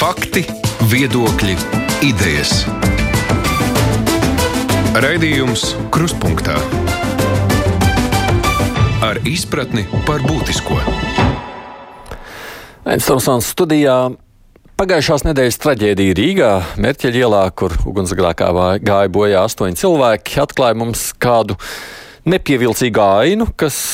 Fakti, 0.00 0.40
viedokļi, 0.88 1.54
idejas. 2.08 2.62
Raidījums 4.96 5.74
Krustpunktā 5.92 6.54
ar 9.04 9.20
izpratni 9.28 9.84
par 10.08 10.24
būtisko. 10.24 10.80
Einstamsons 12.88 13.52
studijā 13.52 13.98
Pagājušās 14.80 15.28
nedēļas 15.28 15.60
traģēdija 15.66 16.16
Rīgā, 16.16 16.50
Mērķeļa 16.80 17.24
ielā, 17.26 17.44
kur 17.52 17.76
ugunsgrēkā 17.84 18.48
gāja 18.80 19.12
bojā 19.12 19.44
astoņi 19.44 19.82
cilvēki, 19.84 20.40
atklāja 20.40 20.80
mums 20.80 21.10
kādu 21.20 21.60
nepievilcīgu 22.24 23.04
ainu, 23.04 23.52
kas 23.52 23.84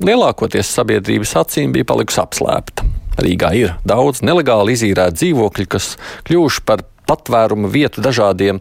lielākoties 0.00 0.72
sabiedrības 0.80 1.36
acīm 1.44 1.76
bija 1.76 1.92
palikusi 1.92 2.24
apslēpta. 2.24 2.95
Rīgā 3.16 3.52
ir 3.56 3.74
daudz 3.88 4.22
nelegāli 4.26 4.76
izīrētu 4.76 5.20
dzīvokļu, 5.20 5.66
kas 5.72 5.94
kļuvuši 6.28 6.64
par 6.68 6.84
patvērumu 7.08 7.70
vietu 7.72 8.02
dažādiem, 8.04 8.60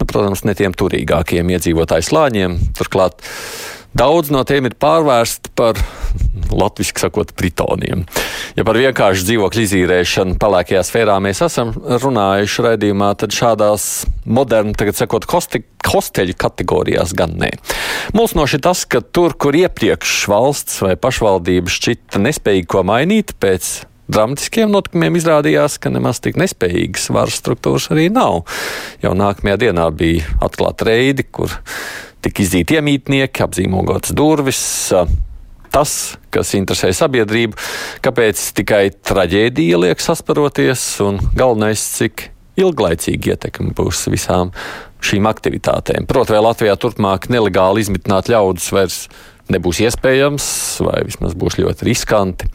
nu, 0.00 0.06
protams, 0.08 0.44
ne 0.46 0.54
tiem 0.58 0.76
turīgākiem 0.76 1.54
iedzīvotāju 1.56 2.06
slāņiem. 2.10 2.58
Turklāt 2.76 3.24
daudz 3.96 4.30
no 4.34 4.42
tiem 4.48 4.68
ir 4.68 4.76
pārvērsti 4.80 5.52
par 5.56 5.80
latviešu 6.52 6.96
sakot, 7.00 7.32
pritoniem. 7.36 8.04
Ja 8.56 8.64
par 8.66 8.78
vienkāršu 8.80 9.26
dzīvokļu 9.28 9.64
izīrēšanu 9.66 10.36
pelēkajā 10.40 10.82
sfērā 10.86 11.16
mēs 11.24 11.42
esam 11.44 11.72
runājuši 11.74 12.66
raidījumā, 12.68 13.10
tad 13.20 13.34
šādās 13.36 14.06
modernu, 14.24 14.76
tagad 14.78 14.98
sakot, 14.98 15.26
hosti, 15.32 15.62
hosteļu 15.86 16.36
kategorijās 16.40 17.14
gan 17.16 17.36
nē. 17.40 17.52
Mulsnoši 18.16 18.62
tas, 18.64 18.84
ka 18.88 19.02
tur, 19.04 19.36
kur 19.38 19.56
iepriekš 19.56 20.16
valsts 20.32 20.80
vai 20.84 20.94
pašvaldība 21.00 21.72
šķita 21.72 22.22
nespējīgi 22.28 22.72
ko 22.72 22.84
mainīt 22.86 23.36
pēc 23.42 23.74
dramatiskiem 24.12 24.72
notikumiem 24.72 25.18
izrādījās, 25.18 25.78
ka 25.82 25.92
nemaz 25.92 26.20
tik 26.24 26.38
nespējīgas 26.40 27.10
varas 27.14 27.38
struktūras 27.40 27.90
arī 27.94 28.08
nav. 28.14 28.44
Jau 29.02 29.14
nākamajā 29.18 29.60
dienā 29.66 29.86
bija 29.94 30.26
atklāta 30.44 30.88
reidi, 30.90 31.26
kur 31.26 31.52
tika 32.24 32.42
izdzīti 32.42 32.78
iemītnieki, 32.78 33.44
apzīmogotas 33.44 34.14
durvis, 34.16 34.62
tas, 35.74 35.92
kas 36.32 36.54
interesē 36.58 36.92
sabiedrību, 36.96 37.58
kāpēc 38.04 38.40
tikai 38.56 38.84
traģēdija 39.06 39.82
liek 39.82 40.02
sasparoties, 40.02 40.88
un 41.04 41.20
galvenais, 41.36 41.82
cik 41.98 42.30
ilglaicīgi 42.56 43.34
ietekme 43.34 43.74
būs 43.76 44.06
visām 44.12 44.52
šīm 45.04 45.28
aktivitātēm. 45.28 46.06
Protams, 46.08 46.32
vai 46.32 46.44
Latvijā 46.46 46.76
turpmāk 46.80 47.28
nelegāli 47.32 47.84
izmitināt 47.84 48.30
ļaudis 48.32 48.70
vairs 48.72 49.00
nebūs 49.52 49.82
iespējams, 49.84 50.46
vai 50.86 51.04
vismaz 51.06 51.36
būs 51.38 51.60
ļoti 51.60 51.86
riskanti. 51.90 52.48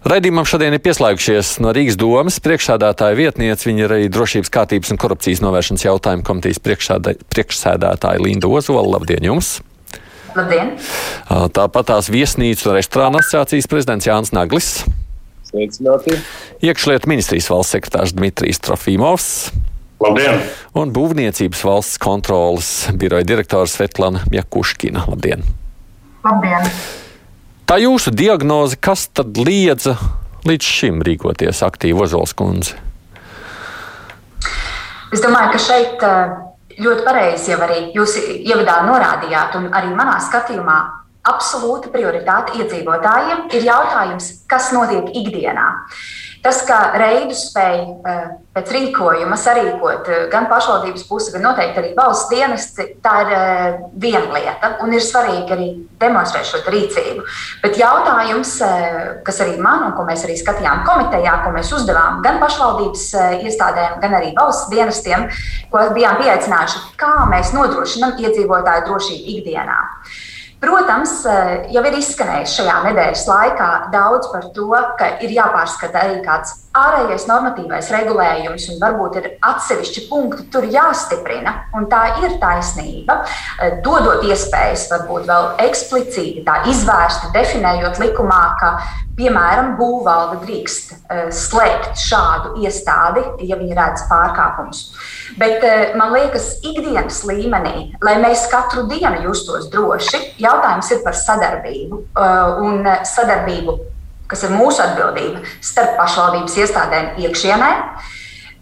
Raidījumam 0.00 0.46
šodien 0.48 0.72
ir 0.72 0.80
pieslēgušies 0.80 1.58
no 1.60 1.74
Rīgas 1.76 1.98
domas 2.00 2.38
priekšsēdētāja 2.40 3.18
vietniece, 3.18 3.66
viņa 3.68 3.82
ir 3.84 3.92
arī 3.98 4.06
drošības 4.08 4.48
kārtības 4.54 4.94
un 4.94 4.98
korupcijas 5.00 5.42
novēršanas 5.44 5.82
jautājumu 5.84 6.24
komitejas 6.24 6.60
priekšsēdētāja 6.64 8.22
Linda 8.24 8.48
Ozola. 8.48 8.86
Labdien 8.94 9.26
jums! 9.28 9.58
Labdien! 10.32 10.72
Tāpat 11.28 11.90
tās 11.92 12.08
viesnīcu 12.08 12.70
un 12.70 12.78
restorānu 12.78 13.20
asociācijas 13.20 13.68
prezidents 13.68 14.08
Jānis 14.08 14.32
Naglis. 14.32 14.70
Sveicināti! 15.50 16.16
Iekšlietu 16.64 17.10
ministrijas 17.12 17.50
valsts 17.52 17.76
sekretārs 17.76 18.16
Dmitrijs 18.16 18.62
Trofimovs. 18.64 19.28
Labdien! 20.00 20.40
Un 20.80 20.96
būvniecības 20.96 21.60
valsts 21.68 22.00
kontrolas 22.00 22.72
biroja 22.96 23.28
direktors 23.28 23.76
Svetlana 23.76 24.24
Jakuškina. 24.32 25.04
Labdien! 25.12 25.44
Labdien! 26.24 26.72
Tā 27.70 27.76
jūsu 27.78 28.10
diagnoze, 28.10 28.74
kas 28.82 29.04
tad 29.14 29.36
liedza 29.46 29.92
līdz 30.42 30.70
šim 30.74 30.96
rīkoties 31.06 31.60
aktīvi 31.62 32.02
Ozols 32.02 32.32
kundze? 32.34 32.74
Es 35.14 35.22
domāju, 35.22 35.52
ka 35.52 35.60
šeit 35.62 36.02
ļoti 36.82 37.04
pareizi 37.06 37.52
jau 37.52 37.60
arī 37.62 37.78
jūs 37.94 38.16
ievadā 38.40 38.80
norādījāt, 38.88 39.54
un 39.60 39.68
arī 39.70 39.94
manā 39.94 40.16
skatījumā 40.18 40.80
absolūta 41.28 41.92
prioritāte 41.92 42.56
iedzīvotājiem 42.60 43.50
ir 43.52 43.68
jautājums, 43.68 44.32
kas 44.48 44.72
notiek 44.76 45.12
ikdienā. 45.12 45.68
Tas, 46.40 46.62
ka 46.64 46.94
reidus 46.96 47.42
spēj 47.50 47.74
eh, 47.84 48.20
pēc 48.56 48.70
rīkojuma 48.72 49.36
sarīkot 49.36 50.06
eh, 50.08 50.22
gan 50.32 50.46
pašvaldības 50.48 51.02
puse, 51.04 51.34
gan 51.34 51.42
noteikti 51.44 51.82
arī 51.82 51.90
valsts 51.98 52.30
dienesti, 52.32 52.86
tā 53.04 53.12
ir 53.26 53.32
eh, 53.36 53.74
viena 54.00 54.38
lieta. 54.38 54.70
Un 54.80 54.96
ir 54.96 55.04
svarīgi 55.04 55.52
arī 55.52 55.66
demonstrēt 56.00 56.48
šo 56.48 56.62
rīcību. 56.64 57.26
Bet 57.60 57.76
jautājums, 57.76 58.54
kas 59.26 59.42
arī 59.44 59.58
man, 59.60 59.84
un 59.90 59.92
ko 59.98 60.06
mēs 60.08 60.24
arī 60.24 60.38
skatījām 60.40 60.80
komitejā, 60.88 61.36
ko 61.44 61.52
mēs 61.52 61.74
uzdevām 61.76 62.24
gan 62.24 62.40
pašvaldības 62.40 63.04
iestādēm, 63.44 64.00
gan 64.00 64.16
arī 64.16 64.32
valsts 64.40 64.72
dienestiem, 64.72 65.28
ko 65.68 65.84
bijām 65.92 66.22
pieaicinājuši, 66.24 66.86
kā 67.04 67.12
mēs 67.28 67.52
nodrošinām 67.52 68.16
iedzīvotāju 68.16 68.88
drošību 68.88 69.32
ikdienā. 69.36 69.80
Protams, 70.60 71.12
eh, 71.24 71.68
jau 71.72 71.82
ir 71.88 71.94
izskanējis 71.96 72.58
šajā 72.58 72.76
nedēļas 72.84 73.22
laikā 73.30 73.68
daudz 73.94 74.28
par 74.32 74.50
to, 74.56 74.68
ka 75.00 75.14
ir 75.24 75.32
jāpārskata 75.32 76.02
arī 76.04 76.18
kāds 76.26 76.59
ārējais 76.76 77.26
normatīvais 77.26 77.90
regulējums, 77.94 78.68
un 78.70 78.80
varbūt 78.82 79.18
ir 79.20 79.28
atsevišķi 79.46 80.06
punkti 80.10 80.46
tur 80.54 80.66
jāstiprina. 80.70 81.54
Un 81.74 81.88
tā 81.90 82.02
ir 82.22 82.38
taisnība, 82.42 83.20
eh, 83.58 83.80
dodot 83.84 84.24
iespējas, 84.26 84.88
varbūt 84.92 85.26
vēl 85.30 85.50
eksplicīti 85.66 86.44
tā 86.46 86.62
izvērsti 86.70 87.32
definējot 87.34 88.02
likumā, 88.02 88.42
ka 88.60 88.74
Piemēram, 89.20 89.74
būvvalde 89.76 90.38
drīkst 90.46 90.92
uh, 90.94 91.26
slēgt 91.34 91.98
šādu 92.00 92.62
iestādi, 92.64 93.20
ja 93.44 93.58
viņi 93.58 93.76
redz 93.76 94.06
pārkāpumus. 94.08 94.84
Bet 95.40 95.60
uh, 95.66 95.92
man 95.98 96.14
liekas, 96.14 96.54
ikdienas 96.64 97.20
līmenī, 97.28 97.90
lai 98.06 98.16
mēs 98.22 98.46
katru 98.52 98.86
dienu 98.88 99.26
justos 99.26 99.68
droši, 99.72 100.22
jautājums 100.40 100.92
ir 100.94 101.02
par 101.04 101.18
sadarbību 101.18 102.04
un 102.64 102.86
sadarbību, 103.04 103.76
kas 104.30 104.46
ir 104.46 104.54
mūsu 104.54 104.82
atbildība 104.84 105.44
starp 105.60 105.96
pašvaldības 106.00 106.58
iestādēm 106.62 107.20
iekšienē. 107.26 107.70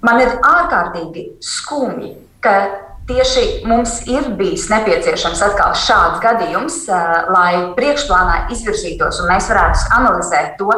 Man 0.06 0.20
ir 0.22 0.36
ārkārtīgi 0.46 1.30
skumji, 1.44 2.14
ka 2.44 2.60
Tieši 3.08 3.62
mums 3.64 4.02
ir 4.04 4.26
bijis 4.36 4.66
nepieciešams 4.68 5.40
atkal 5.46 5.72
šāds 5.72 6.20
gadījums, 6.20 6.74
eh, 6.92 7.12
lai 7.32 7.52
priekšplānā 7.72 8.50
izvirzītos 8.52 9.22
un 9.22 9.30
mēs 9.32 9.48
varētu 9.48 9.86
analizēt 9.96 10.58
to, 10.58 10.68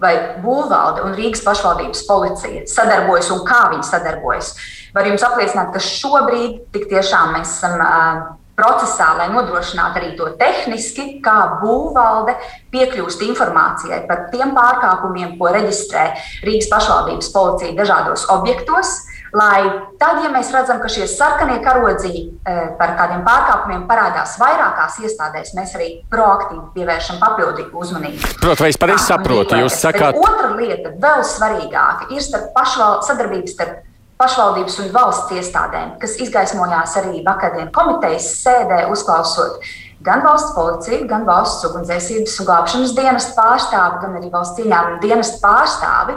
vai 0.00 0.14
būvvalde 0.40 1.04
un 1.04 1.12
Rīgas 1.12 1.44
pašvaldības 1.44 2.06
policija 2.08 2.64
sadarbojas 2.64 3.28
un 3.34 3.44
kā 3.44 3.60
viņi 3.74 3.84
sadarbojas. 3.84 4.54
Var 4.94 5.10
jums 5.10 5.26
apliecināt, 5.26 5.74
ka 5.74 5.84
šobrīd 5.84 6.72
tik 6.72 6.88
tiešām 6.88 7.36
mēs 7.36 7.52
esam 7.58 7.76
uh, 7.76 8.22
procesā, 8.60 9.10
lai 9.16 9.30
nodrošinātu 9.32 10.02
arī 10.02 10.14
to 10.20 10.30
tehniski, 10.40 11.18
kā 11.24 11.38
būvvalde 11.64 12.36
piekļūst 12.70 13.24
informācijai 13.32 14.04
par 14.10 14.28
tiem 14.34 14.52
pārkāpumiem, 14.56 15.38
ko 15.40 15.50
reģistrē 15.56 16.10
Rīgas 16.44 16.68
pašvaldības 16.72 17.32
policija 17.34 17.78
dažādos 17.80 18.28
objektos 18.36 19.00
lai 19.36 19.62
tad, 20.00 20.20
ja 20.24 20.30
mēs 20.32 20.50
redzam, 20.54 20.80
ka 20.82 20.90
šie 20.90 21.06
sarkanie 21.10 21.60
karodziņi 21.64 22.22
e, 22.22 22.54
par 22.78 22.94
kādiem 22.98 23.22
pārkāpumiem 23.26 23.84
parādās 23.90 24.36
vairākās 24.40 24.98
iestādēs, 25.04 25.52
mēs 25.58 25.74
arī 25.78 25.90
proaktīvi 26.10 26.64
pievēršam 26.74 27.20
papildīgu 27.22 27.84
uzmanību. 27.84 28.32
Protams, 28.40 28.64
vai 28.64 28.72
es 28.72 28.80
pareizi 28.80 29.06
saprotu, 29.06 29.60
jūs 29.62 29.78
sakāt? 29.84 30.18
Bet 30.18 30.26
otra 30.26 30.50
lieta, 30.56 30.94
vēl 31.04 31.22
svarīgāka, 31.26 32.10
ir 32.14 32.26
starp 32.26 32.50
pašval, 32.56 33.00
sadarbības 33.06 33.54
starp 33.54 33.86
pašvaldības 34.20 34.78
un 34.84 34.90
valsts 34.94 35.36
iestādēm, 35.40 35.94
kas 36.02 36.18
izgaismojās 36.20 36.96
arī 37.00 37.22
vakardienas 37.26 37.72
komitejas 37.74 38.28
sēdē, 38.42 38.84
uzklausot 38.92 39.64
gan 40.04 40.22
valsts 40.24 40.54
policiju, 40.56 41.06
gan 41.08 41.26
valsts 41.28 41.66
ugunsdzēsības 41.68 42.38
un 42.40 42.48
glābšanas 42.48 42.94
dienas 42.96 43.28
pārstāvi, 43.36 44.00
gan 44.04 44.16
arī 44.20 44.32
valsts 44.32 44.62
ieņēmuma 44.62 45.00
dienas 45.04 45.34
pārstāvi 45.42 46.16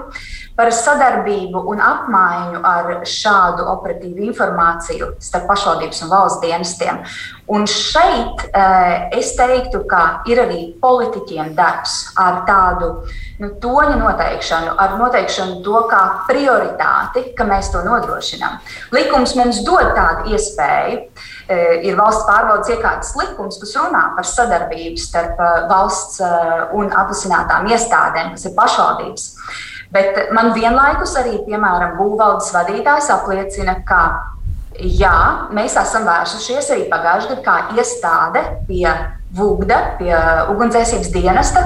par 0.58 0.70
sadarbību 0.74 1.64
un 1.72 1.82
apmaiņu 1.82 2.60
ar 2.68 2.90
šādu 3.10 3.66
operatīvu 3.74 4.28
informāciju 4.30 5.16
starp 5.24 5.48
pašvaldības 5.50 6.04
un 6.06 6.12
valsts 6.14 6.44
dienestiem. 6.44 7.00
Un 7.54 7.66
šeit 7.68 8.46
eh, 8.54 9.10
es 9.18 9.34
teiktu, 9.36 9.82
ka 9.90 10.22
ir 10.30 10.40
arī 10.46 10.62
politiķiem 10.82 11.52
darbs 11.58 12.14
ar 12.22 12.44
tādu 12.48 12.92
nu, 13.42 13.50
toņa 13.64 13.98
noteikšanu, 14.00 14.78
ar 14.80 14.96
noteikšanu 15.02 15.60
to 15.66 15.82
kā 15.92 16.04
prioritāti, 16.30 17.26
ka 17.36 17.50
mēs 17.50 17.74
to 17.74 17.82
nodrošinām. 17.84 18.62
Likums 18.96 19.36
mums 19.40 19.60
dod 19.68 19.92
tādu 19.98 20.38
iespēju. 20.38 21.02
Eh, 21.50 21.84
ir 21.90 22.00
valsts 22.00 22.30
pārvaldes 22.30 22.72
iekārtas 22.78 23.12
likums, 23.20 23.60
kas 23.60 23.76
runā 23.82 24.06
par 24.16 24.30
sadarbību 24.30 25.02
starp 25.02 25.42
eh, 25.42 25.62
valsts 25.74 26.22
un 26.78 26.94
atvasinātām 26.94 27.68
iestādēm, 27.74 28.36
kas 28.38 28.48
ir 28.48 28.56
pašvaldības. 28.56 29.30
Bet 29.94 30.32
man 30.34 30.54
vienlaikus 30.56 31.14
arī, 31.22 31.38
piemēram, 31.46 31.98
būvvaldes 32.00 32.50
vadītājs 32.56 33.12
apliecina, 33.14 33.76
ka 33.86 34.02
jā, 34.80 35.16
mēs 35.54 35.76
esam 35.78 36.08
vērsušies 36.10 36.72
arī 36.74 36.88
pagājušajā 36.90 37.36
gadā 37.36 37.44
kā 37.46 37.78
iestāde 37.78 38.44
pie 38.70 38.88
VUGDA, 39.38 39.80
pie 40.00 40.14
ugunsdzēsības 40.54 41.12
dienesta, 41.14 41.64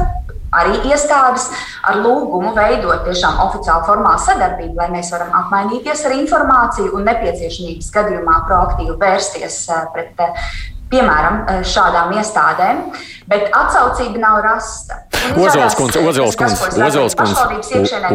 arī 0.57 0.75
iestādes 0.91 1.47
ar 1.88 2.00
lūgumu 2.03 2.53
veidot 2.56 3.07
tiešām 3.07 3.39
oficiālu 3.47 3.88
formālu 3.88 4.24
sadarbību, 4.24 4.75
lai 4.79 4.89
mēs 4.95 5.12
varam 5.15 5.33
apmainīties 5.45 6.06
ar 6.07 6.15
informāciju 6.18 6.95
un 6.97 7.07
nepieciešamības 7.07 7.91
gadījumā 7.95 8.41
proaktīvi 8.47 8.95
vērsties 9.01 9.62
pret 9.95 10.27
piemēram, 10.91 11.41
šādām 11.68 12.13
iestādēm, 12.15 12.83
bet 13.27 13.51
atsaucība 13.56 14.21
nav 14.24 14.39
rasta. 14.45 15.01
Ozols 15.35 15.75
kundze, 15.75 16.00
Ozols 16.00 16.38
kundze, 16.39 16.69
Ozols 16.85 17.15
kundze, 17.18 17.41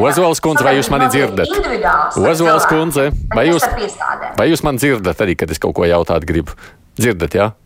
Ozols 0.00 0.40
kundze, 0.44 0.64
vai 0.64 0.76
jūs 0.78 0.90
mani 0.92 1.10
dzirdat? 1.12 1.52
Ozols 2.16 2.68
kundze, 2.70 3.10
vai 3.34 3.48
jūs, 3.50 3.66
vai 4.38 4.48
jūs 4.50 4.64
man 4.66 4.80
dzirdat 4.80 5.20
arī, 5.24 5.36
kad 5.38 5.52
es 5.52 5.60
kaut 5.62 5.76
ko 5.76 5.88
jautāt 5.88 6.24
gribu? 6.28 6.56
Dzirdat, 6.98 7.36
jā? 7.36 7.50
Ja? 7.52 7.56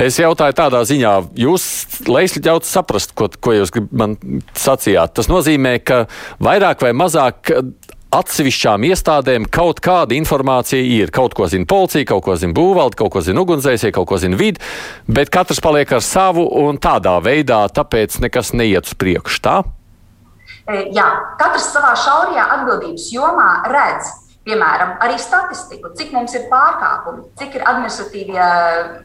Es 0.00 0.16
jautāju 0.20 0.54
tādā 0.56 0.80
ziņā, 0.86 1.12
jūs, 1.38 1.64
lai 2.08 2.24
es 2.28 2.36
ļautu 2.38 2.68
saprast, 2.68 3.12
ko, 3.18 3.28
ko 3.42 3.54
jūs 3.56 3.72
man 3.90 4.16
sacījāt. 4.56 5.16
Tas 5.18 5.28
nozīmē, 5.30 5.76
ka 5.84 6.04
vairāk 6.42 6.86
vai 6.86 6.92
mazāk 6.96 7.52
atsevišķām 8.14 8.84
iestādēm 8.90 9.46
kaut 9.52 9.80
kāda 9.84 10.16
informācija 10.18 10.82
ir. 10.82 11.12
Kaut 11.14 11.34
ko 11.38 11.46
zina 11.50 11.68
policija, 11.68 12.08
kaut 12.10 12.24
ko 12.26 12.36
zina 12.38 12.54
būvvalde, 12.56 12.98
kaut 12.98 13.12
ko 13.14 13.22
zina 13.24 13.44
ugunsdzēsēji, 13.44 13.94
kaut 13.96 14.08
ko 14.10 14.20
zina 14.20 14.38
vidi, 14.38 14.62
bet 15.06 15.30
katrs 15.32 15.62
paliek 15.62 15.90
ar 15.94 16.04
savu 16.04 16.46
un 16.64 16.80
tādā 16.82 17.16
veidā 17.24 17.62
tāpēc 17.74 18.20
nekas 18.24 18.54
neiet 18.56 18.90
uz 18.90 18.96
priekšu. 18.98 19.42
E, 20.70 20.82
jā, 20.94 21.06
katrs 21.40 21.70
savā 21.74 21.94
šaurajā 21.98 22.48
atbildības 22.58 23.06
jomā 23.14 23.50
redz, 23.70 24.10
Piemēram, 24.50 24.96
arī 25.04 25.14
statistiku, 25.22 25.92
cik 25.94 26.08
mums 26.10 26.32
ir 26.34 26.48
pārkāpumi, 26.50 27.28
cik 27.38 27.52
ir 27.54 27.64
administratīvie 27.70 28.46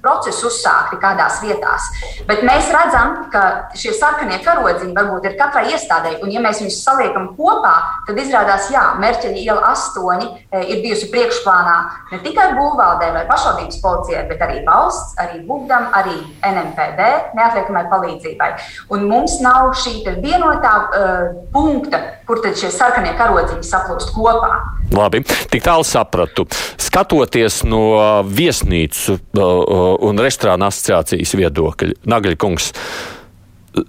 procesi 0.02 0.42
uzsākti 0.48 0.98
kādās 1.04 1.38
vietās. 1.44 1.86
Bet 2.26 2.42
mēs 2.48 2.72
redzam, 2.74 3.28
ka 3.30 3.44
šie 3.78 3.94
sarkanie 3.94 4.40
karodziņi 4.42 4.96
varbūt 4.96 5.28
ir 5.30 5.36
katrai 5.38 5.68
iestādē, 5.76 6.16
un 6.26 6.34
ja 6.34 6.42
mēs 6.42 6.64
viņus 6.64 6.80
saliekam 6.82 7.28
kopā, 7.38 7.76
tad 8.08 8.22
izrādās, 8.24 8.72
ka 8.74 8.96
Mērķeļa 9.04 9.44
iela 9.44 9.70
8 9.70 10.24
e, 10.26 10.64
ir 10.64 10.82
bijusi 10.82 11.12
priekšplānā 11.14 11.76
ne 12.16 12.22
tikai 12.26 12.48
būvvaldē 12.58 13.12
vai 13.14 13.24
pašvaldības 13.30 13.78
policijai, 13.86 14.26
bet 14.32 14.42
arī 14.48 14.64
valsts, 14.66 15.14
arī 15.22 15.44
Bugdam, 15.46 15.92
arī 15.94 16.18
NMPD 16.42 17.12
neatliekamai 17.38 17.86
palīdzībai. 17.94 18.50
Un 18.98 19.06
mums 19.12 19.38
nav 19.46 19.76
šī 19.78 20.00
vienotā 20.26 20.74
uh, 20.86 21.24
punkta, 21.54 22.02
kur 22.26 22.42
tad 22.42 22.58
šie 22.58 22.74
sarkanie 22.74 23.14
karodziņi 23.20 23.70
saplūst 23.70 24.16
kopā. 24.18 24.56
Labi, 24.96 25.22
tik 25.52 25.66
tālu 25.66 25.86
sapratu. 25.88 26.48
Skatoties 26.82 27.64
no 27.68 27.84
viesnīcu 28.30 29.18
uh, 29.18 29.42
uh, 29.42 29.84
un 30.06 30.22
restorāna 30.22 30.72
asociācijas 30.72 31.36
viedokļa, 31.40 32.00
Nagaļkungs, 32.10 32.72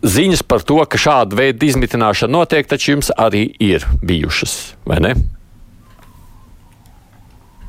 ziņas 0.02 0.43
par 0.46 0.64
to, 0.66 0.81
ka 0.90 0.98
šāda 0.98 1.38
veida 1.38 1.66
izmitināšana 1.69 2.32
notiek, 2.32 2.66
taču 2.69 2.96
jums 2.96 3.12
arī 3.14 3.48
ir 3.62 3.87
bijušas, 4.02 4.58
vai 4.88 5.00
ne? 5.04 5.14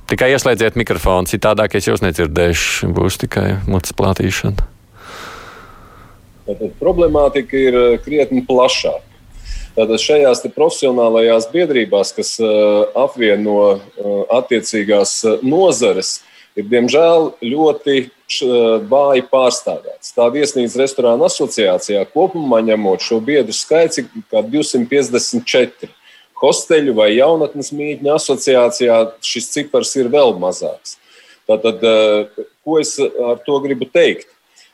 Tikai 0.07 0.29
ieslēdziet 0.31 0.77
mikrofonu, 0.79 1.27
citādāk 1.27 1.75
es 1.75 1.89
jūs 1.89 1.99
nedzirdēšu. 1.99 2.87
Būs 2.95 3.19
tikai 3.19 3.57
mutes 3.67 3.91
plātīšana. 3.97 4.63
Tātad 6.47 6.77
problemātika 6.79 7.59
ir 7.59 7.75
krietni 8.05 8.39
plašāka. 8.47 9.03
Tātad 9.77 10.01
šajās 10.01 10.39
profesionālajās 10.55 11.45
biedrībās, 11.51 12.09
kas 12.17 12.31
uh, 12.41 12.87
apvieno 12.97 13.57
uh, 13.61 14.15
attiecīgās 14.33 15.11
uh, 15.21 15.43
nozares, 15.45 16.23
ir 16.57 16.65
diemžēl 16.71 17.35
ļoti 17.45 18.07
vāji 18.89 19.23
pārstāvēts. 19.31 20.09
Tā 20.17 20.25
viesnīcas 20.33 20.73
restorāna 20.81 21.29
asociācijā 21.29 22.01
kopumā 22.11 22.57
ņemot 22.65 23.05
šo 23.05 23.21
biedru 23.23 23.53
skaits 23.55 24.01
ir 24.01 24.09
254. 24.33 25.87
Hosteļu 26.41 26.97
vai 26.97 27.11
jaunatnes 27.13 27.71
mītņu 27.71 28.11
asociācijā 28.17 28.99
šis 29.23 29.47
cipars 29.53 29.93
ir 30.01 30.09
vēl 30.11 30.35
mazāks. 30.41 30.97
Tātad, 31.47 31.79
ko 32.65 32.81
es 32.81 32.97
ar 32.99 33.39
to 33.47 33.61
gribu 33.63 33.87
teikt? 33.87 34.27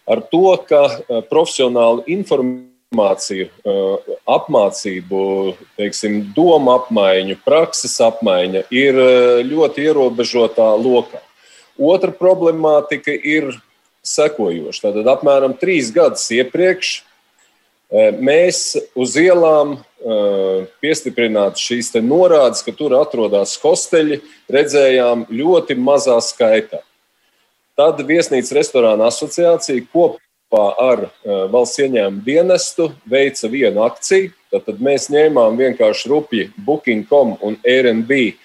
Ar 0.10 0.24
to, 0.34 0.48
ka 0.66 0.88
profesionāli 1.30 2.08
informēti 2.18 2.73
informāciju, 2.94 3.50
eh, 3.66 4.16
apmācību, 4.28 5.56
teiksim, 5.78 6.34
domu 6.36 6.72
apmaiņu, 6.78 7.38
prakses 7.44 8.00
apmaiņa 8.00 8.66
ir 8.72 8.94
eh, 8.94 9.44
ļoti 9.44 9.88
ierobežotā 9.90 10.78
lokā. 10.78 11.20
Otra 11.78 12.12
problemātika 12.12 13.12
ir 13.12 13.60
sekojoša. 14.04 14.92
Tātad 14.92 15.06
apmēram 15.08 15.58
trīs 15.58 15.92
gadus 15.92 16.30
iepriekš 16.30 17.04
eh, 17.92 18.12
mēs 18.12 18.78
uz 18.96 19.16
ielām 19.16 19.84
piestiprināt 20.84 21.56
šīs 21.56 21.94
norādes, 22.04 22.60
ka 22.60 22.74
tur 22.76 22.92
atrodas 22.98 23.56
hosteļi, 23.56 24.18
redzējām 24.52 25.30
ļoti 25.32 25.78
mazā 25.80 26.18
skaitā. 26.20 26.82
Tad 27.80 28.04
viesnīcas 28.04 28.52
restorāna 28.52 29.08
asociācija 29.08 29.80
kopā 29.94 30.20
kopā 30.54 30.74
ar 30.78 31.08
eh, 31.10 31.50
valsts 31.50 31.82
ieņēmumu 31.82 32.24
dienestu 32.26 32.92
veica 33.10 33.50
vienu 33.50 33.84
akciju. 33.84 34.32
Tad 34.54 34.78
mēs 34.80 35.10
ņēmām 35.10 35.58
vienkārši 35.58 36.10
rupji 36.10 36.52
Booking.com 36.58 37.38
un 37.42 37.58
Airbnb 37.66 38.36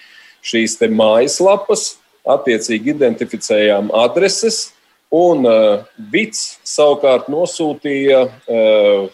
šīs 0.40 0.78
mājaslapas, 0.88 1.98
attiecīgi 2.24 2.94
identificējām 2.94 3.90
adreses, 3.92 4.72
un 5.12 5.44
uh, 5.44 5.84
Vits 6.12 6.58
savukārt 6.64 7.28
nosūtīja 7.28 8.22
uh, 8.24 9.10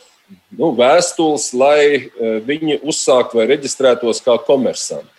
nu, 0.54 0.70
vēstules, 0.78 1.48
lai 1.54 1.80
uh, 1.98 2.38
viņi 2.46 2.78
uzsāktu 2.82 3.40
vai 3.40 3.48
reģistrētos 3.50 4.22
kā 4.22 4.38
komersanti. 4.46 5.10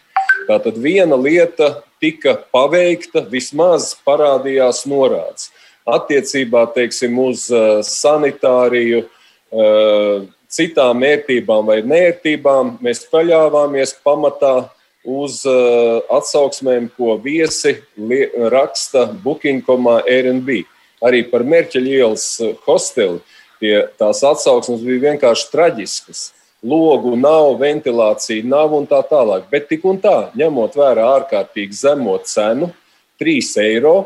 Tātad 0.48 0.80
viena 0.80 1.20
lieta 1.20 1.82
tika 2.00 2.38
paveikta, 2.56 3.26
vismaz 3.28 3.96
parādījās 4.08 4.86
norādes 4.88 5.52
attiecībā 5.86 6.66
teiksim, 6.76 7.18
uz 7.22 7.48
uh, 7.54 7.80
sanitāriju, 7.86 9.06
uh, 9.06 10.26
citām 10.50 11.04
ērtībām 11.06 11.70
vai 11.70 11.82
nērtībām, 11.86 12.78
mēs 12.84 13.06
paļāvāmies 13.12 13.96
pamatā 14.06 14.56
uz 15.06 15.44
uh, 15.50 16.02
atsauksmēm, 16.18 16.90
ko 16.98 17.18
viesi 17.22 17.78
raksta 18.52 19.08
Booking.com, 19.24 19.92
Airbnb. 20.02 20.64
Arī 21.06 21.22
par 21.30 21.44
Merķeļa 21.46 21.92
ielas 22.00 22.26
hosteli 22.66 23.20
tie, 23.60 23.84
tās 24.00 24.24
atsauksmes 24.26 24.82
bija 24.82 25.12
vienkārši 25.12 25.52
traģiskas. 25.52 26.24
Logu 26.66 27.12
nav, 27.20 27.60
ventilācija 27.60 28.48
nav 28.48 28.74
un 28.74 28.88
tā 28.90 29.04
tālāk. 29.06 29.46
Bet 29.52 29.68
tik 29.70 29.86
un 29.86 30.00
tā, 30.02 30.32
ņemot 30.40 30.74
vērā 30.80 31.04
ārkārtīgi 31.20 31.78
zemo 31.78 32.16
cenu, 32.26 32.72
3 33.22 33.52
eiro 33.62 33.98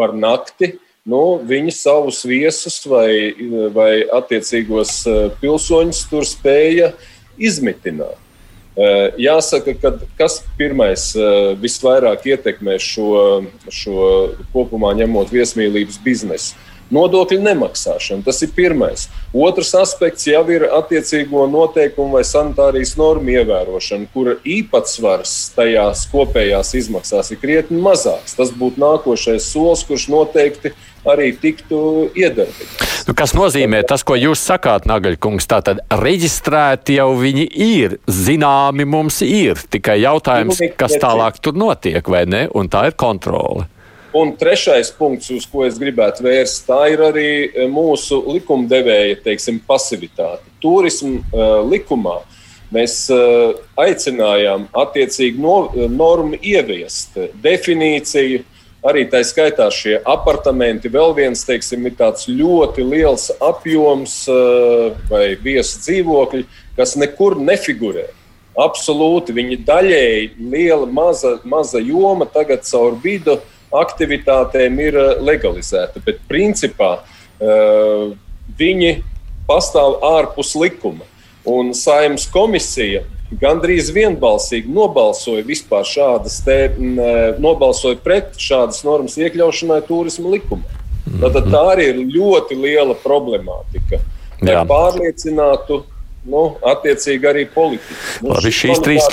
par 0.00 0.16
nakti, 0.16 0.72
uh, 0.72 0.89
nu, 1.08 1.40
viņi 1.46 1.72
savus 1.74 2.24
viesus 2.28 2.80
vai, 2.88 3.32
vai 3.74 3.92
attiecīgos 4.04 4.96
eh, 5.08 5.20
pilsoņus 5.40 6.02
tur 6.10 6.26
spēja 6.28 6.92
izmitināt. 7.40 8.18
Eh, 8.80 9.16
jāsaka, 9.18 9.74
ka 9.80 9.94
kas 10.18 10.40
pirmais 10.58 11.10
eh, 11.18 11.52
visvairāk 11.60 12.26
ietekmē 12.30 12.78
šo, 12.80 13.44
šo 13.66 14.10
kopumā 14.54 14.94
ņemot 15.00 15.32
viesmīlības 15.34 15.98
biznesu? 16.04 16.58
Nodokļu 16.90 17.38
nemaksāšana. 17.44 18.24
Tas 18.26 18.40
ir 18.42 18.50
pirmais. 18.54 19.04
Otrs 19.30 19.70
aspekts 19.78 20.26
jau 20.26 20.42
ir 20.50 20.64
attiecīgo 20.74 21.44
noteikumu 21.50 22.18
vai 22.18 22.24
sanitārijas 22.26 22.96
normu 22.98 23.30
ievērošana, 23.36 24.08
kura 24.10 24.34
īpatsvars 24.42 25.34
tajās 25.54 26.02
kopējās 26.10 26.74
izmaksās 26.80 27.30
ir 27.30 27.38
krietni 27.42 27.78
mazāks. 27.82 28.34
Tas 28.38 28.50
būtu 28.50 28.82
nākošais 28.82 29.46
solis, 29.52 29.86
kurš 29.86 30.08
noteikti 30.10 30.74
arī 31.08 31.32
tiktu 31.40 32.10
iedarbināts. 32.14 32.90
Nu, 33.08 33.14
kas 33.16 33.32
nozīmē 33.34 33.80
tas, 33.88 34.04
ko 34.06 34.14
jūs 34.18 34.42
sakāt, 34.44 34.84
Nagaļkungs? 34.86 35.48
Tātad 35.50 35.80
reģistrēti 36.02 36.98
jau 36.98 37.08
viņi 37.18 37.46
ir, 37.64 37.96
zināmi 38.06 38.84
mums 38.86 39.22
ir. 39.26 39.58
Tikai 39.72 40.00
jautājums, 40.02 40.60
kas 40.78 40.98
tālāk 41.00 41.40
tur 41.42 41.56
notiek, 41.58 42.04
vai 42.06 42.26
ne? 42.28 42.44
Un 42.54 42.68
tā 42.70 42.90
ir 42.90 42.98
kontrole. 43.00 43.66
Un 44.12 44.32
trešais 44.34 44.90
punkts, 44.98 45.30
uz 45.30 45.44
ko 45.46 45.62
es 45.62 45.78
gribētu 45.78 46.24
vērst, 46.26 46.64
tā 46.66 46.80
ir 46.90 47.02
arī 47.06 47.30
eh, 47.46 47.66
mūsu 47.70 48.18
likumdevēja 48.26 49.20
teiksim, 49.22 49.60
pasivitāte. 49.66 50.42
Turisma 50.60 51.20
uh, 51.30 51.60
likumā 51.64 52.18
mēs 52.74 53.04
uh, 53.14 53.54
aicinājām 53.80 54.66
attiecīgi 54.76 55.40
no, 55.40 55.70
normu 55.88 56.36
ieviest, 56.42 57.16
definīciju, 57.40 58.42
arī 58.86 59.04
tā 59.10 59.20
skaitā 59.26 59.68
šie 59.74 59.98
apartamenti. 60.08 60.90
Vēl 60.92 61.14
viens, 61.16 61.44
teiksim, 61.46 61.88
tāds 61.98 62.28
ļoti 62.28 62.84
liels 62.86 63.28
apjoms 63.44 64.22
uh, 64.32 64.96
vai 65.10 65.34
viesu 65.40 65.82
dzīvokļi, 65.84 66.46
kas 66.78 66.96
nekur 67.00 67.38
nefigurē. 67.40 68.08
Absolūti, 68.60 69.32
viņi 69.36 69.60
daļēji 69.64 70.50
liela, 70.50 70.86
maza, 70.90 71.38
maza 71.48 71.80
joma 71.80 72.26
tagad 72.28 72.64
caur 72.66 72.96
vidu 73.00 73.38
aktivitātēm 73.70 74.80
ir 74.82 74.98
eh, 74.98 75.12
legalizēta, 75.22 76.02
bet 76.04 76.18
principā 76.28 76.96
eh, 76.98 78.10
viņi 78.58 78.90
pastāv 79.48 80.00
ārpus 80.06 80.56
likuma. 80.58 81.06
Un 81.48 81.70
saimnes 81.78 82.26
komisija 82.30 83.04
gandrīz 83.38 83.92
vienbalsīgi 83.94 84.70
nobalsoja 84.74 85.44
te, 86.44 86.58
nobalsoja 87.38 88.00
pret 88.02 88.34
šādas 88.40 88.82
normas 88.86 89.16
iekļaušanai 89.20 89.80
turisma 89.86 90.34
likumā. 90.34 90.78
Tātad 91.20 91.48
tā 91.50 91.62
arī 91.72 91.86
ir 91.92 92.02
ļoti 92.10 92.58
liela 92.58 92.94
problemātika. 92.98 94.00
Lai 94.40 94.60
pārliecinātu 94.68 95.82
nu, 96.30 96.42
attiecīgi 96.66 97.28
arī 97.28 97.46
politiku. 97.48 97.96
Nu, 98.24 98.34
Labi, 98.34 98.52
šīs, 98.54 98.80
trīs, 98.84 99.08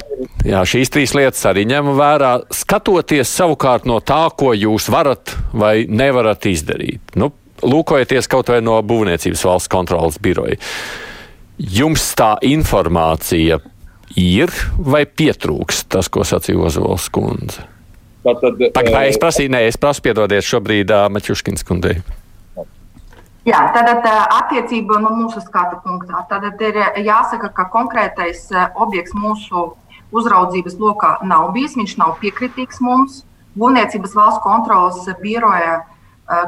jā, 0.47 0.61
šīs 0.67 0.91
trīs 0.93 1.13
lietas 1.17 1.43
arī 1.49 1.63
ņem 1.69 1.93
vērā, 1.97 2.31
skatoties 2.53 3.31
savukārt 3.31 3.87
no 3.87 3.99
tā, 4.03 4.25
ko 4.37 4.53
jūs 4.55 4.89
varat 4.91 5.35
vai 5.55 5.85
nevarat 5.87 6.49
izdarīt. 6.51 7.15
Nu, 7.19 7.31
lūkojieties 7.63 8.29
kaut 8.31 8.51
vai 8.51 8.59
no 8.63 8.77
Būvniecības 8.85 9.45
valsts 9.47 9.71
kontrolas 9.71 10.19
biroja. 10.21 10.59
Jums 11.57 12.11
tā 12.17 12.35
informācija 12.45 13.57
ir 14.15 14.53
vai 14.77 15.05
pietrūkst 15.05 15.89
tas, 15.91 16.07
ko 16.11 16.23
sacīja 16.27 16.61
Ozols 16.69 17.09
kundze? 17.13 17.65
Tātad, 18.27 18.59
Pagaidām, 18.75 19.07
es 19.07 19.19
prasīju, 19.21 19.51
nē, 19.53 19.65
es 19.69 19.77
prasu 19.79 20.03
piedodies 20.03 20.47
šobrīd 20.47 20.91
uh, 20.91 21.05
Maķuškins 21.13 21.63
kundzei. 21.67 21.99
Jā, 23.47 23.61
tātad 23.71 24.03
attiecība 24.35 24.97
no 24.99 25.13
mūsu 25.15 25.39
skatu 25.39 25.77
punktā. 25.85 26.25
Tad 26.27 26.59
ir 26.59 26.81
jāsaka, 26.99 27.47
ka 27.55 27.69
konkrētais 27.71 28.49
objekts 28.75 29.15
mūsu 29.15 29.69
uzraudzības 30.11 30.75
lokā 30.81 31.13
nav 31.23 31.53
bijis, 31.55 31.77
viņš 31.79 31.93
nav 32.01 32.17
piekritīgs 32.19 32.81
mums. 32.83 33.21
Būvniecības 33.57 34.17
valsts 34.17 34.43
kontrolas 34.43 35.07
biroja 35.21 35.79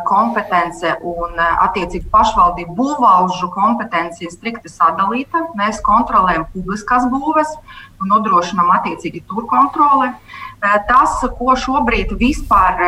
kompetence 0.07 0.91
un 1.07 1.39
attiecīgi 1.39 2.09
pašvaldību 2.11 2.75
būvvalžu 2.75 3.47
kompetence 3.53 4.25
ir 4.25 4.33
strikti 4.33 4.71
sadalīta. 4.71 5.45
Mēs 5.59 5.79
kontrolējam 5.85 6.45
publiskās 6.53 7.07
būves 7.11 7.55
un 8.01 8.11
nodrošinām 8.11 8.71
attiecīgi 8.75 9.23
tur 9.29 9.47
kontroli. 9.47 10.11
Tas, 10.59 11.19
ko 11.39 11.55
šobrīd 11.55 12.11
vispār 12.19 12.81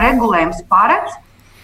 regulējums 0.00 0.64
paredz, 0.70 1.18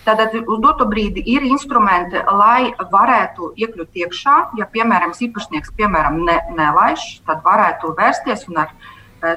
Tātad 0.05 0.35
uz 0.37 0.59
doto 0.61 0.85
brīdi 0.85 1.23
ir 1.33 1.47
instrumenti, 1.49 2.21
lai 2.29 2.75
varētu 2.93 3.55
iekļūt 3.57 4.03
iekšā. 4.03 4.35
Ja, 4.61 4.67
piemēram, 4.69 5.15
īpašnieks 5.17 5.73
piemēram, 5.79 6.19
ne, 6.29 6.35
nelaiž, 6.59 7.07
tad 7.25 7.41
varētu 7.47 7.95
vērsties 7.97 8.45
un 8.51 8.61
ar 8.67 8.75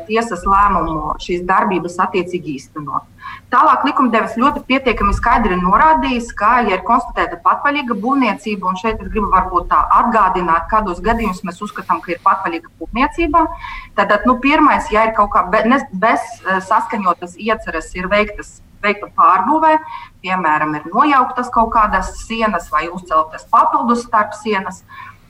tiesas 0.07 0.43
lēmumu 0.47 1.15
šīs 1.23 1.45
darbības 1.47 1.97
attiecīgi 2.07 2.57
īstenot. 2.57 3.05
Tālāk 3.51 3.85
likumdevējs 3.87 4.35
ļoti 4.39 4.61
pietiekami 4.67 5.15
skaidri 5.15 5.55
norādījis, 5.59 6.29
ka, 6.35 6.51
ja 6.67 6.77
ir 6.77 6.85
konstatēta 6.87 7.39
patvaļīga 7.43 7.95
būvniecība, 8.03 8.67
un 8.67 8.79
šeit 8.79 9.01
es 9.03 9.09
gribu 9.11 9.31
varbūt 9.31 9.69
tā 9.71 9.81
atgādināt, 10.01 10.67
kādos 10.71 11.01
gadījumos 11.03 11.43
mēs 11.47 11.59
uzskatām, 11.63 12.01
ka 12.03 12.13
ir 12.15 12.21
patvaļīga 12.27 12.71
būvniecība, 12.79 13.43
tad 13.99 14.15
nu, 14.27 14.37
pirmais, 14.43 14.91
ja 14.91 15.07
ir 15.07 15.15
kaut 15.17 15.33
kā 15.35 15.43
bez, 15.51 15.87
bez 15.91 16.31
saskaņotas 16.67 17.35
ieceres, 17.39 17.93
ir 17.95 18.11
veiktas 18.11 18.57
veikta 18.83 19.09
pārbūvē, 19.17 19.77
piemēram, 20.23 20.75
ir 20.77 20.87
nojauktas 20.93 21.51
kaut 21.53 21.71
kādas 21.75 22.13
sienas 22.23 22.69
vai 22.73 22.87
uzceltas 22.93 23.47
papildus 23.51 24.05
starp 24.07 24.35
sienas. 24.37 24.83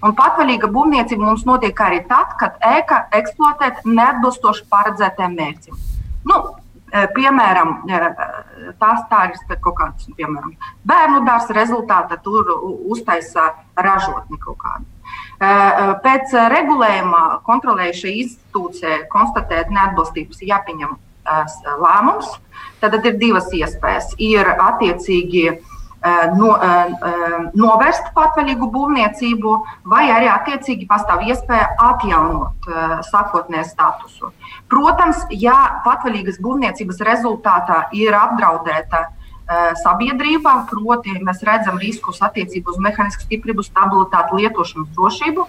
Un 0.05 0.13
patvaļīga 0.17 0.69
būvniecība 0.69 1.25
mums 1.25 1.43
notiek 1.47 1.79
arī 1.81 2.03
tad, 2.09 2.35
kad 2.37 2.57
ēka 2.61 3.07
eksploatēt 3.17 3.81
neatbilstoši 3.87 4.67
paredzētiem 4.69 5.33
mērķim. 5.39 5.79
Nu, 6.29 6.37
e, 6.91 7.07
Piemēram, 7.15 7.71
e, 7.89 8.01
tās 8.81 9.07
tā 9.09 9.23
ir 9.31 9.57
kaut 9.63 9.77
kāds 9.79 10.11
piemēram, 10.19 10.53
bērnu 10.85 11.23
dārza 11.25 11.55
rezultātā, 11.57 12.19
tur 12.21 12.51
uztaisa 12.93 13.49
ražotni 13.75 14.37
kaut 14.43 14.59
kādu. 14.61 14.85
E, 14.85 15.49
pēc 16.05 16.35
regulējuma 16.53 17.23
kontrolējušai 17.47 18.13
institūcijai 18.21 18.99
konstatēt 19.09 19.73
neatbilstības 19.73 20.45
jāpieņem 20.45 20.97
lēmums, 21.81 22.37
tad 22.79 22.93
ir 23.01 23.17
divas 23.19 23.49
iespējas. 23.51 24.13
Ir 24.21 24.47
attiecīgi 24.47 25.57
no, 26.37 26.51
novērst 27.57 28.11
patvaļīgu 28.15 28.69
būvniecību, 28.73 29.53
vai 29.89 30.05
arī 30.13 30.29
attiecīgi 30.31 30.87
pastāv 30.89 31.25
iespēja 31.27 31.73
atjaunot 31.89 32.71
sākotnēju 33.09 33.67
statusu. 33.71 34.31
Protams, 34.69 35.25
ja 35.31 35.81
patvaļīgas 35.85 36.41
būvniecības 36.43 37.01
rezultātā 37.07 37.85
ir 37.97 38.15
apdraudēta 38.17 39.07
sabiedrībā, 39.79 40.53
proti, 40.67 41.13
mēs 41.23 41.39
redzam 41.47 41.77
riskus 41.79 42.19
attiecībā 42.25 42.73
uz 42.73 42.81
mehānisku 42.83 43.23
stiprību, 43.23 43.63
stabilitāti, 43.63 44.41
lietošanas 44.41 44.91
drošību, 44.97 45.45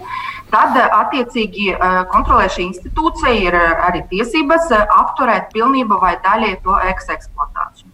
tad 0.53 0.79
attiecīgi 0.87 1.73
kontrolēšana 2.13 2.69
institūcija 2.69 3.35
ir 3.43 3.59
arī 3.59 4.05
tiesības 4.13 4.71
apturēt 4.87 5.51
pilnībā 5.51 5.99
vai 5.99 6.15
daļai 6.23 6.55
to 6.63 6.79
eksploatāciju. 6.93 7.88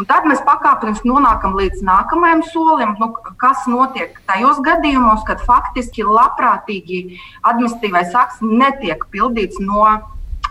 Un 0.00 0.06
tad 0.08 0.24
mēs 0.24 0.40
pakāpeniski 0.46 1.08
nonākam 1.08 1.52
līdz 1.58 1.82
nākamajam 1.84 2.40
solim, 2.48 2.94
nu, 3.00 3.10
kas 3.40 3.66
notiek 3.68 4.16
tajos 4.30 4.62
gadījumos, 4.64 5.20
kad 5.28 5.42
faktiski 5.44 6.06
labprātīgi 6.08 7.18
administratīvais 7.42 8.16
akts 8.16 8.40
netiek 8.40 9.04
pildīts 9.12 9.60
no 9.60 9.84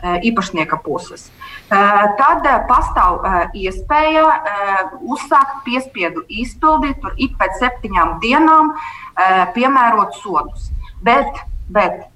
īpašnieka 0.02 0.78
puses. 0.86 1.28
Tad 1.70 2.46
pastāv 2.70 3.26
iespēja 3.58 4.24
uzsākt 5.02 5.62
piespiedu 5.66 6.26
izpildi, 6.30 6.96
tur 7.02 7.18
ik 7.18 7.38
pēc 7.42 7.58
septiņām 7.62 8.18
dienām 8.22 8.74
piemērot 9.58 10.18
sodus. 10.22 10.70
Bet, 11.02 11.42
bet 11.70 12.11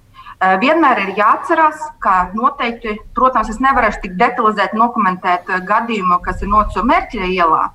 vienmēr 0.62 1.02
ir 1.06 1.16
jāatcerās, 1.20 1.82
ka 2.04 2.32
noteikti, 2.36 2.98
protams, 3.18 3.50
es 3.54 3.62
nevarēšu 3.64 4.04
tik 4.04 4.16
detalizēti 4.20 4.80
dokumentēt 4.80 5.50
gadījumu, 5.68 6.20
kas 6.26 6.44
ir 6.44 6.52
noticis 6.52 6.86
Mērķa 6.86 7.32
ielā. 7.32 7.66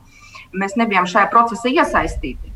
Mēs 0.53 0.77
nebijām 0.77 1.07
šajā 1.11 1.29
procesā 1.31 1.71
iesaistīti. 1.71 2.51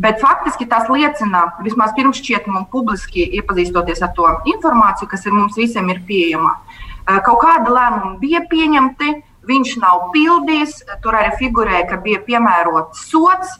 Bet 0.00 0.20
faktiski 0.22 0.64
tas 0.70 0.86
liecina, 0.88 1.50
vismaz 1.64 1.90
pirms 1.96 2.20
šķietam 2.22 2.56
un 2.56 2.68
publiski 2.72 3.26
iepazīstoties 3.40 4.00
ar 4.06 4.14
to 4.16 4.28
informāciju, 4.52 5.10
kas 5.10 5.26
mums 5.34 5.58
visiem 5.58 5.90
ir 5.92 6.00
pieejama, 6.06 6.54
Kaut 7.06 7.40
kāda 7.42 7.72
lēmuma 7.74 8.18
bija 8.20 8.42
pieņemti, 8.50 9.14
viņš 9.48 9.72
nav 9.82 10.10
pildījis, 10.14 10.76
tur 11.02 11.16
arī 11.18 11.32
figurēja, 11.40 11.88
ka 11.90 11.98
bija 12.04 12.20
piemērots 12.26 13.06
sots. 13.10 13.56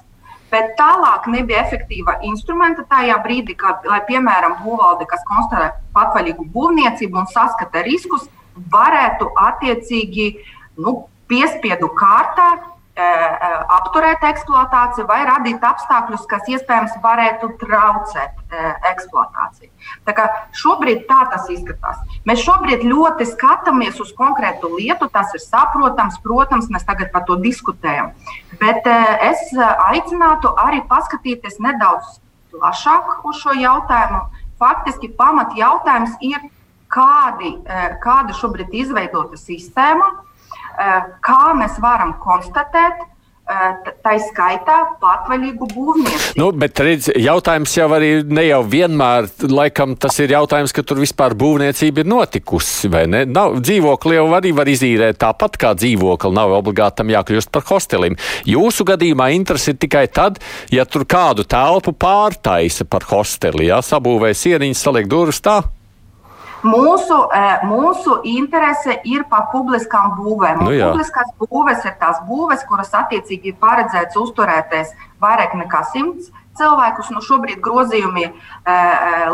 Bet 0.50 0.72
tālāk 0.78 1.28
nebija 1.30 1.62
efektīva 1.62 2.16
instrumenta 2.26 2.82
tajā 2.90 3.20
brīdī, 3.22 3.54
kad, 3.58 3.84
lai, 3.86 4.00
piemēram, 4.08 4.58
būvvalde, 4.64 5.06
kas 5.10 5.22
konstatē 5.28 5.70
patvaļīgu 5.94 6.48
būvniecību 6.54 7.22
un 7.22 7.30
saskata 7.30 7.84
riskus, 7.86 8.26
varētu 8.72 9.30
attiecīgi 9.46 10.26
nu, 10.82 11.04
piespiedu 11.30 11.92
kārtā 11.94 12.50
apturēt 12.98 14.24
eksploatāciju 14.26 15.06
vai 15.08 15.22
radīt 15.28 15.62
apstākļus, 15.64 16.26
kas 16.28 16.48
iespējams 16.50 16.96
varētu 17.02 17.52
traucēt 17.60 18.52
e, 18.52 18.64
eksploatāciju. 18.90 19.70
Tā 20.04 20.14
kā 20.16 20.26
šobrīd 20.58 21.06
tā 21.08 21.22
tas 21.32 21.48
izskatās. 21.52 22.02
Mēs 22.28 22.42
šobrīd 22.44 22.84
ļoti 22.84 23.28
skatāmies 23.30 24.00
uz 24.02 24.12
konkrētu 24.18 24.72
lietu, 24.76 25.08
tas 25.12 25.32
ir 25.34 25.42
saprotams, 25.44 26.18
protams, 26.24 26.68
mēs 26.68 26.84
tagad 26.88 27.12
par 27.14 27.24
to 27.28 27.38
diskutējam. 27.40 28.12
Bet 28.60 28.86
es 28.86 29.48
aicinātu 29.56 30.52
arī 30.58 30.82
paskatīties 30.90 31.60
nedaudz 31.62 32.18
plašāk 32.52 33.24
uz 33.24 33.38
šo 33.40 33.54
jautājumu. 33.56 34.26
Faktiski 34.60 35.08
pamat 35.16 35.54
jautājums 35.56 36.18
ir, 36.20 36.42
kādi, 36.90 37.54
kāda 38.02 38.34
šobrīd 38.36 38.74
ir 38.74 38.82
izveidota 38.84 39.38
sistēma, 39.38 40.10
kā 41.20 41.40
mēs 41.58 41.78
varam 41.82 42.14
konstatēt, 42.22 43.02
eh, 43.50 43.90
tā 44.04 44.14
skaitā 44.24 44.76
patvaļīgu 45.02 45.68
būvniecību. 45.74 46.38
Nu, 46.40 46.50
bet 46.56 46.80
redz, 46.80 47.10
jautājums 47.20 47.74
jau 47.76 47.88
arī 47.96 48.10
ne 48.24 48.46
jau 48.46 48.62
vienmēr, 48.64 49.28
laikam 49.50 49.96
tas 50.00 50.18
ir 50.20 50.32
jautājums, 50.32 50.72
ka 50.72 50.82
tur 50.82 51.02
vispār 51.02 51.34
būvniecība 51.34 52.04
ir 52.04 52.08
notikusi, 52.08 52.90
vai 52.92 53.06
ne? 53.06 53.24
Nav, 53.28 53.58
dzīvokli 53.60 54.16
jau 54.16 54.28
arī 54.38 54.54
var 54.56 54.70
izīrēt 54.72 55.20
tāpat 55.20 55.58
kā 55.60 55.74
dzīvokli, 55.74 56.32
nav 56.32 56.54
obligāti 56.60 57.02
tam 57.02 57.12
jākļūst 57.12 57.52
par 57.52 57.66
hostelim. 57.68 58.16
Jūsu 58.48 58.86
gadījumā 58.88 59.32
interesi 59.36 59.74
ir 59.74 59.82
tikai 59.82 60.06
tad, 60.08 60.40
ja 60.70 60.86
tur 60.86 61.04
kādu 61.04 61.44
telpu 61.44 61.92
pārtaisa 61.92 62.88
par 62.88 63.04
hosteli, 63.10 63.68
jā, 63.68 63.82
sabūvē 63.84 64.32
sieniņas, 64.32 64.86
saliek 64.88 65.10
durvis 65.10 65.44
tā. 65.44 65.60
Mūsu, 66.62 67.16
eh, 67.32 67.62
mūsu 67.64 68.18
interese 68.28 68.98
ir 69.04 69.24
par 69.30 69.48
publiskām 69.52 70.16
būvēm. 70.18 70.60
Nu, 70.66 70.74
jā. 70.76 70.90
publiskās 70.90 71.30
būves 71.40 71.86
ir 71.88 71.96
tās 72.00 72.20
būves, 72.28 72.66
kuras 72.68 72.92
attiecīgi 72.92 73.54
ir 73.54 73.56
paredzētas 73.62 74.18
uzturēties 74.20 74.92
vairāk 75.20 75.56
nekā 75.56 75.84
simts 75.92 76.30
cilvēkus. 76.60 77.10
Nu, 77.14 77.22
šobrīd 77.24 77.60
grozījumi 77.64 78.24
e, 78.26 78.32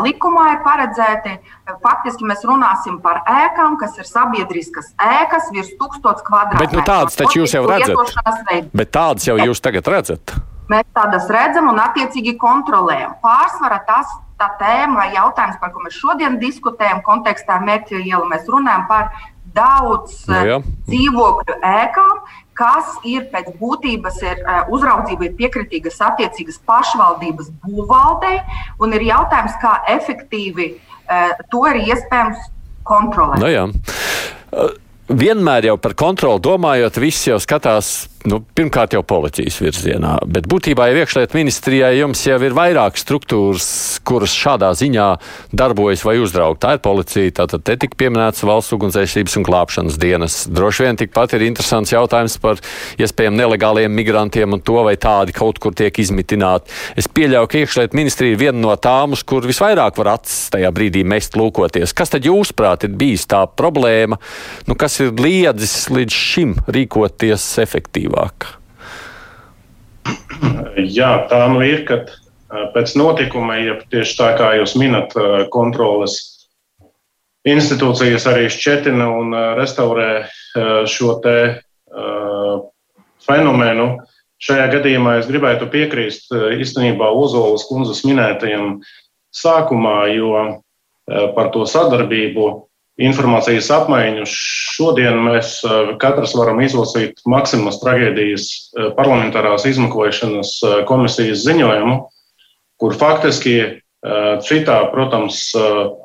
likumā 0.03 0.45
ir 0.53 0.59
paredzēti. 0.65 1.37
Faktiski 1.83 2.27
mēs 2.27 2.45
runāsim 2.47 2.99
par 3.03 3.23
ēkām, 3.27 3.77
kas 3.81 3.97
ir 3.99 4.07
sabiedriskas 4.07 4.93
ēkas, 4.95 5.49
virs 5.55 5.73
tūkstoš 5.79 6.23
kvadrātmetru. 6.27 6.67
Bet 6.67 6.77
nu, 6.77 6.85
tādas 6.87 7.19
taču 7.19 7.41
jūs 7.41 7.57
jau 7.57 7.65
redzat. 7.67 8.71
Bet 8.71 8.93
tādas 8.95 9.27
jau 9.27 9.39
jūs 9.41 9.63
tagad 9.63 9.89
redzat. 9.91 10.37
Mēs 10.71 10.87
tādas 10.95 11.27
redzam 11.31 11.69
un 11.71 11.79
attiecīgi 11.79 12.35
kontrolējam. 12.39 13.15
Pārsvarā 13.23 13.79
tas 13.87 14.11
tā 14.37 14.49
tēma 14.59 15.01
vai 15.01 15.07
jautājums, 15.15 15.57
par 15.61 15.73
ko 15.73 15.83
mēs 15.85 15.97
šodien 15.97 16.37
diskutējam, 16.41 17.01
kontekstā 17.05 17.59
mērķa 17.63 18.01
iela, 18.03 18.25
mēs 18.29 18.47
runājam 18.49 18.85
par 18.89 19.09
daudz 19.57 20.19
no, 20.27 20.37
nu 20.37 20.49
jā. 20.51 20.57
dzīvokļu 20.89 21.57
ēkām, 21.65 22.17
kas 22.57 22.97
ir 23.07 23.27
pēc 23.33 23.51
būtības 23.59 24.19
ir, 24.25 24.41
uzraudzība, 24.73 25.29
ir 25.29 25.37
piekritīgas 25.37 25.99
attiecīgas 26.09 26.59
pašvaldības 26.69 27.51
būvvaldei, 27.63 28.39
un 28.81 28.97
ir 28.97 29.07
jautājums, 29.11 29.57
kā 29.61 29.77
efektīvi 29.93 30.73
to 31.51 31.63
ir 31.71 31.81
iespējams 31.85 32.49
kontrolēt. 32.87 33.41
No, 33.41 33.47
nu 33.47 33.53
jā. 33.53 34.73
Vienmēr 35.07 35.69
jau 35.69 35.77
par 35.79 35.93
kontroli 35.95 36.43
domājot, 36.43 36.97
viss 36.99 37.29
jau 37.29 37.37
skatās 37.39 38.09
nu, 38.27 38.39
pirmkārt 38.57 38.95
jau 38.95 39.03
policijas 39.07 39.59
virzienā, 39.61 40.17
bet 40.27 40.47
būtībā 40.49 40.89
jau 40.89 41.01
iekšlietu 41.01 41.37
ministrijai 41.37 41.93
jums 41.99 42.23
jau 42.27 42.37
ir 42.43 42.55
vairāk 42.57 42.99
struktūras, 42.99 43.67
kuras 44.07 44.33
šādā 44.35 44.73
ziņā 44.77 45.07
darbojas 45.55 46.03
vai 46.07 46.17
uzrauga. 46.21 46.59
Tā 46.65 46.75
ir 46.75 46.83
policija, 46.83 47.33
tātad 47.41 47.63
te 47.67 47.77
tik 47.79 47.95
pieminēts 47.99 48.43
valsts 48.47 48.75
ugunsdzēsības 48.75 49.37
un 49.39 49.47
glābšanas 49.47 49.99
dienas. 50.01 50.39
Droši 50.51 50.87
vien 50.87 50.99
tikpat 50.99 51.37
ir 51.37 51.47
interesants 51.47 51.93
jautājums 51.93 52.37
par 52.43 52.61
iespējām 52.99 53.37
nelegāliem 53.39 53.93
migrantiem 53.95 54.57
un 54.57 54.63
to, 54.65 54.79
vai 54.87 54.97
tādi 54.99 55.35
kaut 55.37 55.61
kur 55.63 55.75
tiek 55.77 56.01
izmitināti. 56.03 56.73
Es 56.99 57.07
pieļauju, 57.07 57.51
ka 57.51 57.61
iekšlietu 57.63 57.99
ministrija 57.99 58.35
ir 58.35 58.41
viena 58.41 58.59
no 58.59 58.75
tām, 58.81 59.15
uz 59.15 59.23
kur 59.27 59.47
visvairāk 59.47 59.99
var 60.01 60.15
acis 60.17 60.51
tajā 60.53 60.71
brīdī 60.75 61.05
mest 61.07 61.37
lūkoties. 61.39 61.95
Kas 61.97 62.13
tad 62.13 62.27
jūsuprāt 62.27 62.87
ir 62.87 62.95
bijis 62.97 63.27
tā 63.29 63.45
problēma, 63.47 64.19
nu, 64.67 64.75
kas 64.79 64.99
ir 65.03 65.15
liedzis 65.15 65.87
līdz 65.93 66.21
šim 66.27 66.57
rīkoties 66.67 67.49
efektīvāk? 67.63 68.16
Vieglāk? 68.17 68.57
Jā, 70.77 71.27
tā 71.29 71.47
nu 71.51 71.61
ir, 71.65 71.85
ka 71.85 72.05
pēc 72.73 72.95
notikuma, 72.97 73.57
ja 73.59 73.77
tieši 73.91 74.17
tā 74.17 74.33
kā 74.37 74.55
jūs 74.57 74.75
minat, 74.77 75.13
kontroles 75.51 76.47
institūcijas 77.47 78.27
arī 78.27 78.49
šķetina 78.49 79.07
un 79.07 79.33
restaurē 79.57 80.27
šo 80.87 81.19
te 81.23 81.61
fenomenu. 83.25 83.97
Šajā 84.37 84.67
gadījumā 84.75 85.17
es 85.17 85.27
gribētu 85.27 85.65
piekrīst 85.73 86.29
īstenībā 86.31 87.09
Ozolas 87.09 87.65
kundzes 87.65 88.03
minētajam 88.05 88.83
sākumā, 89.33 90.13
jo 90.13 90.61
par 91.07 91.49
to 91.55 91.65
sadarbību 91.65 92.66
informācijas 92.97 93.69
apmaiņu. 93.73 94.25
Šodien 94.29 95.19
mēs 95.27 95.59
eh, 95.65 95.93
katrs 96.01 96.33
varam 96.37 96.61
izlasīt 96.65 97.21
Maksimas 97.29 97.79
traģēdijas 97.83 98.47
eh, 98.49 98.89
parlamentārās 98.97 99.67
izmeklēšanas 99.69 100.53
eh, 100.63 100.77
komisijas 100.89 101.45
ziņojumu, 101.45 101.99
kur 102.81 102.97
faktiski 102.97 103.83
citā, 104.45 104.75
protams, 104.93 105.39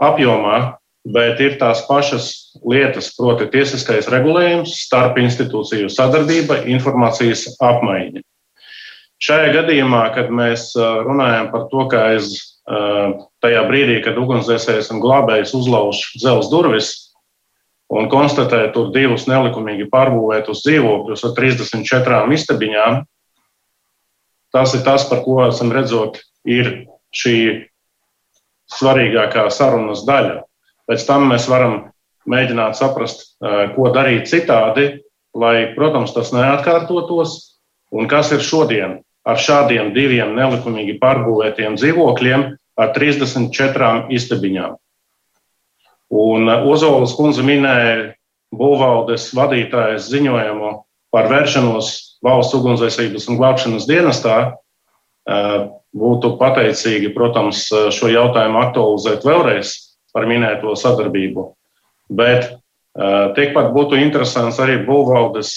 apjomā, 0.03 0.79
bet 1.13 1.39
ir 1.45 1.59
tās 1.61 1.83
pašas 1.85 2.57
lietas, 2.65 3.11
proti, 3.15 3.45
tiesiskais 3.53 4.09
regulējums, 4.11 4.73
starp 4.89 5.21
institūciju 5.21 5.91
sadarbība, 5.93 6.63
informācijas 6.73 7.45
apmaiņa. 7.63 8.25
Šajā 9.23 9.53
gadījumā, 9.59 10.01
kad 10.17 10.33
mēs 10.35 10.71
runājam 10.81 11.53
par 11.53 11.69
to, 11.71 11.85
ka 11.93 12.07
aiz 12.15 12.33
tajā 13.43 13.63
brīdī, 13.69 13.99
kad 14.05 14.19
ugunsdzēsējs 14.21 14.93
un 14.95 15.01
glābējs 15.03 15.55
uzlauž 15.59 16.05
dzelzs 16.19 16.51
durvis 16.53 16.93
un 17.93 18.09
konstatē 18.13 18.65
tur 18.73 18.93
divus 18.95 19.27
nelikumīgi 19.29 19.89
pārbūvētus 19.93 20.63
dzīvokļus 20.65 21.27
ar 21.29 21.35
34 21.37 22.23
istabiņām, 22.39 23.03
tas 24.55 24.75
ir 24.77 24.85
tas, 24.87 25.05
par 25.11 25.23
ko 25.27 25.43
esam 25.49 25.73
redzot, 25.75 26.21
ir 26.49 26.89
šī 27.13 27.37
svarīgākā 28.73 29.49
sarunas 29.53 30.07
daļa. 30.09 30.43
Pēc 30.89 31.05
tam 31.09 31.29
mēs 31.31 31.49
varam 31.51 31.79
mēģināt 32.29 32.79
saprast, 32.79 33.35
ko 33.77 33.91
darīt 33.93 34.31
citādi, 34.31 35.03
lai, 35.37 35.73
protams, 35.77 36.15
tas 36.15 36.33
neatkārtotos, 36.35 37.37
un 37.93 38.09
kas 38.09 38.33
ir 38.33 38.45
šodien 38.45 39.01
ar 39.29 39.39
šādiem 39.39 39.93
diviem 39.95 40.35
nelikumīgi 40.37 40.99
pārbūvētiem 41.03 41.77
dzīvokļiem 41.79 42.49
ar 42.81 42.93
34 42.97 44.13
istabiņām. 44.15 44.79
Un 46.13 46.49
uh, 46.49 46.65
Ozolas 46.69 47.15
kundze 47.17 47.45
minēja 47.47 48.13
būvvaldes 48.53 49.31
vadītājas 49.37 50.11
ziņojumu 50.13 50.73
par 51.13 51.29
vēršanos 51.33 51.93
valsts 52.25 52.57
ugunsdzēsības 52.57 53.29
un 53.29 53.39
glābšanas 53.41 53.89
dienestā. 53.89 54.39
Uh, 55.23 55.71
būtu 55.93 56.37
pateicīgi, 56.41 57.13
protams, 57.13 57.67
šo 57.93 58.09
jautājumu 58.09 58.63
aktualizēt 58.63 59.27
vēlreiz 59.29 59.75
par 60.13 60.25
minēto 60.29 60.73
sadarbību. 60.79 61.51
Bet 62.13 62.49
uh, 62.49 63.33
tikpat 63.37 63.73
būtu 63.77 64.01
interesants 64.01 64.61
arī 64.63 64.79
būvvaldes 64.87 65.53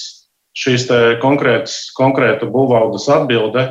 šīs 0.55 0.87
konkrēta 1.23 2.47
būvvaldes 2.51 3.07
atbilde 3.11 3.65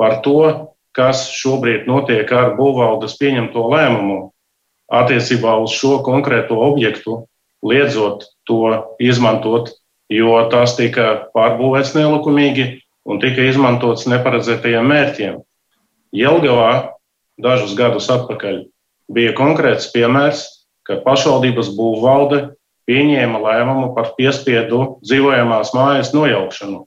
par 0.00 0.20
to, 0.24 0.68
kas 0.96 1.28
šobrīd 1.34 1.86
notiek 1.88 2.30
ar 2.32 2.54
būvvaldes 2.58 3.16
pieņemto 3.20 3.64
lēmumu 3.72 4.18
attiecībā 4.88 5.58
uz 5.62 5.74
šo 5.76 5.98
konkrēto 6.06 6.56
objektu, 6.64 7.26
liedzot 7.62 8.24
to 8.48 8.72
izmantot, 9.02 9.74
jo 10.08 10.38
tas 10.52 10.76
tika 10.78 11.28
pārbūvēts 11.36 11.94
nelikumīgi 11.96 12.68
un 13.08 13.20
tika 13.20 13.44
izmantots 13.48 14.08
neparedzētajiem 14.08 14.88
mērķiem. 14.88 15.40
Jelgavā 16.16 16.94
dažus 17.40 17.74
gadus 17.76 18.08
atpakaļ 18.12 18.62
bija 19.12 19.34
konkrēts 19.36 19.90
piemērs, 19.92 20.46
kad 20.88 21.04
pašvaldības 21.04 21.70
būvvalde 21.76 22.40
pieņēma 22.88 23.40
lēmumu 23.44 23.92
par 23.96 24.14
piespiedu 24.16 24.98
dzīvojamās 25.04 25.74
mājas 25.76 26.14
nojaukšanu, 26.16 26.86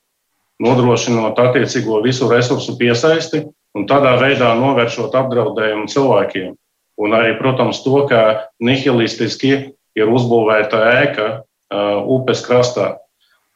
nodrošinot 0.61 1.37
attiecīgo 1.41 2.01
visu 2.05 2.29
resursu 2.31 2.73
piesaisti 2.79 3.45
un 3.77 3.87
tādā 3.89 4.15
veidā 4.21 4.51
novēršot 4.59 5.15
apdraudējumu 5.15 5.87
cilvēkiem. 5.91 6.55
Un 7.01 7.15
arī, 7.17 7.35
protams, 7.39 7.81
to, 7.85 8.03
ka 8.09 8.51
nihilistiski 8.61 9.53
ir 9.97 10.11
uzbūvēta 10.11 10.81
ēka 11.01 11.27
uh, 11.31 12.03
upes 12.05 12.43
krastā. 12.45 12.97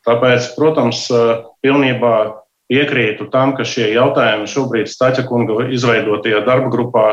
Tāpēc, 0.07 0.53
protams, 0.55 1.05
uh, 1.13 1.45
pilnībā 1.65 2.15
piekrītu 2.71 3.29
tam, 3.33 3.53
ka 3.57 3.65
šie 3.67 3.91
jautājumi 3.93 4.49
šobrīd 4.49 4.89
Staķa 4.89 5.27
kunga 5.29 5.67
izveidotajā 5.73 6.41
darba 6.47 6.71
grupā 6.73 7.07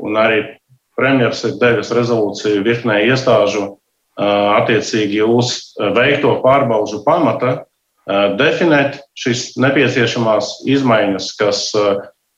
un 0.00 0.18
arī 0.18 0.42
premjeras 0.98 1.44
ir 1.46 1.58
devis 1.60 1.92
rezolūciju 1.94 2.64
virknē 2.66 3.00
iestāžu 3.08 3.76
attiecīgi 4.20 5.22
uz 5.24 5.52
veikto 5.96 6.34
pārbaužu 6.42 7.00
pamata 7.06 7.60
definēt 8.36 8.98
šīs 9.16 9.54
nepieciešamās 9.60 10.58
izmaiņas, 10.68 11.28
kas 11.38 11.62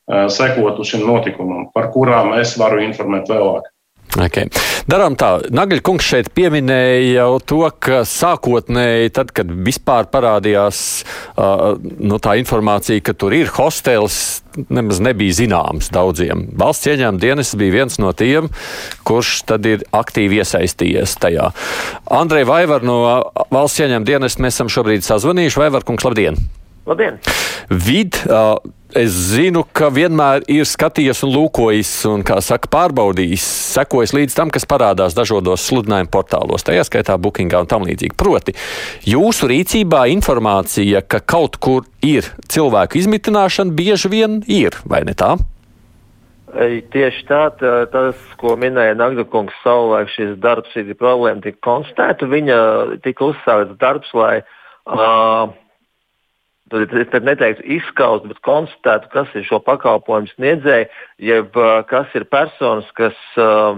sekotu 0.06 0.84
šim 0.86 1.06
notikumam, 1.06 1.68
par 1.74 1.92
kurām 1.94 2.34
es 2.40 2.56
varu 2.60 2.82
informēt 2.86 3.30
vēlāk. 3.30 3.70
Okay. 4.12 4.50
Darām 4.92 5.14
tā. 5.16 5.38
Nagaļkungs 5.48 6.04
šeit 6.04 6.26
pieminēja 6.36 7.22
jau 7.22 7.38
to, 7.48 7.60
ka 7.80 8.02
sākotnēji, 8.04 9.12
tad, 9.16 9.30
kad 9.32 9.48
vispār 9.48 10.10
parādījās 10.12 10.80
uh, 11.00 11.78
nu, 11.80 12.18
tā 12.20 12.34
informācija, 12.42 13.00
ka 13.00 13.14
tur 13.16 13.32
ir 13.32 13.48
hostels, 13.56 14.42
nemaz 14.68 15.00
nebija 15.00 15.38
zināms 15.38 15.88
daudziem. 15.94 16.44
Valsts 16.60 16.90
ieņēmuma 16.92 17.22
dienas 17.22 17.54
bija 17.56 17.78
viens 17.78 17.96
no 18.02 18.12
tiem, 18.12 18.50
kurš 19.08 19.46
tad 19.48 19.70
ir 19.70 19.86
aktīvi 19.96 20.42
iesaistījies 20.42 21.16
tajā. 21.22 21.48
Andrei 22.12 22.44
Vaivar 22.48 22.84
no 22.84 23.00
valsts 23.48 23.80
ieņēmuma 23.80 24.10
dienas 24.12 24.36
mēs 24.36 24.58
esam 24.58 24.68
šobrīd 24.72 25.08
sazvanījuši. 25.08 25.62
Vaivar 25.64 25.88
kungs, 25.88 26.04
labdien! 26.04 26.36
Labdien! 26.84 27.16
Vid, 27.70 28.18
uh, 28.26 28.58
es 28.98 29.14
zinu, 29.32 29.64
ka 29.76 29.88
vienmēr 29.92 30.44
ir 30.52 30.66
skatījies 30.68 31.22
un 31.26 31.32
lūkojis, 31.34 31.92
un, 32.10 32.24
kā 32.26 32.38
saka, 32.44 32.70
pārbaudījis, 32.72 33.44
sekojis 33.76 34.14
līdz 34.16 34.36
tam, 34.38 34.52
kas 34.54 34.68
parādās 34.68 35.16
dažādos 35.18 35.64
sludinājumu 35.68 36.10
portālos, 36.12 36.66
tajā 36.66 36.84
skaitā 36.88 37.16
Bookingā 37.20 37.62
un 37.62 37.70
tam 37.70 37.86
līdzīgi. 37.88 38.16
Proti, 38.18 38.56
jūsu 39.08 39.50
rīcībā 39.52 40.04
informācija, 40.12 41.04
ka 41.06 41.22
kaut 41.24 41.58
kur 41.62 41.88
ir 42.04 42.28
cilvēku 42.52 43.00
izmitināšana, 43.02 43.74
bieži 43.76 44.12
vien 44.12 44.42
ir, 44.46 44.76
vai 44.84 45.04
ne 45.08 45.16
tā? 45.18 45.34
Tieši 46.52 47.24
tā, 47.30 47.46
tas, 47.92 48.18
ko 48.36 48.58
minēja 48.60 48.92
Nagdakungs, 49.00 49.56
savulaik 49.64 50.10
šis 50.12 50.34
darbs 50.42 50.74
ir 50.76 50.92
problēma, 51.00 51.40
tika 51.40 51.62
konstatēta. 51.64 52.28
Viņa 52.28 52.58
tika 53.06 53.30
uzsākts 53.30 53.78
darbs, 53.80 54.10
lai 54.12 54.42
uh, 54.42 55.48
tad 56.72 57.26
neteiktu 57.28 57.66
izskaust, 57.76 58.26
bet 58.30 58.40
konstatētu, 58.46 59.10
kas 59.12 59.30
ir 59.38 59.44
šo 59.48 59.60
pakalpojumu 59.64 60.32
sniedzēji, 60.32 60.88
jeb 61.28 61.58
kas 61.90 62.16
ir 62.18 62.26
personas, 62.32 62.88
kas 62.98 63.18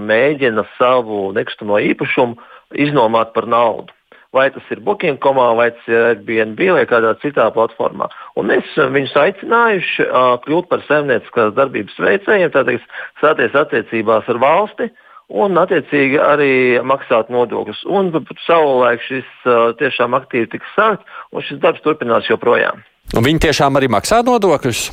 mēģina 0.00 0.64
savu 0.78 1.26
nekustamo 1.36 1.82
īpašumu 1.90 2.38
iznomāt 2.86 3.34
par 3.34 3.50
naudu. 3.50 3.92
vai 4.34 4.50
tas 4.50 4.66
ir 4.74 4.80
Booking.com, 4.82 5.38
vai 5.56 5.70
tas 5.70 5.86
ir 5.86 6.00
Airbnb 6.08 6.58
vai 6.74 6.82
kādā 6.90 7.12
citā 7.22 7.46
platformā. 7.54 8.08
Un 8.34 8.50
mēs 8.50 8.72
viņus 8.96 9.14
aicinājuši 9.20 10.08
uh, 10.08 10.34
kļūt 10.42 10.66
par 10.72 10.82
saimnieciskās 10.88 11.54
darbības 11.54 12.00
veicējiem, 12.02 12.50
tātad 12.50 12.82
stāties 13.20 13.54
attiecībās 13.62 14.26
ar 14.32 14.40
valsti 14.42 14.90
un 15.32 15.58
attiecīgi 15.60 16.20
arī 16.20 16.52
maksāt 16.84 17.30
nodokļus. 17.32 17.84
Un 17.88 18.12
savulaik 18.46 19.02
šis 19.06 19.28
uh, 19.46 19.72
tiešām 19.80 20.16
aktīvi 20.18 20.50
tika 20.54 20.70
sākts, 20.74 21.18
un 21.32 21.44
šis 21.46 21.60
darbs 21.62 21.84
turpinās 21.84 22.28
joprojām. 22.30 22.84
Un 23.14 23.26
viņi 23.26 23.46
tiešām 23.48 23.76
arī 23.78 23.90
maksā 23.92 24.22
nodokļus? 24.26 24.88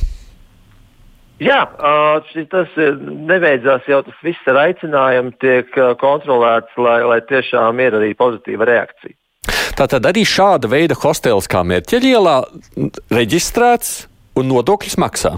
Jā, 1.42 1.64
tas 2.52 2.74
nebeidzās 2.76 3.88
jau 3.90 4.02
tas 4.06 4.18
viss 4.22 4.50
ar 4.50 4.60
aicinājumu, 4.68 5.32
tiek 5.42 5.72
kontrolēts, 5.98 6.70
lai, 6.78 7.00
lai 7.08 7.18
tiešām 7.26 7.80
ir 7.82 7.96
arī 7.98 8.12
pozitīva 8.14 8.68
reakcija. 8.68 9.16
Tātad 9.74 10.06
arī 10.06 10.22
šāda 10.28 10.68
veida 10.70 10.94
hostels 11.02 11.48
kā 11.50 11.64
Mērķeļielā 11.66 12.36
reģistrēts 13.10 14.04
un 14.38 14.52
nodokļus 14.52 14.98
maksā? 15.02 15.32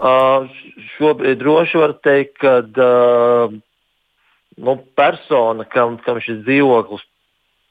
Uh, 0.00 0.46
šobrīd 0.94 1.40
droši 1.40 1.80
var 1.80 1.96
teikt, 2.04 2.36
ka 2.44 2.60
uh, 2.62 3.56
nu, 4.60 4.76
persona, 4.98 5.66
kam, 5.68 5.98
kam 6.04 6.20
šis 6.22 6.42
dzīvoklis 6.44 7.04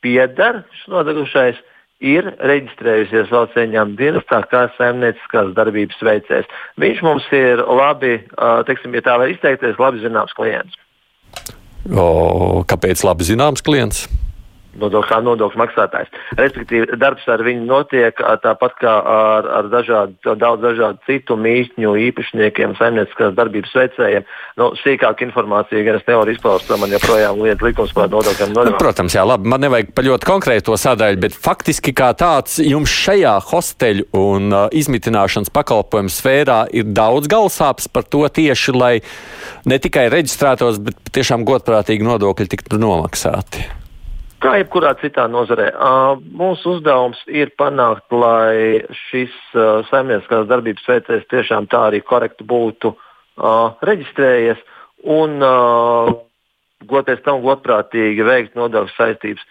pieder, 0.03 0.63
šis 0.79 0.91
nodegušais, 0.93 1.59
ir 1.99 2.29
reģistrējusies 2.39 3.31
ieņēmuma 3.31 3.97
dienestā 3.99 4.41
kā 4.51 4.67
saimnieciskās 4.77 5.51
darbības 5.57 5.99
veicējs. 6.05 6.47
Viņš 6.79 7.01
mums 7.03 7.27
ir 7.35 7.63
labi, 7.63 8.21
teiksim, 8.69 8.95
ja 8.95 9.03
tā 9.03 9.17
var 9.19 9.31
izteikties, 9.31 9.79
labi 9.81 10.03
zināms 10.03 10.35
klients. 10.37 10.79
O, 11.89 12.63
kāpēc 12.67 13.03
labi 13.07 13.27
zināms 13.27 13.63
klients? 13.65 14.07
Nodokļu, 14.77 15.07
kā 15.09 15.19
nodokļu 15.25 15.59
maksātājs. 15.59 16.11
Respektīvi, 16.37 16.97
darbs 16.99 17.25
ar 17.31 17.41
viņu 17.45 17.65
notiek 17.67 18.21
tāpat 18.43 18.75
kā 18.81 18.93
ar, 19.13 19.47
ar 19.59 19.69
dažādu, 19.71 20.35
daudz 20.39 20.63
dažādu 20.63 21.01
citu 21.07 21.37
mītņu 21.39 21.95
īpašniekiem, 22.09 22.75
saimnieciskās 22.79 23.33
darbības 23.37 23.73
veicējiem. 23.79 24.27
Nu, 24.59 24.71
sīkāk 24.83 25.23
informācija 25.25 25.83
gan 25.87 25.99
es 25.99 26.05
nevaru 26.07 26.35
izpaust, 26.35 26.69
man 26.81 26.93
joprojām 26.93 27.41
lieta 27.43 27.65
likums 27.65 27.95
par 27.97 28.11
nodokļiem. 28.11 28.53
Nu, 28.55 28.75
protams, 28.79 29.17
jā, 29.17 29.25
labi, 29.27 29.49
man 29.49 29.63
nevajag 29.65 29.93
pa 29.95 30.05
ļoti 30.05 30.29
konkrēto 30.29 30.77
sadaļu, 30.79 31.21
bet 31.25 31.37
faktiski 31.37 31.95
kā 31.97 32.11
tāds 32.19 32.59
jums 32.63 32.93
šajā 32.93 33.35
hosteļu 33.49 34.09
un 34.19 34.53
uh, 34.53 34.67
izmitināšanas 34.75 35.53
pakalpojumu 35.55 36.13
sfērā 36.13 36.61
ir 36.75 36.93
daudz 36.93 37.31
galsāps 37.31 37.89
par 37.91 38.05
to 38.05 38.25
tieši, 38.27 38.75
lai 38.75 38.93
ne 39.69 39.81
tikai 39.81 40.09
reģistrētos, 40.13 40.81
bet 40.83 41.13
tiešām 41.15 41.47
godprātīgi 41.47 42.05
nodokļi 42.05 42.49
tiktu 42.55 42.81
nomaksāti. 42.81 43.78
Kā 44.39 44.53
jebkurā 44.55 44.93
citā 45.01 45.25
nozarē, 45.27 45.67
mūsu 46.39 46.77
uzdevums 46.77 47.19
ir 47.27 47.51
panākt, 47.59 48.07
lai 48.15 48.79
šis 49.09 49.35
saimnieciskās 49.89 50.47
darbības 50.47 50.87
veicējs 50.87 51.27
tiešām 51.31 51.67
tā 51.71 51.89
arī 51.89 51.99
korekti 51.99 52.47
būtu 52.47 52.93
reģistrējies 53.83 54.63
un 55.11 55.43
goties 56.87 57.19
tam 57.25 57.43
godprātīgi 57.43 58.23
veikt 58.23 58.55
nodokļu 58.59 58.95
saistības. 58.95 59.43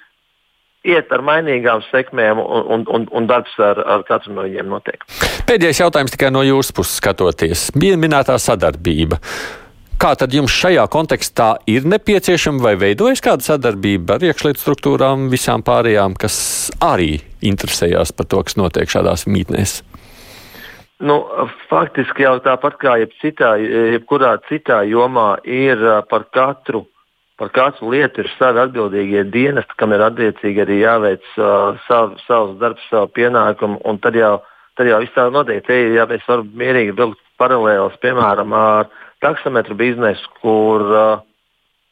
Iet 0.88 1.11
ar 1.12 1.20
mainīgām 1.27 1.83
sekmēm, 1.90 2.38
un, 2.40 2.85
un, 2.88 3.09
un 3.12 3.29
darbs 3.29 3.57
ar, 3.61 3.81
ar 3.83 4.05
katru 4.09 4.33
no 4.37 4.46
viņiem 4.46 4.68
notiek. 4.72 5.03
Pēdējais 5.48 5.83
jautājums 5.83 6.14
tikai 6.14 6.31
no 6.33 6.44
jūsu 6.46 6.77
puses 6.77 7.01
skatoties. 7.03 7.68
Minētā 7.77 8.38
sadarbība. 8.40 9.18
Kā 9.98 10.12
tad 10.14 10.30
jums 10.30 10.54
šajā 10.54 10.84
kontekstā 10.94 11.56
ir 11.66 11.82
nepieciešama 11.90 12.62
vai 12.62 12.76
veidojas 12.78 13.18
kāda 13.18 13.42
sadarbība 13.42 14.14
ar 14.14 14.26
iekšlietu 14.28 14.61
struktūrām, 14.62 15.24
visām 15.32 15.64
pārējām, 15.66 16.12
kas 16.14 16.37
arī 16.78 17.16
interesējās 17.42 18.12
par 18.14 18.28
to, 18.30 18.44
kas 18.46 18.54
notiek 18.61 18.92
šādās 18.92 19.26
mītnēs? 19.26 19.80
Nu, 21.02 21.16
faktiski 21.66 22.22
jau 22.22 22.37
tāpat 22.44 22.76
kā 22.78 22.92
jebcitā, 23.02 23.56
jebkurā 23.96 24.37
citā 24.46 24.84
jomā 24.87 25.32
ir 25.42 25.82
par 26.06 26.28
katru, 26.30 26.84
par 27.34 27.50
katru 27.58 27.90
lietu 27.90 28.22
ir 28.22 28.30
savi 28.37 28.62
atbildīgie 28.68 29.26
dienesti, 29.34 29.78
kam 29.82 29.96
ir 29.98 30.06
attiecīgi 30.06 30.62
arī 30.62 30.78
jāveic 30.84 31.26
uh, 31.42 31.74
sav, 31.88 32.14
savs 32.28 32.54
darbs, 32.62 32.87
savu 32.87 33.11
pienākumu, 33.18 33.82
tad 34.06 34.22
jau, 34.22 34.37
tad 34.78 34.94
jau 34.94 35.02
viss 35.02 35.18
tā 35.18 35.26
notiek. 35.34 35.66
Te 35.66 35.82
jau 35.98 36.06
mēs 36.14 36.30
varam 36.30 36.54
mierīgi 36.62 36.94
vilkt 37.02 37.22
paralēlus, 37.42 37.98
piemēram, 38.06 38.54
ar 38.54 38.94
taksometru 39.24 39.76
biznesu, 39.78 40.31
kur 40.42 40.85
uh, 40.88 41.22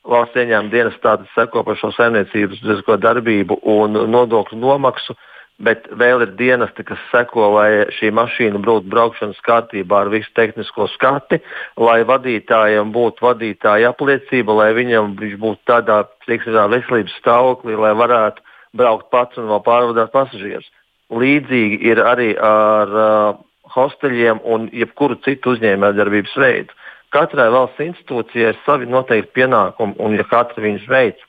valsts 0.06 0.38
ieņēmuma 0.38 0.72
dienas 0.72 0.98
tātad 1.02 1.28
seko 1.34 1.64
par 1.66 1.78
šo 1.80 1.92
saimniecības 1.96 2.62
darbību 3.02 3.60
un 3.62 3.98
nodokļu 4.12 4.58
nomaksu, 4.60 5.16
bet 5.58 5.86
vēl 5.96 6.22
ir 6.26 6.34
dienesti, 6.38 6.84
kas 6.84 7.00
seko, 7.10 7.48
lai 7.56 7.86
šī 7.96 8.12
mašīna 8.14 8.60
būtu 8.64 8.90
braukšanas 8.92 9.40
kārtībā 9.46 10.04
ar 10.04 10.12
visu 10.12 10.30
tehnisko 10.36 10.88
skati, 10.92 11.40
lai 11.80 12.02
vadītājiem 12.08 12.92
būtu 12.92 13.24
vadītāja 13.24 13.94
apliecība, 13.94 14.58
lai 14.60 14.70
viņam 14.76 15.16
viņš 15.20 15.38
būtu 15.40 15.62
tādā 15.72 16.02
teiksim, 16.26 16.58
veselības 16.72 17.16
stāvoklī, 17.22 17.78
lai 17.80 17.94
varētu 17.96 18.44
braukt 18.76 19.10
pats 19.10 19.40
un 19.40 19.48
vēl 19.48 19.62
pārvadāt 19.64 20.12
pasažierus. 20.12 20.68
Līdzīgi 21.14 21.80
ir 21.86 22.02
arī 22.02 22.32
ar 22.42 22.92
uh, 22.92 23.38
hosteļiem 23.76 24.42
un 24.44 24.66
jebkuru 24.74 25.16
citu 25.24 25.54
uzņēmējdarbības 25.54 26.34
veidu. 26.42 26.76
Katrai 27.14 27.46
valsts 27.54 27.82
institūcijai 27.84 28.52
ir 28.52 28.58
savi 28.66 28.88
noteikti 28.90 29.34
pienākumi, 29.38 29.94
un 30.02 30.16
ja 30.18 30.24
katra 30.26 30.62
viņus 30.64 30.88
veic, 30.90 31.20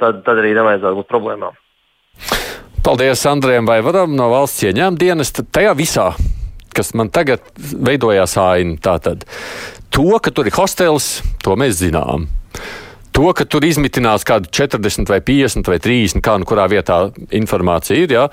tad, 0.00 0.20
tad 0.26 0.42
arī 0.42 0.52
nevajadzētu 0.56 1.00
būt 1.00 1.08
problēmām. 1.10 1.56
Paldies 2.86 3.24
Andrejam 3.26 3.66
Vaivaram 3.66 4.12
no 4.14 4.28
valsts 4.30 4.62
ieņēmuma 4.68 5.00
dienesta. 5.00 5.42
Tajā 5.42 5.72
visā, 5.78 6.10
kas 6.76 6.92
man 6.94 7.10
tagad 7.10 7.42
veidojās 7.56 8.36
aina, 8.38 8.76
tātad 8.82 9.24
to, 9.90 10.06
ka 10.22 10.30
tur 10.30 10.46
ir 10.46 10.54
hostels, 10.54 11.16
to 11.42 11.56
mēs 11.58 11.80
zinām. 11.80 12.28
To, 13.16 13.30
ka 13.32 13.48
tur 13.48 13.64
izmitinās 13.64 14.26
kādi 14.28 14.52
40 14.52 15.08
vai 15.08 15.22
50 15.24 15.72
vai 15.72 15.80
30, 15.80 16.22
kā 16.22 16.36
nu 16.36 16.46
kurā 16.46 16.68
vietā 16.68 17.06
informācija 17.34 18.04
ir, 18.04 18.12
jā, 18.12 18.26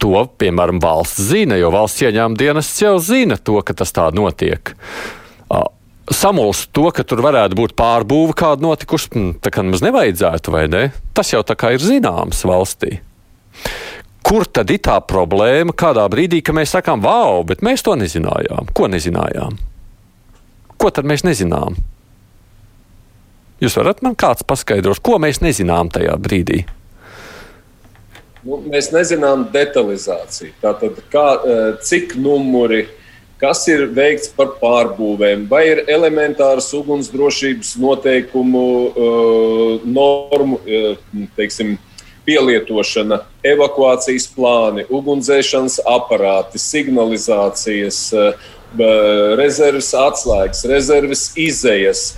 to, 0.00 0.12
piemēram, 0.38 0.78
valsts 0.84 1.24
zina, 1.32 1.56
jo 1.56 1.72
valsts 1.72 2.04
ieņēmuma 2.04 2.38
dienests 2.38 2.84
jau 2.84 2.98
zina 3.02 3.40
to, 3.40 3.56
ka 3.64 3.74
tas 3.80 3.96
tā 3.96 4.10
notiek 4.14 4.74
samulst 6.14 6.70
to, 6.76 6.88
ka 6.94 7.04
tur 7.06 7.22
varētu 7.24 7.56
būt 7.58 7.76
pārbūve 7.78 8.34
kāda 8.38 8.64
notikusi, 8.64 9.10
hm, 9.14 9.30
tā 9.42 9.52
kā 9.54 9.64
nemaz 9.64 9.84
nevajadzētu, 9.86 10.54
vai 10.54 10.66
ne? 10.70 10.82
Tas 11.16 11.32
jau 11.32 11.42
tā 11.46 11.56
kā 11.58 11.74
ir 11.76 11.84
zināms 11.84 12.42
valstī. 12.48 12.98
Kur 14.26 14.44
tad 14.46 14.70
ir 14.70 14.82
tā 14.84 14.98
problēma? 15.00 15.74
Kādā 15.74 16.04
brīdī, 16.12 16.42
kad 16.44 16.54
mēs 16.58 16.74
sakām, 16.76 17.02
wow, 17.02 17.40
bet 17.46 17.64
mēs 17.66 17.82
to 17.86 17.96
nezinājām. 17.98 18.68
Ko 18.76 18.90
nezinājām? 18.90 19.56
Ko 20.80 20.90
tad 20.94 21.08
mēs 21.08 21.24
nezinām? 21.26 21.78
Jūs 23.60 23.76
varat 23.76 24.04
man 24.04 24.14
kāds 24.16 24.44
paskaidrot, 24.48 25.02
ko 25.04 25.18
mēs 25.20 25.42
nezinām 25.44 25.90
tajā 25.92 26.14
brīdī? 26.20 26.62
Nu, 28.40 28.56
mēs 28.64 28.88
nezinām 28.94 29.50
detalizāciju. 29.52 30.54
Tātad, 30.62 31.02
kā, 31.12 31.26
eh, 31.44 31.76
cik 31.84 32.16
numuri 32.16 32.86
kas 33.40 33.64
ir 33.72 33.86
veikts 33.96 34.30
par 34.36 34.54
pārbūvēm, 34.60 35.46
vai 35.50 35.64
ir 35.70 35.84
elementāras 35.88 36.68
ugunsdrošības 36.76 37.74
noteikumu 37.80 38.64
uh, 38.88 39.86
normu 39.88 40.60
uh, 40.60 40.98
teiksim, 41.38 41.78
pielietošana, 42.28 43.22
evakuācijas 43.48 44.26
plāni, 44.36 44.84
ugunsdzēšanas 44.92 45.80
aparāti, 45.88 46.60
signalizācijas, 46.60 48.02
uh, 48.14 48.50
rezerves 49.40 49.94
atslēgas, 49.98 50.66
rezerves 50.70 51.30
izējas. 51.34 52.12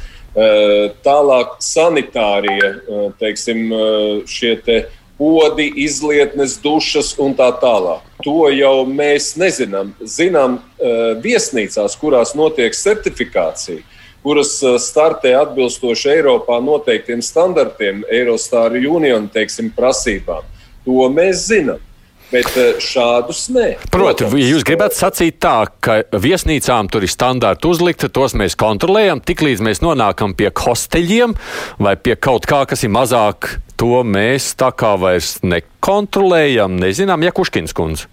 Tālāk 1.05 1.59
sanitārie, 1.61 2.69
teiksim, 3.21 3.67
šie 4.29 4.53
te 4.65 4.77
podi, 5.23 5.71
izlietnes, 5.77 6.57
dušas 6.59 7.15
un 7.23 7.37
tā 7.39 7.53
tālāk. 7.63 8.03
To 8.27 8.49
jau 8.51 8.83
mēs 8.91 9.37
nezinām. 9.39 9.93
Zinām, 10.03 10.59
eh, 10.59 11.15
viesnīcās, 11.23 11.95
kurās 12.01 12.35
notiek 12.35 12.75
certifikācija, 12.75 13.85
kuras 14.25 14.57
eh, 14.63 14.81
startē 14.83 15.37
atbilstoši 15.45 16.11
Eiropā 16.17 16.59
noteiktiem 16.59 17.23
standartiem, 17.23 18.03
Eurostar 18.11 18.75
Union 18.75 19.31
teiksim, 19.31 19.71
prasībām. 19.71 20.43
To 20.85 21.07
mēs 21.15 21.47
zinām. 21.47 21.79
Bet 22.33 22.57
eh, 22.57 22.79
šādus 22.83 23.47
nē. 23.55 23.69
Proti, 23.93 24.27
ja 24.27 24.53
jūs 24.57 24.67
gribētu 24.67 24.97
sacīt 24.97 25.39
tā, 25.39 25.69
ka 25.85 26.01
viesnīcām 26.11 26.91
tur 26.91 27.07
ir 27.07 27.13
standarti 27.13 27.69
uzlikti, 27.71 28.11
tos 28.11 28.35
mēs 28.35 28.59
kontrolējam, 28.59 29.23
tiklīdz 29.23 29.63
mēs 29.63 29.85
nonākam 29.85 30.35
pie 30.35 30.51
hosteļiem 30.51 31.37
vai 31.79 31.95
pie 31.95 32.17
kaut 32.17 32.49
kā, 32.51 32.65
kas 32.67 32.83
ir 32.83 32.91
mazāk, 32.97 33.53
to 33.83 34.03
mēs 34.07 34.53
tā 34.55 34.71
kā 34.79 34.95
vairs 35.01 35.41
nekontrolējam, 35.43 36.79
nezinām, 36.79 37.25
ja 37.27 37.35
Kuškins 37.35 37.75
kundze. 37.75 38.07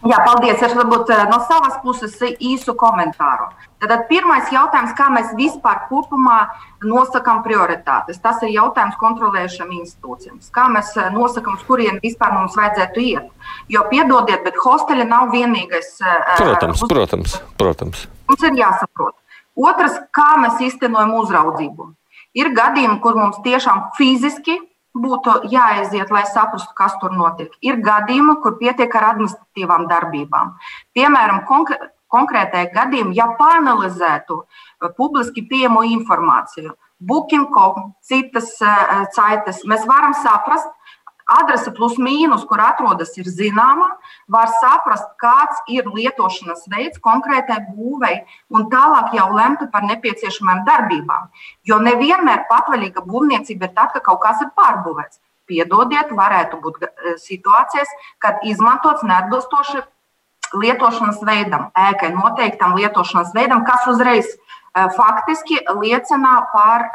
Jā, 0.00 0.16
paldies. 0.24 0.62
Es 0.64 0.72
varbūt 0.72 1.10
no 1.28 1.38
savas 1.44 1.74
puses 1.82 2.14
īsu 2.40 2.72
komentāru. 2.80 3.50
Tad 3.84 4.06
pirmais 4.08 4.48
jautājums, 4.52 4.94
kā 4.96 5.10
mēs 5.12 5.34
vispār 5.36 5.82
kopumā 5.90 6.38
nosakām 6.84 7.42
prioritātes. 7.44 8.18
Tas 8.24 8.40
ir 8.46 8.54
jautājums 8.54 8.96
kontrolējušam 9.00 9.70
institūcijām. 9.76 10.40
Kā 10.56 10.66
mēs 10.72 10.94
nosakām, 11.12 11.60
uz 11.60 11.68
kurien 11.68 12.00
vispār 12.02 12.32
mums 12.38 12.56
vajadzētu 12.56 13.04
iet. 13.04 13.28
Jo, 13.68 13.84
piedodiet, 13.92 14.40
bet 14.48 14.56
hosteļi 14.64 15.04
nav 15.12 15.30
vienīgais. 15.36 15.98
Protams, 16.40 16.80
uz... 16.80 16.88
protams, 16.88 17.38
protams. 17.60 18.08
Mums 18.32 18.48
ir 18.48 18.60
jāsaprot. 18.64 19.18
Otrs, 19.68 20.00
kā 20.16 20.30
mēs 20.40 20.64
īstenojam 20.64 21.18
uzraudzību. 21.20 21.92
Ir 22.38 22.52
gadījumi, 22.54 23.00
kur 23.02 23.16
mums 23.18 23.40
tiešām 23.44 23.88
fiziski 23.96 24.58
būtu 24.94 25.36
jāaiziet, 25.50 26.10
lai 26.10 26.24
saprastu, 26.26 26.74
kas 26.78 26.96
tur 27.02 27.14
notiek. 27.14 27.54
Ir 27.62 27.80
gadījumi, 27.82 28.36
kur 28.42 28.58
pietiek 28.58 28.94
ar 28.98 29.12
administratīvām 29.14 29.86
darbībām. 29.90 30.54
Piemēram, 30.94 31.44
konkr 31.48 31.78
konkrētajā 32.10 32.72
gadījumā, 32.74 33.14
ja 33.14 33.28
panelizētu 33.38 34.40
uh, 34.40 34.88
publiski 34.96 35.44
pieejamo 35.46 35.84
informāciju, 35.94 36.74
Booking.com, 37.00 37.92
citas 38.04 38.50
uh, 38.60 39.04
saites, 39.14 39.62
mēs 39.70 39.86
varam 39.88 40.16
saprast, 40.18 40.68
adrese 41.38 41.72
plus 41.76 41.96
mīnus, 42.00 42.44
kur 42.48 42.62
atrodas, 42.64 43.12
ir 43.20 43.28
zināma, 43.30 43.88
var 44.30 44.50
saprast, 44.58 45.08
kāds 45.20 45.62
ir 45.70 45.88
lietošanas 45.90 46.66
veids 46.72 47.00
konkrētai 47.04 47.60
būvei, 47.70 48.20
un 48.54 48.68
tālāk 48.72 49.14
jau 49.18 49.28
lemt 49.36 49.64
par 49.72 49.86
nepieciešamām 49.88 50.64
darbībām. 50.68 51.30
Jo 51.68 51.80
nevienmēr 51.84 52.46
patvaļīga 52.50 53.06
būvniecība 53.06 53.70
ir 53.70 53.74
tad, 53.78 53.94
ka 53.94 54.04
kaut 54.10 54.22
kas 54.24 54.42
ir 54.44 54.52
pārbūvēts. 54.58 55.22
Piedodiet, 55.50 56.12
varētu 56.14 56.60
būt 56.62 56.84
eh, 56.86 57.16
situācijas, 57.18 57.90
kad 58.22 58.44
izmantots 58.46 59.02
neatbilstoši 59.06 59.82
lietošanas 60.60 61.18
veidam, 61.26 61.68
ēkai 61.78 62.12
noteiktam 62.14 62.76
lietošanas 62.78 63.34
veidam, 63.34 63.62
kas 63.66 63.86
uzreiz 63.90 64.30
Eh, 64.34 64.59
faktiski 64.96 65.58
liecina 65.80 66.34
par 66.52 66.86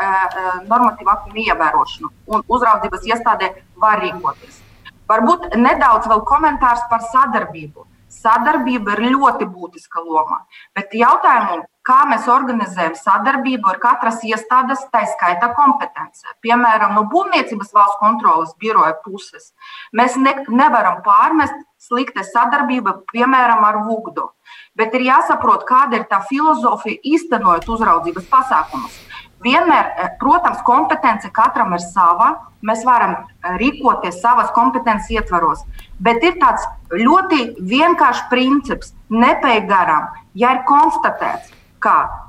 normatīvu 0.67 1.11
aktu 1.11 1.43
ievērošanu, 1.45 2.11
un 2.27 2.45
uzraudzības 2.47 3.09
iestādē 3.11 3.51
var 3.81 3.99
rīkoties. 4.03 4.61
Varbūt 5.09 5.51
nedaudz 5.59 6.07
vēl 6.09 6.23
komentārs 6.25 6.87
par 6.89 7.03
sadarbību. 7.11 7.85
Sadarbība 8.15 8.95
ir 8.95 9.11
ļoti 9.11 9.45
būtiska 9.51 10.01
loma, 10.01 10.39
bet 10.73 10.93
jautājumu, 10.95 11.65
kā 11.85 11.97
mēs 12.09 12.29
organizējam 12.31 12.95
sadarbību 12.97 13.69
ar 13.69 13.79
katras 13.83 14.23
iestādes, 14.23 14.85
tā 14.93 15.03
skaitā 15.11 15.51
kompetence. 15.57 16.23
Piemēram, 16.41 16.95
no 16.95 17.03
Būvniecības 17.11 17.73
valsts 17.75 17.99
kontrolas 17.99 18.55
biroja 18.61 18.95
puses 19.03 19.51
mēs 19.93 20.15
ne, 20.17 20.33
nevaram 20.47 21.03
pārmest 21.05 21.59
slikta 21.85 22.25
sadarbība, 22.25 22.99
piemēram, 23.13 23.63
ar 23.63 23.83
Vugdu 23.87 24.31
bet 24.77 24.95
ir 24.95 25.07
jāsaprot, 25.07 25.65
kāda 25.67 26.01
ir 26.01 26.07
tā 26.11 26.21
filozofija 26.29 27.01
īstenojot 27.15 27.67
uzraudzības 27.75 28.27
pasākumus. 28.31 28.99
Vienmēr, 29.45 29.85
eh, 29.85 30.09
protams, 30.19 30.61
kompetence 30.65 31.29
katram 31.31 31.73
ir 31.73 31.79
sava. 31.79 32.29
Mēs 32.65 32.83
varam 32.85 33.15
eh, 33.15 33.57
rīkoties 33.61 34.21
savas 34.21 34.51
kompetences 34.55 35.11
ietvaros, 35.11 35.63
bet 35.99 36.23
ir 36.23 36.39
tāds 36.41 36.65
ļoti 36.91 37.55
vienkāršs 37.59 38.29
princips, 38.29 38.93
nepēj 39.09 39.67
garām. 39.67 40.09
Ja 40.33 40.55
ir 40.55 40.63
konstatēts, 40.67 41.51
ka 41.79 42.24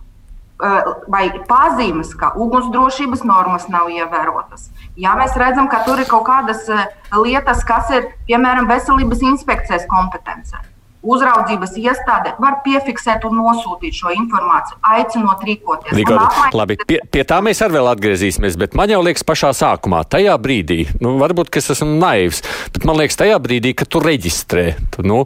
vai 1.12 1.24
pazīmes, 1.48 2.14
ka 2.16 2.32
ugunsdrošības 2.40 3.24
normas 3.28 3.66
nav 3.68 3.90
ievērotas. 3.92 4.70
Ja 4.96 5.16
mēs 5.18 5.36
redzam, 5.36 5.68
ka 5.68 5.82
tur 5.84 6.00
ir 6.00 6.08
kaut 6.08 6.24
kādas 6.28 6.64
lietas, 7.12 7.64
kas 7.68 7.90
ir 7.92 8.08
piemēram 8.28 8.68
veselības 8.70 9.20
inspekcijas 9.34 9.84
kompetencē, 9.90 10.62
uzraudzības 11.06 11.76
iestāde 11.80 12.34
var 12.42 12.60
piefiksēt 12.64 13.24
un 13.28 13.38
nosūtīt 13.40 13.96
šo 13.96 14.12
informāciju, 14.16 14.78
aicinot 14.96 15.44
rīkoties. 15.46 15.94
Rigordi, 15.96 16.50
labi, 16.56 16.78
pie, 16.88 17.00
pie 17.12 17.24
tā 17.28 17.38
mēs 17.44 17.62
arī 17.64 17.78
vēl 17.78 17.90
atgriezīsimies, 17.92 18.58
bet 18.60 18.76
man 18.78 18.92
jau 18.92 19.02
liekas, 19.06 19.24
pašā 19.26 19.52
sākumā, 19.56 20.02
tajā 20.10 20.36
brīdī, 20.42 20.82
nu, 21.02 21.16
varbūt 21.22 21.54
es 21.60 21.70
esmu 21.76 21.96
naivs, 22.00 22.42
bet 22.74 22.86
man 22.88 23.00
liekas, 23.00 23.18
tajā 23.20 23.38
brīdī, 23.42 23.74
kad 23.78 23.90
tu 23.92 24.02
reģistrē, 24.04 24.66
tu, 24.94 25.06
nu, 25.06 25.22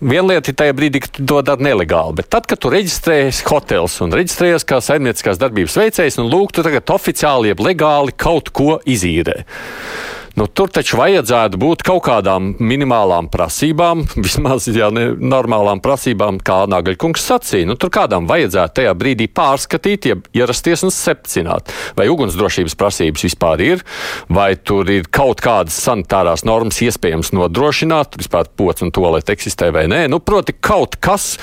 viena 0.00 0.34
lieta 0.34 0.52
ir 0.52 0.58
tajā 0.60 0.76
brīdī, 0.76 1.04
kad 1.06 1.16
tu 1.16 1.26
to 1.32 1.40
dari 1.46 1.68
nelegāli, 1.70 2.18
bet 2.20 2.30
tad, 2.32 2.48
kad 2.50 2.60
tu 2.60 2.72
reģistrējies 2.72 3.44
hotels 3.50 3.98
un 4.04 4.14
reģistrējies 4.16 4.66
kā 4.68 4.80
saimnieciskās 4.84 5.40
darbības 5.40 5.78
veicējs, 5.80 6.20
un 6.22 6.30
lūk, 6.32 6.54
tu 6.56 6.66
tagad 6.66 6.94
oficiāli, 6.96 7.52
jeb 7.52 7.62
legāli 7.64 8.16
kaut 8.16 8.52
ko 8.56 8.80
izīrē. 8.88 9.40
Nu, 10.40 10.46
tur 10.48 10.70
taču 10.72 10.96
vajadzētu 10.96 11.58
būt 11.60 11.82
kaut 11.84 12.00
kādām 12.06 12.54
minimālām 12.64 13.26
prasībām, 13.28 14.06
vismaz 14.24 14.70
jau 14.72 14.86
ne, 14.96 15.10
normālām 15.20 15.82
prasībām, 15.84 16.38
kā 16.40 16.62
Nagaļkungs 16.72 17.26
sacīja. 17.28 17.68
Nu, 17.68 17.76
tur 17.76 17.92
kādam 17.92 18.24
vajadzētu 18.30 18.78
tajā 18.78 18.94
brīdī 18.96 19.26
pārskatīt, 19.36 20.08
ja 20.08 20.16
ierasties 20.40 20.86
un 20.88 20.94
secināt, 20.96 21.68
vai 21.98 22.06
ugunsdrošības 22.08 22.78
prasības 22.80 23.26
vispār 23.28 23.64
ir, 23.66 23.84
vai 24.32 24.54
tur 24.56 24.88
ir 24.88 25.10
kaut 25.12 25.44
kādas 25.44 25.76
sanitārās 25.84 26.46
normas 26.48 26.80
iespējams 26.88 27.34
nodrošināt, 27.36 28.16
vispār 28.22 28.48
pots 28.56 28.86
un 28.86 28.94
toalete 28.96 29.36
eksistē 29.36 29.68
vai 29.76 29.84
nē. 29.92 30.06
Nu, 30.08 30.22
proti, 30.24 30.56
kaut 30.56 30.96
kas 31.04 31.34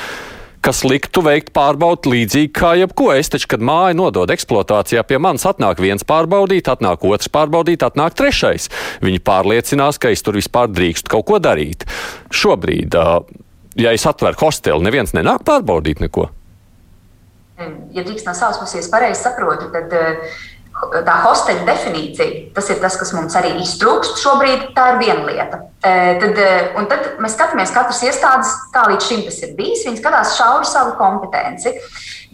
kas 0.65 0.83
liktu 0.87 1.23
veikt 1.25 1.51
pārbaudi 1.55 2.11
līdzīgi 2.13 2.51
kā 2.55 2.73
jebko. 2.79 3.09
Es 3.15 3.31
taču, 3.33 3.49
kad 3.53 3.63
māju 3.63 3.97
nodod 3.99 4.31
eksploatācijā, 4.33 5.03
pie 5.07 5.19
manis 5.21 5.47
atnāk 5.49 5.81
viens 5.83 6.05
pārbaudīt, 6.07 6.69
atnāk 6.71 7.05
otrs 7.07 7.31
pārbaudīt, 7.33 7.85
atnāk 7.85 8.17
trešais. 8.17 8.69
Viņi 9.05 9.23
pārliecinās, 9.27 9.99
ka 10.01 10.11
es 10.13 10.25
tur 10.25 10.39
vispār 10.39 10.71
drīkstu 10.71 11.13
kaut 11.13 11.27
ko 11.29 11.39
darīt. 11.43 11.87
Šobrīd, 12.33 12.97
ja 13.79 13.95
es 13.95 14.07
atveru 14.09 14.39
hosteli, 14.41 14.83
neviens 14.87 15.15
nenāk 15.17 15.45
pārbaudīt 15.47 16.03
neko. 16.03 16.29
Ja 17.95 18.03
drīkst 18.05 18.27
no 18.27 18.35
savas 18.37 18.59
puses 18.61 18.89
pareizi 18.93 19.23
saprotu, 19.23 19.71
tad 19.73 19.93
tā 21.07 21.15
hosteļa 21.23 21.65
definīcija, 21.67 22.41
tas 22.55 22.69
ir 22.71 22.79
tas, 22.81 22.97
kas 22.99 23.13
mums 23.15 23.35
arī 23.39 23.53
iztrūkst 23.63 24.21
šobrīd. 24.21 24.67
Tā 24.77 24.91
ir 24.93 24.99
viena 25.01 25.25
lieta. 25.27 25.61
Tad, 25.81 26.41
e, 26.41 26.83
tad 26.91 27.07
mēs 27.23 27.35
skatāmies, 27.37 27.73
katras 27.73 28.01
iestādes, 28.05 28.51
kā 28.73 28.85
līdz 28.91 29.07
šim 29.09 29.23
tas 29.27 29.39
ir 29.45 29.55
bijis, 29.57 29.85
viņi 29.87 30.01
skatās 30.01 30.35
šauri 30.37 30.69
savu 30.69 30.95
kompetenci. 30.99 31.73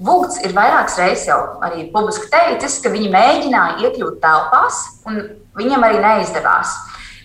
Vūgts 0.04 0.42
ir 0.44 0.56
vairākas 0.56 0.98
reizes 1.00 1.28
jau 1.30 1.40
arī 1.64 1.88
publiski 1.94 2.32
teicis, 2.34 2.80
ka 2.84 2.92
viņi 2.94 3.12
mēģināja 3.14 3.88
iekļūt 3.88 4.20
telpās, 4.24 4.82
un 5.10 5.22
viņam 5.60 5.88
arī 5.88 6.02
neizdevās. 6.04 6.74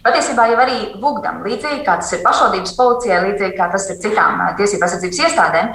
Patiesībā 0.04 0.46
jau 0.52 0.58
arī 0.62 0.78
Vūgdam, 1.02 1.42
līdzīgi 1.44 1.82
kā 1.86 1.98
tas 2.00 2.12
ir 2.14 2.22
pašvaldības 2.24 2.74
policijai, 2.78 3.22
līdzīgi 3.26 3.56
kā 3.58 3.66
tas 3.72 3.88
ir 3.90 3.98
citām 4.04 4.38
tiesību 4.60 4.86
aizsardzības 4.86 5.22
iestādēm, 5.26 5.72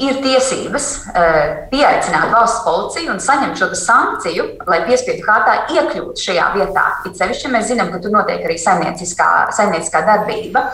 ir 0.00 0.18
tiesības 0.20 0.86
uh, 1.08 1.38
pieaicināt 1.70 2.32
valsts 2.32 2.64
policiju 2.66 3.14
un 3.14 3.20
saņemt 3.22 3.60
šo 3.60 3.70
sankciju, 3.80 4.46
lai 4.68 4.82
piespiedu 4.88 5.24
kārtā 5.24 5.56
iekļūtu 5.72 6.26
šajā 6.26 6.50
vietā. 6.56 6.86
It 7.08 7.16
sevišķi 7.18 7.52
mēs 7.54 7.70
zinām, 7.70 7.90
ka 7.92 8.00
tur 8.04 8.12
notiek 8.14 8.44
arī 8.44 8.58
saimnieciskā, 8.60 9.28
saimnieciskā 9.56 10.02
darbība. 10.06 10.66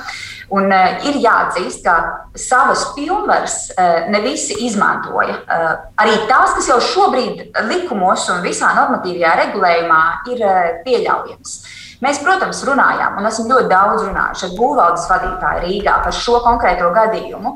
Un, 0.52 0.66
uh, 0.68 1.04
ir 1.08 1.20
jāatzīst, 1.22 1.86
ka 1.86 2.34
savas 2.36 2.88
pilnvaras 2.96 3.60
uh, 3.76 4.10
ne 4.12 4.20
visi 4.26 4.58
izmantoja. 4.66 5.38
Uh, 5.46 5.70
arī 6.02 6.18
tās, 6.30 6.56
kas 6.58 6.72
jau 6.72 6.80
šobrīd 6.92 7.54
likumos 7.70 8.26
un 8.34 8.42
visā 8.44 8.74
normatīvajā 8.76 9.38
regulējumā 9.44 10.02
ir 10.34 10.44
uh, 10.44 10.60
pieļaujamas. 10.84 11.56
Mēs, 12.02 12.18
protams, 12.18 12.58
runājām, 12.66 13.20
un 13.20 13.28
esam 13.28 13.46
ļoti 13.46 13.68
daudz 13.70 14.02
runājuši 14.08 14.46
ar 14.48 14.54
būvvaldes 14.58 15.04
vadītāju 15.06 15.60
Rīgā 15.62 16.00
par 16.02 16.16
šo 16.16 16.40
konkrēto 16.42 16.88
gadījumu 16.96 17.52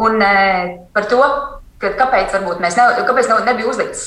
un 0.00 0.22
e, 0.24 0.36
par 0.94 1.08
to, 1.10 1.20
ka, 1.80 1.90
kāpēc 1.98 2.34
mēs 2.60 2.76
ne, 2.76 2.84
kāpēc 3.08 3.28
nebija 3.46 3.68
uzlikts 3.70 4.02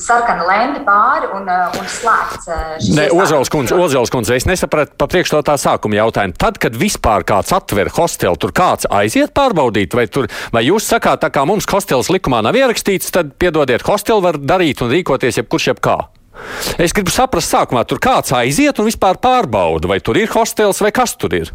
sarkana 0.00 0.46
lente 0.48 0.82
pāri 0.86 1.28
un, 1.36 1.48
e, 1.48 1.58
un 1.78 1.88
slēgts. 1.92 2.48
E, 2.48 2.58
ne, 2.96 3.06
Ozāls 3.16 3.52
kundze, 3.52 3.76
Ozāls 3.78 4.12
kundze, 4.12 4.36
es 4.38 4.48
nesapratu 4.48 4.96
pa 5.00 5.08
priekš 5.10 5.34
to 5.34 5.42
tā 5.50 5.56
sākuma 5.60 6.00
jautājumu. 6.00 6.36
Tad, 6.40 6.60
kad 6.62 6.76
vispār 6.78 7.26
kāds 7.28 7.54
atver 7.56 7.92
hostelu, 7.96 8.38
tur 8.40 8.54
kāds 8.56 8.88
aiziet 9.00 9.34
pārbaudīt, 9.36 9.96
vai, 9.96 10.08
tur, 10.12 10.30
vai 10.54 10.64
jūs 10.66 10.88
sakāt, 10.88 11.22
tā 11.24 11.32
kā 11.34 11.44
mums 11.48 11.68
hostels 11.70 12.12
likumā 12.12 12.42
nav 12.44 12.58
ierakstīts, 12.58 13.12
tad 13.14 13.34
piedodiet, 13.40 13.86
hostelu 13.88 14.24
var 14.24 14.40
darīt 14.40 14.84
un 14.84 14.92
rīkoties 14.92 15.42
jebkurš 15.42 15.72
jebkā. 15.72 15.98
Es 16.78 16.94
gribu 16.94 17.10
saprast, 17.10 17.50
sākumā 17.50 17.82
tur 17.88 17.98
kāds 18.02 18.30
aiziet 18.36 18.78
un 18.78 18.86
vispār 18.86 19.18
pārbauda, 19.18 19.90
vai 19.90 19.98
tur 20.04 20.20
ir 20.20 20.30
hostels 20.30 20.78
vai 20.84 20.94
kas 20.94 21.16
tur 21.18 21.34
ir. 21.34 21.50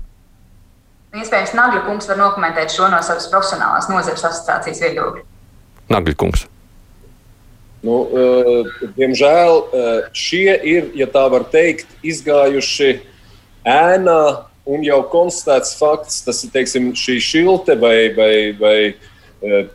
Iespējams, 1.13 1.53
Nagļa 1.57 1.83
kungs 1.85 2.09
var 2.09 2.17
dokumentēt 2.17 2.73
šo 2.73 2.87
no 2.89 2.99
savas 3.05 3.27
profesionālās 3.29 3.89
nozares 3.91 4.25
asociācijas 4.25 4.81
viedokļa. 4.81 5.23
Nagļa 5.93 6.15
kungs. 6.17 6.47
Nu, 7.83 7.99
uh, 8.07 8.73
diemžēl 8.95 9.57
uh, 9.59 9.91
šie 10.15 10.55
ir, 10.57 10.89
ja 10.97 11.05
tā 11.11 11.25
var 11.29 11.45
teikt, 11.51 11.89
izgājuši 12.01 12.95
ēnā 13.67 14.21
un 14.63 14.85
jau 14.87 15.01
konstatēts 15.11 15.75
fakts, 15.77 16.21
tas 16.25 16.39
ir 16.47 16.53
teiksim, 16.55 16.93
šī 16.95 17.17
šilte 17.21 17.75
vai, 17.81 17.97
vai, 18.15 18.35
vai 18.57 18.77
Eh, 18.87 19.12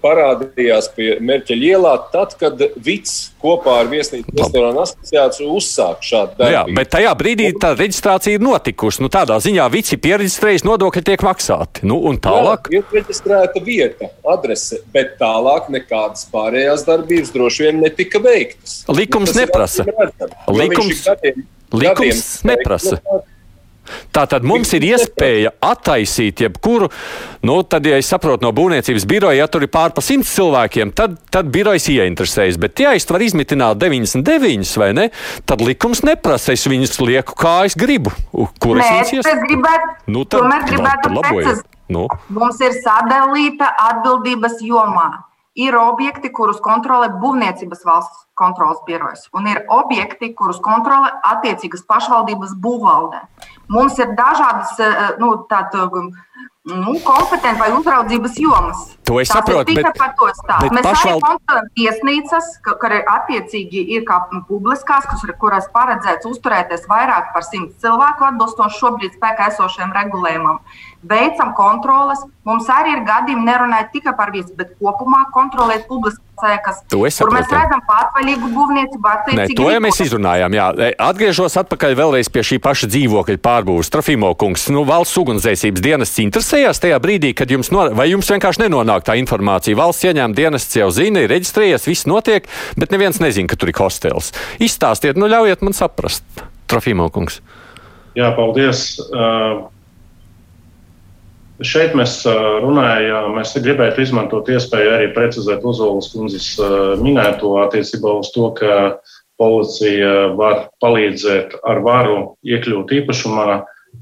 parādījās 0.03 0.89
pie 0.97 1.09
Merķeļa 1.25 1.69
ielā, 1.75 1.93
tad, 2.13 2.35
kad 2.41 2.61
Vits 2.85 3.33
kopā 3.43 3.79
ar 3.83 3.91
Viesnīcu 3.91 4.33
restorānu 4.39 4.83
asociāciju 4.85 5.51
uzsāka 5.59 6.09
šādu 6.09 6.39
darbu. 6.39 6.55
Jā, 6.55 6.63
bet 6.79 6.91
tajā 6.95 7.13
brīdī 7.21 7.51
tā 7.61 7.75
reģistrācija 7.77 8.39
ir 8.39 8.45
notikusi. 8.45 9.03
Nu, 9.05 9.13
tādā 9.13 9.39
ziņā 9.45 9.69
Vits 9.75 9.95
ir 9.95 10.03
pieregistrējis, 10.05 10.65
nodokļi 10.69 11.05
tiek 11.11 11.25
maksāti. 11.27 11.85
Nu, 11.89 12.01
un 12.09 12.21
tālāk? 12.25 12.71
Jā, 12.73 12.81
ir 12.81 12.99
reģistrēta 12.99 13.65
vieta, 13.65 14.11
adrese, 14.33 14.81
bet 14.95 15.17
tālāk 15.21 15.69
nekādas 15.75 16.29
pārējās 16.33 16.87
darbības 16.89 17.35
droši 17.37 17.69
vien 17.69 17.83
netika 17.85 18.23
veiktas. 18.25 18.83
Likums 18.89 19.35
nu, 19.35 19.43
neprasa. 19.43 19.89
Likums, 20.49 21.05
gadiem, 21.05 21.45
likums 21.75 21.99
gadiem 22.01 22.55
neprasa. 22.55 22.97
Veikta, 22.97 23.38
Tā 24.15 24.25
tad 24.31 24.47
mums 24.47 24.73
ir 24.77 24.87
iespēja 24.89 25.53
attaisīt 25.65 26.43
jebkuru, 26.45 26.89
nu, 27.49 27.61
tad, 27.69 27.87
ja 27.89 27.99
es 28.01 28.11
saprotu 28.11 28.47
no 28.47 28.53
būvniecības 28.57 29.07
biroja, 29.09 29.43
ja 29.43 29.49
tur 29.51 29.67
ir 29.67 29.73
pār 29.73 29.95
pa 29.97 30.05
simts 30.05 30.33
cilvēkiem, 30.37 30.93
tad, 30.97 31.19
tad 31.33 31.53
birojs 31.55 31.89
ieinteresējas. 31.93 32.59
Bet, 32.61 32.83
ja 32.85 32.95
es 32.99 33.09
varu 33.09 33.29
izmitināt 33.29 33.81
99 33.83 34.75
vai 34.83 34.91
ne, 34.97 35.09
tad 35.49 35.65
likums 35.65 36.05
neprasa, 36.07 36.57
es 36.57 36.67
viņus 36.69 37.01
lieku 37.05 37.39
kā 37.39 37.61
es 37.69 37.79
gribu. 37.79 38.15
Kur 38.63 38.81
es 38.83 39.13
viņus 39.13 39.33
gribētu? 39.47 39.95
Nu, 40.11 40.25
tad, 40.25 40.45
tomēr 40.45 40.69
gribētu 40.69 41.15
precizēt. 41.19 41.67
Nu. 41.89 42.05
Mums 42.37 42.59
ir 42.61 42.75
sadalīta 42.85 43.71
atbildības 43.81 44.59
jomā 44.61 45.09
ir 45.59 45.77
objekti, 45.79 46.31
kurus 46.35 46.61
kontrolē 46.63 47.11
Būvniecības 47.19 47.85
valsts 47.87 48.25
kontrolas 48.39 48.79
birojas, 48.87 49.27
un 49.35 49.49
ir 49.51 49.65
objekti, 49.75 50.31
kurus 50.39 50.61
kontrolē 50.63 51.11
attiecīgas 51.33 51.83
pašvaldības 51.89 52.55
būvvalde. 52.63 53.25
Mums 53.75 53.99
ir 53.99 54.15
dažādas 54.19 54.79
eh, 54.79 55.01
nu, 55.19 55.35
tādas 55.51 55.91
nu, 56.69 56.95
kompetences 57.05 57.59
vai 57.61 57.73
uzraudzības 57.75 58.39
jomas. 58.39 58.87
To 59.09 59.19
es 59.23 59.33
saprotu. 59.33 59.75
Bet, 59.75 59.89
bet 59.89 60.75
Mēs 60.77 60.85
pašvald... 60.85 61.23
arī 61.23 61.25
kontrolējam 61.25 61.71
tiesnīcas, 61.79 62.51
ka, 62.65 62.77
ka 62.81 62.93
ir 62.93 63.09
attiecīgi 63.15 63.85
ir 63.97 64.05
kā 64.09 64.21
publiskās, 64.51 65.09
kurās 65.41 65.71
paredzēts 65.75 66.29
uzturēties 66.29 66.87
vairāk 66.91 67.33
par 67.35 67.47
simt 67.47 67.77
cilvēku 67.83 68.29
atbilstoši 68.29 68.81
šobrīd 68.83 69.19
spēkā 69.19 69.51
esošajam 69.55 69.97
regulējumam. 69.97 70.63
Veicam 71.09 71.55
kontroles. 71.57 72.25
Mums 72.49 72.69
arī 72.73 72.97
ir 72.97 73.05
gadījumi 73.07 73.45
nerunājot 73.47 73.93
tikai 73.95 74.17
par 74.19 74.33
viesu, 74.35 74.55
bet 74.59 74.73
kopumā 74.81 75.27
kontrolēt 75.35 75.87
publiskās 75.89 76.29
ēkas, 76.47 76.81
kur 76.89 77.33
mēs 77.35 77.51
redzam 77.53 77.83
patvaļīgu 77.87 78.49
būvniecību. 78.55 79.13
Nē, 79.39 79.47
to 79.59 79.69
jau 79.73 79.83
mēs 79.83 80.01
izrunājām. 80.05 80.57
Jā. 80.57 80.69
Atgriežos 81.09 81.59
atpakaļ 81.61 81.97
vēlreiz 81.99 82.31
pie 82.33 82.45
šī 82.47 82.59
paša 82.63 82.91
dzīvokļa 82.93 83.39
pārbūves. 83.45 83.91
Trofimo 83.93 84.33
kungs, 84.39 84.69
nu, 84.75 84.85
valsts 84.89 85.19
ugunsdzēsības 85.21 85.85
dienests 85.85 86.23
interesējās 86.23 86.83
tajā 86.83 86.99
brīdī, 87.03 87.35
kad 87.37 87.51
jums, 87.53 87.73
no... 87.75 87.89
vai 87.99 88.09
jums 88.13 88.31
vienkārši 88.33 88.65
nenonāk 88.65 88.98
tā 89.07 89.17
informācija. 89.21 89.79
Valsts 89.79 90.07
ieņēmuma 90.09 90.37
dienests 90.39 90.79
jau 90.79 90.91
zina, 90.95 91.25
ir 91.25 91.33
reģistrējies, 91.33 91.89
viss 91.89 92.09
notiek, 92.11 92.47
bet 92.79 92.95
neviens 92.95 93.23
nezina, 93.23 93.49
ka 93.51 93.59
tur 93.59 93.73
ir 93.73 93.81
hostels. 93.81 94.33
Izstāstiet, 94.63 95.19
nu 95.21 95.31
ļaujiet 95.31 95.65
man 95.67 95.77
saprast, 95.77 96.25
Trofimo 96.69 97.09
kungs. 97.15 97.43
Jā, 98.19 98.33
paldies. 98.37 98.95
Uh... 99.11 99.69
Šeit 101.59 101.91
mēs 101.99 102.21
runājām, 102.63 103.33
mēs 103.35 103.57
gribētu 103.59 104.05
izmantot 104.05 104.47
iespēju 104.47 104.93
arī 104.95 105.09
precizēt 105.11 105.65
Uzolas 105.67 106.07
kundzes 106.13 106.53
minēto 107.03 107.57
attiecībā 107.65 108.13
uz 108.21 108.31
to, 108.31 108.53
ka 108.55 108.77
policija 109.43 110.37
var 110.39 110.69
palīdzēt 110.79 111.57
ar 111.67 111.81
varu 111.83 112.21
iekļūt 112.47 112.95
īpašumā. 113.01 113.59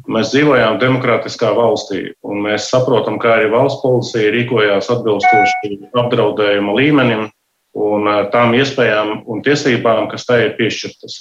Mēs 0.07 0.31
dzīvojām 0.31 0.79
demokrātiskā 0.79 1.51
valstī, 1.57 2.13
un 2.23 2.45
mēs 2.45 2.69
saprotam, 2.71 3.19
ka 3.23 3.33
arī 3.37 3.49
valsts 3.51 3.83
policija 3.83 4.31
rīkojās 4.35 4.91
atbilstoši 4.95 5.73
apdraudējuma 5.99 6.77
līmenim 6.79 7.25
un 7.77 8.07
tām 8.33 8.55
iespējām 8.57 9.25
un 9.27 9.43
tiesībām, 9.47 10.07
kas 10.13 10.29
tai 10.29 10.45
ir 10.45 10.55
piešķirtas. 10.61 11.17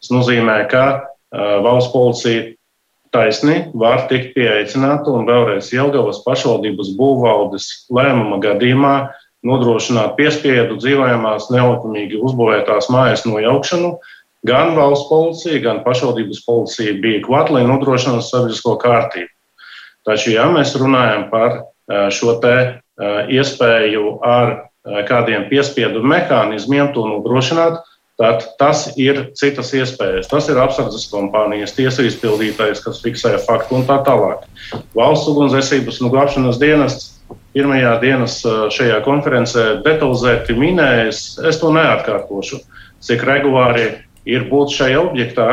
Tas 0.00 0.12
nozīmē, 0.14 0.56
ka 0.72 0.84
valsts 1.66 1.92
policija 1.92 2.48
taisni 3.14 3.64
var 3.74 4.06
tikt 4.10 4.32
pieaicināta 4.36 5.12
un 5.12 5.26
vēlreiz 5.28 5.68
Jelgavas 5.74 6.22
pašvaldības 6.24 6.94
būvvaldes 6.98 7.68
lēmuma 7.92 8.40
gadījumā 8.42 8.94
nodrošināt 9.46 10.16
piespiedu 10.18 10.76
dzīvojamās 10.80 11.48
nelikumīgi 11.52 12.20
uzbūvētās 12.20 12.90
mājas 12.92 13.24
nojaukšanu. 13.28 13.94
Gan 14.46 14.72
valsts 14.76 15.08
policija, 15.10 15.60
gan 15.64 15.82
pašvaldības 15.84 16.44
policija 16.46 16.96
bija 17.02 17.20
klāt, 17.26 17.52
lai 17.52 17.66
nodrošinātu 17.68 18.24
sabiedrisko 18.24 18.78
kārtību. 18.80 19.28
Taču, 20.08 20.32
ja 20.32 20.46
mēs 20.48 20.72
runājam 20.80 21.26
par 21.32 21.58
šo 22.14 22.38
te 22.40 22.56
iespēju 23.28 24.16
ar 24.24 24.54
kādiem 25.08 25.44
piespiedu 25.50 26.00
mehānismiem 26.00 26.88
to 26.94 27.04
nodrošināt, 27.04 27.82
Tad 28.20 28.42
tas 28.60 28.82
ir 29.00 29.30
citas 29.32 29.70
iespējas. 29.72 30.26
Tas 30.28 30.50
ir 30.52 30.58
apsardzes 30.60 31.06
kompānijas, 31.08 31.72
tiesa 31.72 32.04
izpildītājs, 32.04 32.82
kas 32.84 33.00
fiksē 33.00 33.38
faktu 33.46 33.78
un 33.78 33.86
tā 33.88 33.96
tālāk. 34.04 34.42
Valsts 34.92 35.30
ugunsdzēsības 35.32 36.02
un 36.04 36.12
glābšanas 36.12 36.60
dienests 36.60 37.14
pirmajā 37.56 37.94
dienas 38.02 38.36
šajā 38.76 38.98
konferencē 39.06 39.64
detalizēti 39.86 40.52
minējis, 40.58 41.22
es 41.48 41.62
to 41.62 41.72
neatkārtošu, 41.72 42.60
cik 43.00 43.24
regulāri 43.24 43.88
ir 44.28 44.48
būt 44.50 44.74
šajā 44.76 45.04
objektā. 45.04 45.50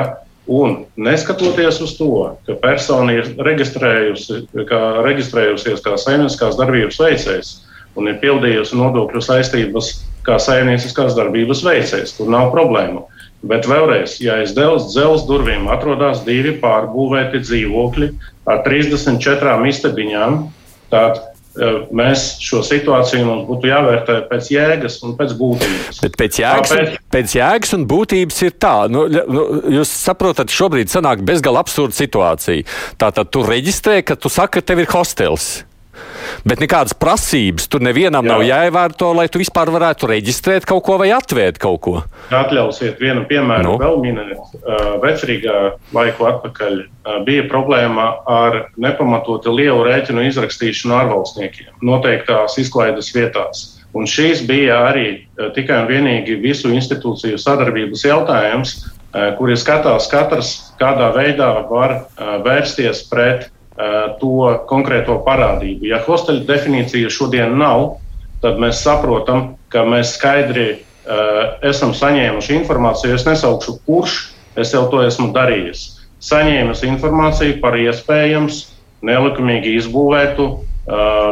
Un 0.47 0.85
neskatoties 0.95 1.81
uz 1.83 1.97
to, 1.99 2.11
ka 2.47 2.55
persona 2.61 3.17
ir 3.17 3.33
reģistrējusi, 3.43 4.45
kā, 4.69 4.81
reģistrējusies 5.03 5.83
kā 5.83 5.97
saimnieciskās 5.99 6.55
darbības 6.55 7.01
veicējs 7.03 7.49
un 7.97 8.07
ir 8.07 8.19
pildījusi 8.21 8.77
nodokļu 8.77 9.21
saistības 9.25 9.91
kā 10.27 10.37
saimnieciskās 10.39 11.15
darbības 11.17 11.63
veicējs. 11.65 12.15
Tur 12.15 12.31
nav 12.31 12.51
problēmu. 12.53 13.05
Bet 13.47 13.67
vēlreiz, 13.69 14.17
ja 14.23 14.39
aiz 14.41 14.53
dzelzceļa 14.55 15.25
durvīm 15.29 15.67
atrodas 15.69 16.23
divi 16.25 16.55
pārbūvēti 16.61 17.43
dzīvokļi 17.43 18.09
ar 18.49 18.63
34 18.65 19.57
istabiņām, 19.71 20.39
tad 20.93 21.21
mēs 21.95 22.25
šo 22.43 22.61
situāciju 22.65 23.25
mums 23.27 23.45
būtu 23.49 23.69
jāvērtē 23.71 24.17
pēc 24.29 24.49
jēgas 24.53 24.99
un 25.07 25.15
pēc 25.19 25.33
būtības. 25.39 26.01
Bet 26.03 26.17
pēc 26.19 26.41
jēgas, 26.41 26.73
Tāpēc... 26.73 26.91
un, 26.93 27.07
pēc 27.15 27.37
jēgas 27.37 27.77
un 27.77 27.87
būtības 27.89 28.41
ir 28.47 28.57
tā, 28.61 28.75
nu, 28.91 29.05
nu, 29.09 29.45
jūs 29.79 29.93
saprotat, 30.07 30.53
šobrīd 30.53 30.91
sanāk 30.93 31.23
bezgalīgi 31.27 31.63
absurda 31.63 31.97
situācija. 31.97 32.67
Tātad 33.01 33.31
tu 33.33 33.45
reģistrē, 33.47 34.01
ka 34.05 34.19
tu 34.19 34.31
saki, 34.33 34.59
ka 34.59 34.69
tev 34.71 34.83
ir 34.83 34.91
hostels. 34.93 35.49
Bet 36.47 36.61
nekādas 36.63 36.95
prasības 36.97 37.67
tur 37.71 37.83
nevienam 37.83 38.25
Jā. 38.25 38.31
nav 38.33 38.43
jāievēro, 38.45 39.11
lai 39.17 39.27
tu 39.31 39.41
vispār 39.41 39.71
varētu 39.73 40.09
reģistrēt 40.11 40.67
kaut 40.69 40.83
ko 40.85 40.97
vai 41.01 41.09
atvērt 41.15 41.59
kaut 41.61 41.79
ko. 41.83 41.95
Atļausiet 42.33 43.01
vienu 43.01 43.25
piemēru, 43.29 43.73
nu. 43.73 43.77
vēl 43.81 43.97
minēt. 44.03 44.57
Vecrīgā 45.03 45.57
laiku 45.95 46.27
atpakaļ 46.29 46.79
bija 47.27 47.47
problēma 47.51 48.09
ar 48.29 48.59
nepamatoti 48.79 49.53
lielu 49.53 49.87
rēķinu 49.87 50.27
izrakstīšanu 50.29 50.95
ārvalstniekiem 51.01 51.87
noteiktās 51.87 52.59
izklaides 52.61 53.11
vietās. 53.15 53.65
Un 53.97 54.05
šīs 54.09 54.43
bija 54.47 54.81
arī 54.89 55.07
tikai 55.55 55.81
un 55.83 55.89
vienīgi 55.89 56.37
visu 56.43 56.69
institūciju 56.75 57.39
sadarbības 57.41 58.03
jautājums, 58.05 58.75
kuri 59.39 59.55
skatās 59.57 60.09
katrs, 60.11 60.55
kādā 60.81 61.09
veidā 61.15 61.53
var 61.69 62.01
vērsties 62.45 63.05
pret 63.09 63.47
to 63.77 64.65
konkrēto 64.69 65.19
parādību. 65.25 65.85
Ja 65.91 66.01
hosteļa 66.01 66.47
definīcija 66.47 67.11
šodien 67.13 67.57
nav, 67.59 67.99
tad 68.41 68.57
mēs 68.61 68.81
saprotam, 68.85 69.55
ka 69.73 69.83
mēs 69.85 70.15
skaidri 70.17 70.67
uh, 70.73 71.57
esam 71.65 71.93
saņēmuši 71.97 72.57
informāciju. 72.61 73.15
Es 73.17 73.27
nesaukšu, 73.27 73.77
kurš 73.85 74.17
es 74.57 74.73
jau 74.73 74.87
to 74.91 75.03
esmu 75.05 75.29
darījis. 75.35 75.85
Saņēmis 76.23 76.83
informāciju 76.87 77.59
par 77.61 77.77
iespējams 77.77 78.63
nelikumīgi 79.05 79.75
izbūvētu 79.77 80.47
uh, 80.47 80.61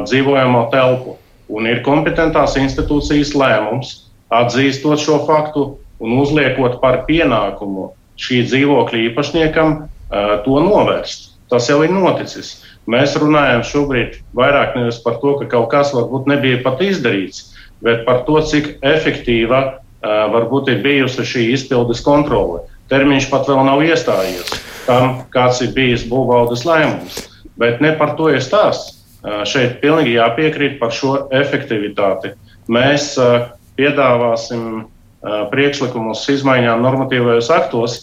dzīvojamo 0.05 0.67
telpu. 0.73 1.17
Un 1.49 1.69
ir 1.69 1.83
kompetentās 1.85 2.55
institūcijas 2.57 3.35
lēmums 3.37 3.95
atzīstot 4.33 5.01
šo 5.01 5.21
faktu 5.27 5.67
un 6.01 6.17
uzliekot 6.19 6.79
par 6.81 7.03
pienākumu 7.09 7.91
šī 8.21 8.41
dzīvokļa 8.49 9.05
īpašniekam 9.09 9.77
uh, 9.77 10.35
to 10.45 10.61
novērst. 10.65 11.34
Tas 11.51 11.69
jau 11.69 11.81
ir 11.85 11.93
noticis. 11.93 12.55
Mēs 12.89 13.15
runājam 13.21 13.63
šobrīd 13.65 14.19
vairāk 14.37 14.75
nevis 14.77 14.97
par 15.01 15.19
to, 15.21 15.35
ka 15.39 15.49
kaut 15.49 15.69
kas 15.73 15.93
varbūt 15.93 16.29
nebija 16.29 16.61
pat 16.65 16.81
izdarīts, 16.85 17.51
bet 17.85 18.05
par 18.05 18.23
to, 18.27 18.39
cik 18.45 18.75
efektīva 18.85 19.61
uh, 19.65 20.25
varbūt 20.33 20.71
ir 20.73 20.81
bijusi 20.85 21.25
šī 21.25 21.45
izpildes 21.55 22.03
kontrole. 22.05 22.63
Termiņš 22.89 23.29
pat 23.31 23.49
vēl 23.49 23.63
nav 23.65 23.81
iestājies 23.85 24.51
tam, 24.85 25.23
kāds 25.33 25.63
ir 25.65 25.73
bijis 25.73 26.05
būvvaldes 26.09 26.65
lēmums. 26.65 27.23
Bet 27.57 27.81
ne 27.81 27.95
par 27.97 28.13
to 28.19 28.29
ir 28.33 28.43
stāsts. 28.45 29.01
Uh, 29.25 29.41
šeit 29.49 29.79
pilnīgi 29.81 30.19
jāpiekrīt 30.19 30.77
par 30.81 30.93
šo 30.93 31.15
efektivitāti. 31.33 32.35
Mēs 32.69 33.15
uh, 33.21 33.53
piedāvāsim 33.77 34.85
priekšlikumus 35.25 36.21
izmaiņām 36.29 36.83
normatīvajos 36.85 37.47
aktos, 37.49 37.95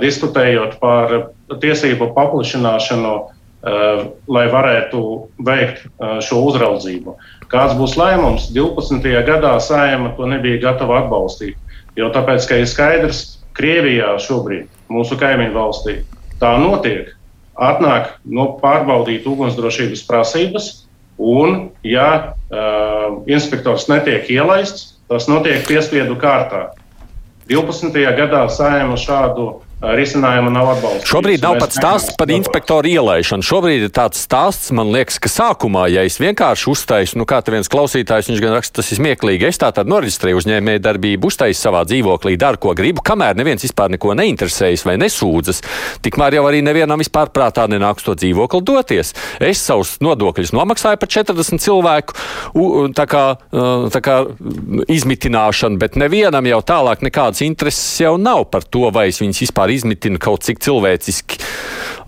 diskutējot 0.00 0.78
par 0.80 1.12
tiesību 1.58 2.12
paplašināšanu 2.16 3.14
lai 3.60 4.46
varētu 4.48 5.00
veikt 5.44 5.84
šo 6.24 6.38
uzraudzību. 6.48 7.16
Kāds 7.52 7.76
būs 7.76 7.96
lēmums? 8.00 8.48
12. 8.54 9.04
gadā 9.26 9.52
Sējama 9.60 10.14
to 10.16 10.28
nebija 10.30 10.60
gatava 10.62 11.02
atbalstīt. 11.02 11.58
Jo 11.98 12.08
tāpēc, 12.14 12.46
ka 12.48 12.60
ir 12.62 12.68
skaidrs, 12.70 13.24
Krievijā 13.52 14.14
šobrīd, 14.22 14.68
mūsu 14.88 15.18
kaimiņu 15.20 15.52
valstī, 15.52 15.96
tā 16.40 16.54
notiek. 16.62 17.10
Atnāk 17.60 18.14
no 18.24 18.54
pārbaudīt 18.62 19.26
ugunsdrošības 19.28 20.04
prasības, 20.08 20.68
un, 21.18 21.68
ja 21.84 22.06
uh, 22.32 23.20
inspektors 23.28 23.90
netiek 23.90 24.30
ielaists, 24.32 24.94
tas 25.10 25.26
notiek 25.28 25.66
piespiedu 25.68 26.16
kārtā. 26.16 26.70
12. 27.50 27.92
gadā 28.16 28.46
saima 28.54 28.96
šādu 28.96 29.58
risinājumu 29.80 30.50
nav 30.52 30.74
atbalstīts. 30.74 31.08
Šobrīd 31.08 31.44
nav 31.44 31.56
pat 31.60 31.72
stāsts 31.72 32.12
par 32.18 32.28
inspektoru 32.32 32.90
ielaišanu. 32.90 33.44
Šobrīd 33.46 33.86
ir 33.86 33.92
tāds 33.96 34.20
stāsts, 34.20 34.68
man 34.76 34.90
liekas, 34.92 35.16
ka 35.22 35.30
sākumā, 35.32 35.86
ja 35.88 36.04
es 36.04 36.18
vienkārši 36.20 36.68
uztaisu, 36.68 37.16
nu 37.20 37.24
kā 37.28 37.40
te 37.40 37.54
viens 37.54 37.70
klausītājs, 37.72 38.28
viņš 38.28 38.42
gan 38.44 38.52
raksta, 38.58 38.80
tas 38.80 38.90
ir 38.92 39.00
smieklīgi, 39.00 39.48
es 39.48 39.60
tā 39.60 39.70
tad 39.72 39.88
noreģistrēju 39.88 40.42
uzņēmēju 40.42 40.82
darbību, 40.84 41.30
uztaisu 41.32 41.64
savā 41.64 41.82
dzīvoklī, 41.88 42.36
daru, 42.40 42.60
ko 42.60 42.74
gribu, 42.76 43.04
kamēr 43.06 43.38
neviens 43.40 43.64
vispār 43.64 43.94
neko 43.94 44.12
neinteresējas 44.20 44.84
vai 44.84 44.98
nesūdzas, 45.00 45.62
tikmēr 46.04 46.36
jau 46.36 46.44
arī 46.50 46.60
nevienam 46.66 47.00
vispār 47.00 47.32
prātā 47.32 47.64
nenāks 47.70 48.04
to 48.04 48.16
dzīvokli 48.20 48.60
doties. 48.68 49.14
Es 49.40 49.64
savus 49.64 49.96
nodokļus 50.04 50.52
nomaksāju 50.56 51.00
par 51.00 51.12
40 51.16 51.64
cilvēku 51.64 52.18
tā 52.96 53.08
kā, 53.08 53.24
tā 53.96 54.04
kā 54.04 54.20
izmitināšanu, 54.92 55.80
bet 55.80 55.96
nevienam 56.00 56.44
jau 56.52 56.60
tālāk 56.68 57.04
nekādas 57.06 57.40
intereses 57.46 57.96
jau 58.04 58.16
nav 58.20 58.44
par 58.52 58.68
to, 58.68 58.86
vai 58.92 59.08
es 59.08 59.20
viņus 59.22 59.44
vispār 59.46 59.69
tomēr 59.70 59.78
izmitina 59.78 60.18
kaut 60.18 60.44
cik 60.44 60.60
cilvēciski 60.60 61.40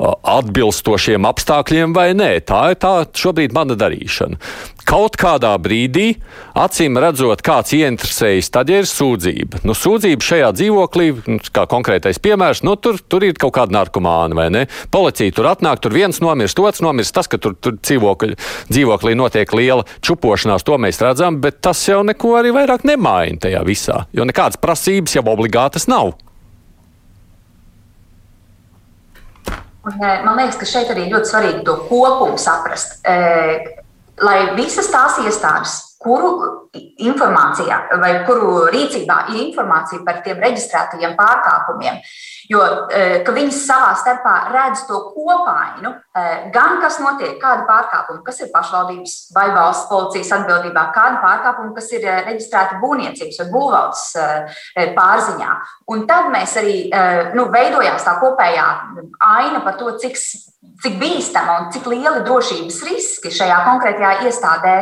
atbilstošiem 0.03 1.27
apstākļiem 1.29 1.93
vai 1.95 2.13
nē. 2.17 2.43
Tā 2.47 2.73
ir 2.73 2.79
tā 2.81 3.05
šobrīd 3.15 3.53
mana 3.55 3.77
darīšana. 3.79 4.39
Kaut 4.83 5.15
kādā 5.15 5.53
brīdī, 5.63 6.17
acīm 6.59 6.99
redzot, 6.99 7.43
kāds 7.45 7.71
ieinteresējas, 7.77 8.51
tad 8.51 8.73
ir 8.73 8.89
sūdzība. 8.89 9.61
Nu, 9.63 9.77
sūdzība 9.79 10.27
šajā 10.27 10.49
dzīvoklī, 10.59 11.07
nu, 11.31 11.39
kā 11.55 11.69
konkrētais 11.71 12.19
piemērs, 12.19 12.65
nu, 12.67 12.75
tur, 12.75 12.99
tur 12.99 13.23
ir 13.23 13.39
kaut 13.39 13.55
kāda 13.61 13.77
narkomāna 13.77 14.35
vai 14.35 14.49
ne. 14.51 14.65
Policija 14.91 15.37
tur 15.37 15.53
atnāk, 15.53 15.85
tur 15.85 15.95
viens 15.95 16.19
nomirst, 16.25 16.59
otrs 16.59 16.83
nomirst. 16.83 17.15
Tas, 17.15 17.31
ka 17.31 17.39
tur, 17.39 17.55
tur 17.55 17.79
dzīvokļi, 17.79 18.41
dzīvoklī 18.73 19.15
notiek 19.19 19.55
liela 19.55 19.87
čupošanās, 20.03 20.67
to 20.67 20.81
mēs 20.83 20.99
redzam, 21.05 21.39
bet 21.45 21.63
tas 21.63 21.85
jau 21.87 22.03
neko 22.09 22.35
arī 22.41 22.51
vairāk 22.57 22.89
nemaina 22.89 23.47
tajā 23.47 23.63
visā. 23.69 24.03
Jo 24.17 24.27
nekādas 24.27 24.59
prasības 24.59 25.21
jau 25.21 25.27
obligātas 25.31 25.87
nav. 25.87 26.17
Un, 29.83 29.99
eh, 29.99 30.23
man 30.25 30.37
liekas, 30.39 30.59
ka 30.61 30.67
šeit 30.69 30.91
arī 30.93 31.09
ļoti 31.11 31.31
svarīgi 31.31 31.65
to 31.67 31.77
kopumu 31.89 32.39
saprast. 32.39 33.01
Eh, 33.05 33.65
lai 34.23 34.55
visas 34.55 34.91
tās 34.93 35.19
iestādes, 35.25 35.99
kuru 35.99 36.62
informācijā 37.05 37.79
vai 38.01 38.13
kuru 38.27 38.67
rīcībā 38.73 39.19
ir 39.33 39.41
informācija 39.47 40.05
par 40.07 40.23
tiem 40.25 40.41
reģistrētajiem 40.41 41.17
pārkāpumiem, 41.19 42.01
Jo 42.51 42.61
viņi 43.33 43.55
savā 43.55 43.93
starpā 43.99 44.35
redz 44.53 44.85
to 44.89 44.99
kopainu, 45.13 45.93
gan 46.55 46.81
kas 46.83 46.99
notiek, 47.03 47.37
kāda 47.41 47.65
pārkāpuma, 47.69 48.23
kas 48.27 48.43
ir 48.43 48.51
pašvaldības 48.55 49.17
vai 49.37 49.47
valsts 49.55 49.89
policijas 49.91 50.33
atbildībā, 50.41 50.89
kāda 50.97 51.21
pārkāpuma, 51.23 51.73
kas 51.77 51.93
ir 51.95 52.07
reģistrēta 52.27 52.81
būvniecības 52.83 53.43
vai 53.43 53.49
būvvaldes 53.55 54.07
pārziņā. 54.99 55.59
Un 55.95 56.07
tad 56.11 56.33
mēs 56.35 56.57
arī 56.61 56.79
nu, 57.37 57.47
veidojām 57.55 58.01
tā 58.03 58.17
kopējā 58.23 58.71
aina 59.33 59.63
par 59.65 59.79
to, 59.81 59.95
cik 60.03 60.19
cik 60.83 60.97
bīstama 60.99 61.57
un 61.61 61.71
cik 61.75 61.87
lieli 61.91 62.23
drošības 62.27 62.79
riski 62.87 63.31
šajā 63.35 63.59
konkrētajā 63.67 64.13
iestādē 64.27 64.75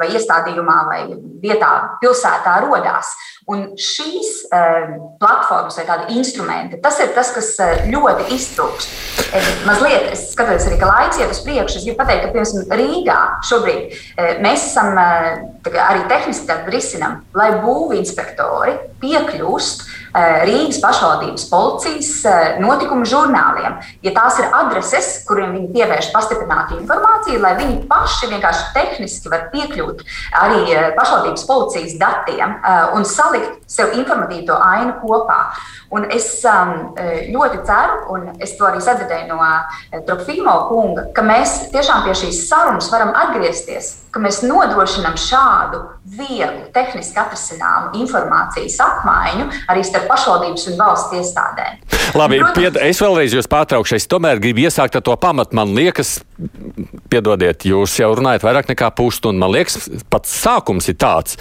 vai 0.00 0.08
iestādījumā 0.16 0.76
vai 0.88 1.00
vietā, 1.42 1.70
pilsētā 2.02 2.56
rodās. 2.64 3.12
Un 3.50 3.72
šīs 3.80 4.44
uh, 4.52 4.92
platformas 5.18 5.78
vai 5.80 5.86
tādi 5.88 6.18
instrumenti, 6.20 6.78
tas 6.84 7.00
ir 7.02 7.10
tas, 7.16 7.32
kas 7.34 7.52
uh, 7.58 7.86
ļoti 7.90 8.28
iztrūkst. 8.36 8.98
Mazliet, 9.66 10.10
es 10.14 10.28
skatos 10.34 10.66
arī, 10.68 10.78
ka 10.80 10.90
laiks 10.90 11.18
iet 11.20 11.32
uz 11.32 11.40
priekšu. 11.46 11.80
Es 11.80 11.86
gribu 11.86 11.98
pateikt, 12.02 12.26
ka, 12.26 12.32
piemēram, 12.34 12.76
Rīgā 12.80 13.18
šobrīd 13.50 13.96
uh, 13.96 14.30
mēs 14.44 14.68
esam 14.70 14.94
arī 15.68 16.04
tehniski 16.08 16.56
risinām, 16.72 17.20
lai 17.36 17.50
būvinspektori 17.62 18.76
piekļūst 19.00 19.88
Eh, 20.10 20.40
Rīgas 20.42 20.80
pašvaldības 20.82 21.44
policijas 21.46 22.08
eh, 22.26 22.56
notikumu 22.58 23.06
žurnāliem. 23.06 23.76
Ja 24.02 24.10
tās 24.16 24.40
ir 24.42 24.48
adreses, 24.58 25.10
kuriem 25.28 25.52
viņi 25.54 25.68
pievērš 25.76 26.08
pastiprinātu 26.10 26.80
informāciju, 26.80 27.38
lai 27.38 27.52
viņi 27.60 27.76
paši 27.86 28.30
vienkārši 28.32 28.72
tehniski 28.74 29.30
var 29.30 29.44
piekļūt 29.52 30.02
arī 30.40 30.64
eh, 30.74 30.88
pašvaldības 30.98 31.46
policijas 31.46 31.94
datiem 32.00 32.56
un 32.96 33.06
salikt 33.06 33.62
sev 33.70 33.94
informatīvo 33.94 34.56
ainu 34.58 34.96
kopā. 34.98 35.38
Un 35.94 36.06
es 36.14 36.26
um, 36.46 36.92
ļoti 37.34 37.62
ceru, 37.66 37.96
un 38.14 38.26
es 38.42 38.52
to 38.58 38.66
arī 38.66 38.82
sadzirdēju 38.82 39.30
no 39.30 39.38
Trofīmo 40.06 40.54
kunga, 40.68 41.08
ka 41.14 41.24
mēs 41.26 41.70
tiešām 41.74 42.04
pie 42.06 42.14
šīs 42.18 42.44
sarunas 42.50 42.90
varam 42.92 43.10
atgriezties 43.18 43.92
ka 44.10 44.22
mēs 44.22 44.42
nodrošinām 44.46 45.16
šādu 45.20 45.82
vieglu, 46.16 46.66
tehniski 46.74 47.20
atrisināmu 47.22 47.94
informācijas 48.02 48.78
apmaiņu 48.84 49.48
arī 49.70 49.84
starp 49.86 50.08
pašvaldības 50.10 50.68
un 50.72 50.78
valsts 50.80 51.18
iestādēm. 51.20 51.80
Labi, 52.18 52.40
Protams, 52.40 52.56
pied, 52.56 52.78
es 52.90 52.98
vēlreiz 53.02 53.34
jūs 53.36 53.48
pārtraukšu. 53.50 53.94
Es 54.00 54.08
tomēr 54.10 54.40
gribu 54.42 54.64
iesākt 54.64 54.96
ar 54.98 55.04
to 55.06 55.14
pamatu. 55.20 55.54
Man 55.54 55.74
liekas, 55.76 56.16
piedodiet, 57.12 57.66
jūs 57.68 57.94
jau 58.00 58.10
runājat 58.18 58.46
vairāk 58.46 58.70
nekā 58.72 58.90
pusstundu. 58.98 59.38
Man 59.38 59.54
liekas, 59.54 59.86
pats 60.10 60.32
sākums 60.42 60.90
ir 60.90 60.98
tāds, 61.00 61.38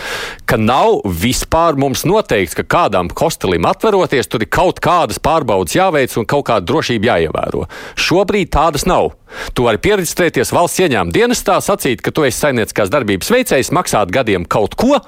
ka 0.49 0.59
nav 0.61 1.01
vispār 1.05 1.79
mums 1.79 2.05
noteikts, 2.09 2.57
ka 2.59 2.67
kādam 2.69 3.09
hostelim 3.19 3.65
atveroties, 3.69 4.29
tur 4.29 4.45
ir 4.45 4.51
kaut 4.53 4.81
kādas 4.83 5.21
pārbaudas 5.23 5.77
jāveic 5.77 6.13
un 6.19 6.29
kaut 6.29 6.45
kāda 6.51 6.69
drošība 6.69 7.13
jāievēro. 7.13 7.65
Šobrīd 7.97 8.53
tādas 8.53 8.85
nav. 8.89 9.15
Tu 9.53 9.65
vari 9.65 9.81
pierakstēties 9.81 10.51
valsts 10.55 10.81
ieņēmuma 10.83 11.15
dienestā, 11.15 11.57
sacīt, 11.63 12.03
ka 12.05 12.13
tu 12.15 12.25
esi 12.27 12.41
saimnieciskās 12.41 12.91
darbības 12.93 13.31
veicējs, 13.33 13.71
maksāt 13.75 14.11
gadiem 14.13 14.45
kaut 14.49 14.75
ko, 14.79 14.99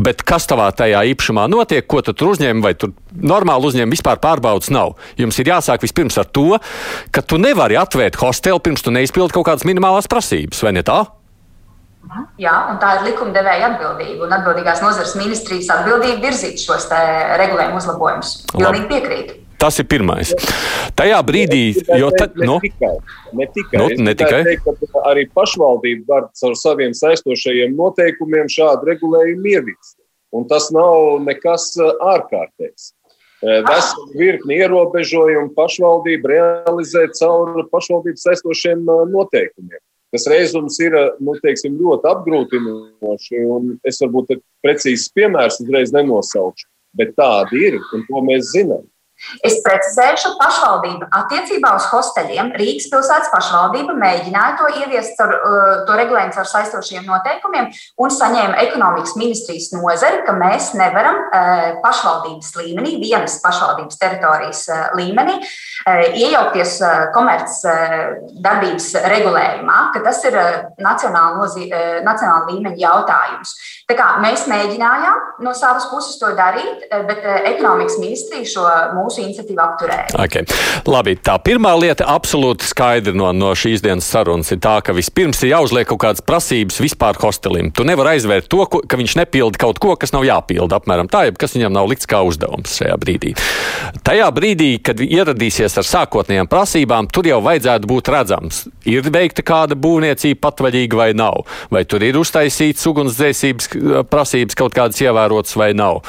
bet 0.00 0.24
kas 0.26 0.48
tavā 0.50 0.70
tajā 0.76 1.04
īpašumā 1.12 1.48
notiek, 1.52 1.86
ko 1.86 2.02
tu 2.04 2.16
tur 2.16 2.32
uzņem, 2.32 2.62
vai 2.64 2.74
tur 2.78 2.94
normāli 3.12 3.68
uzņem, 3.70 3.92
vispār 3.92 4.20
pārbaudas 4.22 4.72
nav. 4.72 4.96
Jums 5.20 5.40
ir 5.42 5.52
jāsāk 5.52 5.84
vispirms 5.84 6.18
ar 6.20 6.28
to, 6.28 6.58
ka 7.12 7.24
tu 7.24 7.40
nevari 7.40 7.78
atvērt 7.80 8.20
hostelu, 8.22 8.62
pirms 8.62 8.84
tu 8.84 8.94
neizpildi 8.94 9.36
kaut 9.36 9.50
kādas 9.50 9.68
minimālās 9.68 10.10
prasības, 10.10 10.62
vai 10.64 10.76
ne 10.78 10.86
tā? 10.86 11.02
Jā, 12.40 12.52
un 12.72 12.80
tā 12.82 12.96
ir 12.98 13.04
likumdevēja 13.06 13.68
atbildība 13.70 14.26
un 14.26 14.34
atbildīgās 14.36 14.82
nozares 14.82 15.14
ministrijas 15.16 15.70
atbildība 15.72 16.26
virzīt 16.26 16.60
šos 16.60 16.88
regulējumu 17.40 17.78
uzlabojumus. 17.78 18.32
Pilnīgi 18.52 18.88
piekrītu. 18.90 19.38
Tas 19.62 19.76
ir 19.78 19.86
pirmais. 19.86 20.32
Tajā 20.98 21.20
brīdī, 21.22 21.60
jo 22.00 22.08
tad, 22.16 22.34
nu, 22.34 22.56
ne 23.38 23.46
tikai, 23.46 23.78
nu, 23.78 23.84
ne 24.02 24.14
tikai. 24.18 24.40
Teikt, 24.48 24.96
arī 25.06 25.28
pašvaldība 25.30 26.08
var 26.08 26.24
caur 26.40 26.56
saviem 26.58 26.96
saistošajiem 26.98 27.76
noteikumiem 27.78 28.50
šādu 28.50 28.90
regulējumu 28.90 29.52
ieviest. 29.52 29.94
Un 30.34 30.48
tas 30.50 30.66
nav 30.74 31.22
nekas 31.22 31.68
ārkārtējs. 31.78 32.90
Veselu 33.42 34.18
virkni 34.18 34.58
ierobežojumu 34.64 35.54
pašvaldība 35.54 36.30
realizē 36.32 37.06
caur 37.18 37.62
pašvaldības 37.70 38.26
saistošiem 38.26 38.82
noteikumiem. 39.14 39.78
Tas 40.12 40.26
reizums 40.28 40.74
ir 40.82 40.94
nu, 41.22 41.36
teiksim, 41.38 41.78
ļoti 41.78 42.10
apgrūtinoši, 42.10 43.44
un 43.46 43.76
es 43.86 44.02
varbūt 44.02 44.34
precīzi 44.64 45.06
piemērs 45.14 45.62
uzreiz 45.62 45.94
nenosaukšu, 45.94 46.66
bet 46.98 47.14
tādi 47.16 47.62
ir, 47.70 47.78
un 47.94 48.02
to 48.10 48.24
mēs 48.26 48.50
zinām. 48.52 48.82
Es 49.46 49.58
precizēšu, 49.64 50.34
pašvaldība 50.40 51.08
attiecībā 51.22 51.72
uz 51.78 51.86
hosteļiem 51.92 52.52
Rīgas 52.58 52.88
pilsētas 52.92 53.30
pašvaldība 53.32 53.94
mēģināja 53.98 54.56
to 54.58 54.70
ieviest 54.82 55.20
ar 55.22 55.34
uh, 55.36 55.74
to 55.86 55.96
regulējumu 55.98 56.40
ar 56.42 56.48
saistošiem 56.50 57.06
noteikumiem 57.06 57.70
un 58.02 58.12
saņēma 58.12 58.58
ekonomikas 58.66 59.14
ministrijas 59.20 59.70
nozari, 59.76 60.22
ka 60.26 60.34
mēs 60.36 60.72
nevaram 60.78 61.20
uh, 61.22 61.62
pašvaldības 61.84 62.52
līmenī, 62.60 62.96
vienas 63.02 63.38
pašvaldības 63.44 64.00
teritorijas 64.02 64.64
uh, 64.70 64.82
līmenī, 64.98 65.38
iejaukties 65.82 66.76
komerc 67.14 67.54
darbības 68.44 68.92
regulējumā, 69.10 69.78
ka 69.94 70.02
tas 70.04 70.20
ir 70.28 70.36
nacionāla, 70.78 71.40
nozīm, 71.40 71.72
nacionāla 72.06 72.46
līmeņa 72.52 72.78
jautājums. 72.78 73.54
Kā 73.98 74.08
mēs 74.22 74.46
mēģinājām 74.50 75.42
no 75.44 75.52
savas 75.56 75.86
puses 75.90 76.18
to 76.20 76.30
darīt, 76.38 76.86
bet 77.08 77.24
ekonomikas 77.50 77.98
ministrija 78.00 78.48
šo 78.48 78.64
mūsu 78.96 79.22
iniciatīva 79.24 79.66
apturēja. 79.70 80.08
Okay. 80.22 80.46
Labi, 80.88 81.16
tā 81.20 81.36
pirmā 81.44 81.74
lieta 81.78 82.06
absolūti 82.12 82.66
skaidra 82.68 83.14
no, 83.16 83.30
no 83.36 83.52
šīs 83.58 83.84
dienas 83.84 84.08
sarunas 84.08 84.52
ir 84.54 84.62
tā, 84.64 84.78
ka 84.84 84.94
vispirms 84.96 85.42
ir 85.44 85.52
jāuzliek 85.54 85.88
kaut 85.90 86.02
kādas 86.06 86.24
prasības 86.24 86.80
vispār 86.82 87.18
hostelim. 87.22 87.72
Tu 87.74 87.86
nevari 87.88 88.16
aizvērt 88.16 88.50
to, 88.52 88.64
ko, 88.70 88.82
ka 88.86 89.00
viņš 89.00 89.16
nepilda 89.22 89.60
kaut 89.62 89.82
ko, 89.82 89.96
kas 90.00 90.14
nav 90.14 90.26
jāpilda. 90.28 90.80
Apmēram 90.80 91.10
tā, 91.12 91.26
jeb 91.28 91.40
kas 91.40 91.56
viņam 91.58 91.76
nav 91.76 91.90
likts 91.92 92.08
kā 92.10 92.22
uzdevums 92.26 92.78
šajā 92.80 92.98
brīdī. 93.02 93.34
Tajā 94.06 94.28
brīdī, 94.34 94.72
kad 94.84 95.00
ieradīsies 95.02 95.78
ar 95.80 95.88
sākotnējām 95.88 96.50
prasībām, 96.50 97.10
tur 97.12 97.28
jau 97.28 97.42
vajadzētu 97.44 97.90
būt 97.90 98.12
redzams 98.12 98.62
Ir 98.88 99.06
veikta 99.14 99.44
kāda 99.46 99.76
būvniecība 99.78 100.40
patvaļīga 100.42 100.98
vai 100.98 101.08
nav? 101.14 101.44
Vai 101.72 101.84
tur 101.88 102.02
ir 102.02 102.18
uztaisīts 102.18 102.82
ugunsdzēsības 102.90 103.68
prasības 104.10 104.58
kaut 104.58 104.76
kādas 104.76 105.02
ievērotas 105.02 105.56
vai 105.58 105.72
nav? 105.76 106.02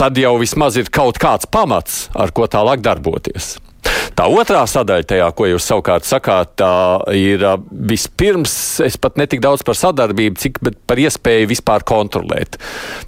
Tad 0.00 0.18
jau 0.20 0.36
vismaz 0.40 0.78
ir 0.80 0.92
kaut 0.92 1.20
kāds 1.20 1.48
pamats, 1.50 2.06
ar 2.16 2.32
ko 2.36 2.48
tālāk 2.50 2.84
darboties. 2.84 3.56
Tā 4.16 4.26
otrā 4.28 4.62
sadaļa, 4.68 5.06
tajā, 5.08 5.28
ko 5.36 5.46
jūs 5.48 5.66
savukārt 5.70 6.04
sakāt, 6.04 6.60
ir 7.16 7.44
vispirms, 7.70 8.52
es 8.84 8.98
pat 9.00 9.16
ne 9.20 9.26
tik 9.30 9.42
daudz 9.44 9.64
par 9.66 9.78
sadarbību, 9.78 10.40
cik 10.40 10.60
par 10.88 11.00
iespēju 11.00 11.48
vispār 11.50 11.84
kontrolēt. 11.88 12.58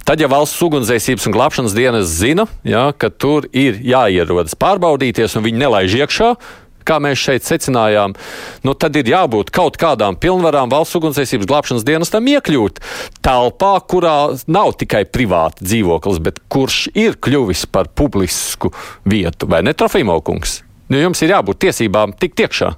Tad, 0.07 0.23
ja 0.23 0.29
valsts 0.31 0.61
ugunsdzēsības 0.65 1.29
un 1.29 1.35
glābšanas 1.35 1.77
dienas 1.77 2.09
zina, 2.17 2.47
ja, 2.65 2.87
ka 2.97 3.11
tur 3.11 3.45
ir 3.51 3.77
jāierodas 3.85 4.57
pārbaudīties 4.59 5.37
un 5.37 5.45
viņi 5.45 5.65
nelaiž 5.65 5.99
iekšā, 6.01 6.33
kā 6.87 6.99
mēs 7.03 7.21
šeit 7.21 7.47
secinājām, 7.47 8.15
nu 8.67 8.75
tad 8.77 8.99
ir 8.99 9.09
jābūt 9.13 9.51
kaut 9.55 9.79
kādām 9.81 10.17
pilnvarām 10.19 10.71
valsts 10.73 10.99
ugunsdzēsības 10.99 11.49
glābšanas 11.49 11.87
dienestam 11.87 12.29
iekļūt 12.35 12.83
telpā, 13.25 13.73
kurā 13.89 14.17
nav 14.47 14.75
tikai 14.79 15.05
privāta 15.09 15.65
dzīvoklis, 15.65 16.21
bet 16.23 16.43
kurš 16.53 16.85
ir 16.93 17.17
kļuvis 17.23 17.65
par 17.73 17.91
publisku 17.95 18.73
vietu, 19.09 19.49
vai 19.49 19.63
ne, 19.65 19.75
Trofīmaukungs? 19.77 20.61
Nu, 20.91 20.99
jums 20.99 21.23
ir 21.23 21.33
jābūt 21.33 21.63
tiesībām 21.63 22.13
tikt 22.19 22.43
iekšā. 22.43 22.73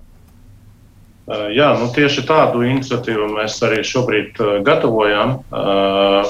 Jā, 1.26 1.72
nu 1.82 1.88
tieši 1.90 2.22
tādu 2.30 2.62
iniciatīvu 2.70 3.32
mēs 3.34 3.56
arī 3.66 3.80
šobrīd 3.82 4.38
gatavojam, 4.66 5.40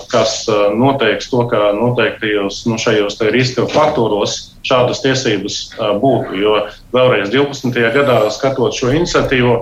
kas 0.08 0.46
noteiks 0.72 1.28
to, 1.34 1.42
ka 1.52 1.74
noteiktajos 1.76 2.62
nu, 2.70 2.80
šajos 2.80 3.20
riska 3.36 3.68
faktoros 3.74 4.38
šādas 4.64 5.04
tiesības 5.04 5.60
būtu. 6.00 6.40
Jo 6.40 6.56
vēlreiz 6.96 7.28
12. 7.36 7.76
gadā 7.92 8.22
skatot 8.32 8.72
šo 8.72 8.96
iniciatīvu, 8.96 9.60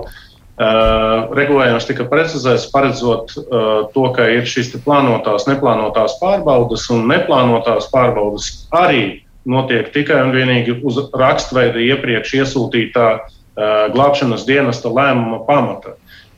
regulējums 1.34 1.90
tika 1.90 2.06
precizēts, 2.06 2.70
paredzot 2.70 3.34
to, 3.34 4.08
ka 4.14 4.30
ir 4.38 4.46
šīs 4.46 4.70
plānotās, 4.86 5.50
neplānotās 5.50 6.14
pārbaudas 6.22 6.86
un 6.94 7.08
neplānotās 7.10 7.90
pārbaudas 7.90 8.68
arī 8.70 9.24
notiek 9.42 9.90
tikai 9.90 10.22
un 10.28 10.30
vienīgi 10.30 10.78
uz 10.86 11.08
rakstveida 11.10 11.82
iepriekš 11.82 12.38
iesūtītā 12.38 13.08
uh, 13.18 13.40
glābšanas 13.56 14.46
dienesta 14.48 14.90
lēmuma 14.90 15.44
pamata. 15.46 15.94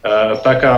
Uh, 0.06 0.36
tā 0.44 0.56
kā 0.62 0.74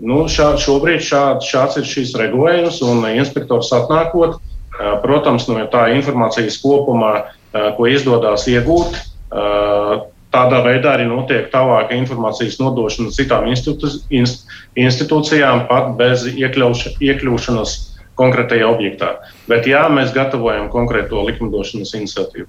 nu, 0.00 0.24
šā, 0.30 0.54
šobrīd 0.60 1.04
šād, 1.04 1.44
šāds 1.46 1.78
ir 1.80 1.88
šīs 1.88 2.14
regulējums, 2.18 2.80
un 2.86 3.04
inspektors 3.12 3.72
atnākot, 3.76 4.38
uh, 4.38 4.94
protams, 5.04 5.46
no 5.50 5.60
tā 5.72 5.88
informācijas 5.96 6.58
kopumā, 6.62 7.12
uh, 7.26 7.68
ko 7.76 7.90
izdodas 7.90 8.48
iegūt, 8.50 8.98
uh, 9.30 10.08
tādā 10.32 10.62
veidā 10.64 10.96
arī 10.96 11.06
notiek 11.10 11.50
tālāka 11.52 11.96
informācijas 11.98 12.58
nodošana 12.62 13.12
citām 13.14 13.50
institū, 13.52 13.92
inst, 14.10 14.48
institūcijām, 14.80 15.66
pat 15.68 15.92
bez 16.00 16.24
iekļauša, 16.32 16.96
iekļūšanas 17.04 17.76
konkrētajā 18.18 18.66
objektā. 18.68 19.14
Bet 19.48 19.68
jā, 19.68 19.84
mēs 19.92 20.12
gatavojam 20.16 20.70
konkrēto 20.72 21.22
likumdošanas 21.28 21.94
iniciatīvu. 22.00 22.48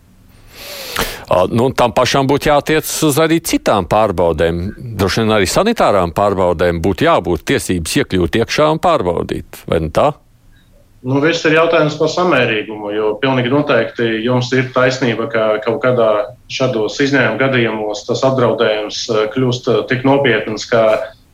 Nu, 1.54 1.70
tam 1.78 1.94
pašam 1.96 2.28
būtu 2.30 2.50
jātiec 2.50 2.90
uz 3.08 3.20
arī 3.22 3.40
citām 3.46 3.88
pārbaudēm. 3.90 4.66
Droši 5.00 5.24
vien 5.24 5.36
arī 5.38 5.48
sanitārām 5.50 6.12
pārbaudēm 6.16 6.82
būtu 6.84 7.08
jābūt 7.08 7.46
tiesības 7.54 7.96
iekļūt 8.02 8.42
iekšā 8.42 8.70
un 8.74 8.82
pārbaudīt. 8.84 9.64
Vai 9.70 9.80
ne 9.86 9.92
tā? 9.94 10.12
Nu, 11.04 11.18
viss 11.20 11.44
ir 11.44 11.58
jautājums 11.58 11.98
par 12.00 12.08
samērīgumu, 12.14 12.94
jo 12.96 13.10
pilnīgi 13.20 13.52
noteikti 13.52 14.06
jums 14.24 14.54
ir 14.56 14.70
taisnība, 14.76 15.28
ka 15.32 15.48
kaut 15.66 15.82
kādā 15.84 16.10
šādos 16.48 16.96
izņēmuma 17.04 17.42
gadījumos 17.42 18.06
tas 18.08 18.24
apdraudējums 18.24 19.02
kļūst 19.34 19.68
tik 19.90 20.06
nopietns, 20.08 20.64
ka 20.72 20.84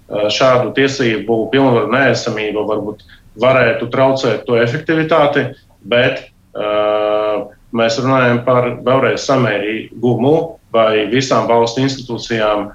šādu 0.10 0.74
tiesību 0.74 1.38
pilnvaru 1.54 1.92
neesamība 1.94 2.66
varbūt 2.66 3.06
varētu 3.40 3.92
traucēt 3.94 4.42
to 4.48 4.58
efektivitāti, 4.58 5.46
bet 5.86 6.26
uh, 6.58 7.46
mēs 7.76 8.00
runājam 8.02 8.44
par 8.46 8.70
vēlreiz 8.86 9.26
samērīgumu, 9.28 10.36
vai 10.74 11.06
visām 11.12 11.48
valsts 11.50 11.82
institūcijām 11.82 12.70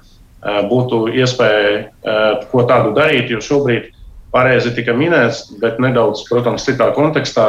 būtu 0.69 1.07
iespēja 1.15 2.45
ko 2.51 2.65
tādu 2.69 2.93
darīt, 2.97 3.31
jo 3.31 3.41
šobrīd 3.41 3.89
pareizi 4.35 4.73
tika 4.75 4.93
minēts, 4.97 5.45
bet 5.61 5.79
nedaudz, 5.81 6.25
protams, 6.29 6.65
citā 6.67 6.91
kontekstā, 6.95 7.47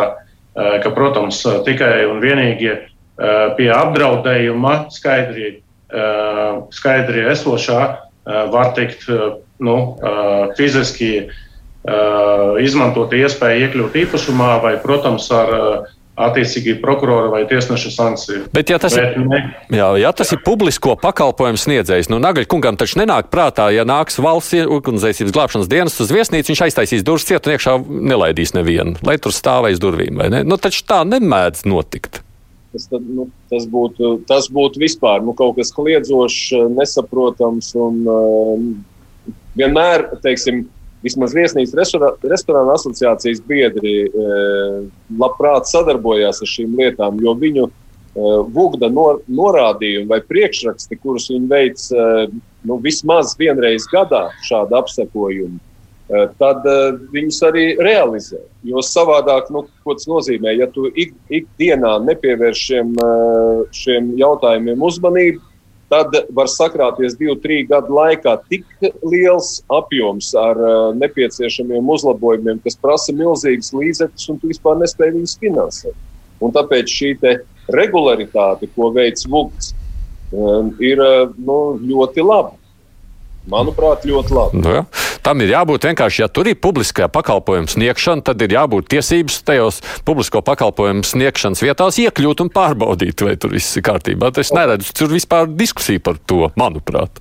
ka, 0.55 0.93
protams, 0.95 1.43
tikai 1.67 2.07
un 2.09 2.23
vienīgi 2.23 2.77
pie 3.59 3.71
apdraudējuma 3.75 4.77
skaidri, 4.95 5.59
skaidri 6.73 7.27
esošā 7.33 7.81
var 8.53 8.73
tikt 8.79 9.07
nu, 9.63 9.77
fiziski 10.57 11.11
izmantot 12.63 13.13
iespēju 13.15 13.67
iekļūt 13.67 14.01
īpašumā 14.05 14.57
vai, 14.65 14.75
protams, 14.83 15.29
ar 15.35 15.53
attiecīgi 16.17 16.79
prokurora 16.81 17.29
vai 17.33 17.43
tiesneša 17.49 17.93
sankciju. 17.93 18.43
Bet, 18.55 18.71
ja 18.73 18.79
tas, 18.81 18.97
Bet, 18.97 19.17
ir, 19.19 19.27
ne... 19.29 19.41
jā, 19.77 19.89
ja 20.01 20.13
tas 20.17 20.33
ir 20.33 20.41
publisko 20.45 20.97
pakalpojumu 21.01 21.61
sniedzējs, 21.61 22.09
nu, 22.13 22.21
Nagaļkungam 22.25 22.79
taču 22.81 23.01
nenāk 23.03 23.29
prātā, 23.33 23.69
ja 23.75 23.85
nāks 23.89 24.17
valsts 24.23 24.65
ugunsdzēsības 24.65 25.35
glābšanas 25.37 25.71
dienas 25.71 25.99
uz 26.01 26.13
viesnīcu, 26.15 26.53
viņš 26.53 26.65
aiztaisīs 26.69 27.05
durvis 27.07 27.29
ciet 27.29 27.47
un 27.47 27.57
iekšā 27.57 27.77
nelaidīs 27.87 28.55
nevienu, 28.57 28.97
lai 29.07 29.19
tur 29.21 29.35
stāvēs 29.37 29.83
durvīm, 29.83 30.17
vai 30.23 30.31
ne? 30.33 30.45
Nu, 30.47 30.57
taču 30.61 30.87
tā 30.89 31.03
nemēdz 31.09 31.67
notikt. 31.69 32.23
Tas, 32.73 32.89
tad, 32.91 33.05
nu, 33.09 33.29
tas, 33.53 33.65
būtu, 33.73 34.17
tas 34.29 34.49
būtu 34.53 34.81
vispār 34.83 35.23
nu, 35.25 35.37
kaut 35.37 35.57
kas 35.61 35.73
kliedzošs, 35.77 36.73
nesaprotams 36.77 37.71
un 37.81 38.03
uh, 38.05 38.67
vienmēr, 39.57 40.09
teiksim, 40.25 40.67
vismaz 41.07 41.35
viesnīcas 41.37 41.77
restorāna 42.27 42.75
asociācijas 42.77 43.43
biedri 43.47 43.95
e, 44.07 44.27
labprāt 45.21 45.71
sadarbojās 45.71 46.43
ar 46.43 46.51
šīm 46.51 46.75
lietām, 46.81 47.21
jo 47.23 47.35
viņu 47.39 47.67
e, 47.67 47.71
vugda 48.57 48.91
nor, 48.93 49.23
norādījumi 49.31 50.11
vai 50.11 50.21
priekšraksti, 50.27 50.99
kurus 51.03 51.31
viņi 51.33 51.51
veic 51.53 51.87
e, 51.93 52.11
nu, 52.67 52.81
vismaz 52.83 53.37
vienreiz 53.39 53.87
gadā, 53.93 54.27
šādu 54.47 54.81
apsekojumu, 54.81 55.63
tad 56.39 56.63
viņus 57.11 57.39
arī 57.49 57.63
realizē. 57.83 58.39
Jo 58.67 58.79
savādāk, 58.83 59.49
nu, 59.51 59.65
ko 59.83 59.97
tas 59.99 60.07
nozīmē, 60.07 60.53
ja 60.55 60.69
tu 60.71 60.85
ik, 60.95 61.17
ikdienā 61.35 61.97
nepievērš 62.05 62.61
šiem, 62.69 62.93
šiem 63.75 64.13
jautājumiem 64.21 64.85
uzmanību, 64.87 65.43
tad 65.93 66.15
var 66.35 66.51
sakrāties 66.51 67.17
divu, 67.19 67.37
trīs 67.43 67.69
gadu 67.71 67.95
laikā 67.97 68.37
tik 68.51 68.67
liels 69.07 69.61
apjoms 69.73 70.33
ar 70.41 70.59
uh, 70.59 70.75
nepieciešamiem 70.99 71.95
uzlabojumiem, 71.97 72.61
kas 72.65 72.79
prasa 72.81 73.15
milzīgas 73.17 73.73
līdzekļus, 73.77 74.29
un 74.33 74.41
tu 74.43 74.51
vispār 74.53 74.79
nespēji 74.83 75.17
viņus 75.19 75.39
finansēt. 75.43 75.99
Un 76.43 76.53
tāpēc 76.53 76.93
šī 76.93 77.15
regularitāte, 77.73 78.69
ko 78.75 78.91
veids 78.95 79.27
Vugts, 79.31 79.73
um, 80.33 80.75
ir 80.83 81.01
uh, 81.03 81.33
nu, 81.39 81.77
ļoti 81.81 82.25
laba. 82.27 82.55
Manuprāt, 83.47 84.03
ļoti 84.07 84.35
labi. 84.35 84.61
Nu, 84.63 84.73
ja. 84.81 84.85
Tam 85.27 85.41
ir 85.43 85.51
jābūt 85.51 85.83
vienkārši, 85.89 86.21
ja 86.23 86.27
tur 86.31 86.47
ir 86.47 86.55
publiskā 86.63 87.09
pakalpojuma 87.11 87.67
sniegšana, 87.67 88.23
tad 88.29 88.43
ir 88.47 88.53
jābūt 88.55 88.87
tiesības 88.93 89.41
tajos 89.49 89.81
publisko 90.07 90.39
pakalpojumu 90.47 91.03
sniegšanas 91.03 91.65
vietās 91.65 91.99
iekļūt 91.99 92.45
un 92.45 92.51
pārbaudīt, 92.55 93.25
vai 93.27 93.35
tur 93.35 93.57
viss 93.57 93.75
ir 93.75 93.83
kārtībā. 93.89 94.31
Es 94.39 94.53
neredzu 94.55 94.95
tur 94.95 95.11
vispār 95.11 95.51
diskusiju 95.51 96.05
par 96.07 96.21
to, 96.31 96.47
manuprāt. 96.55 97.19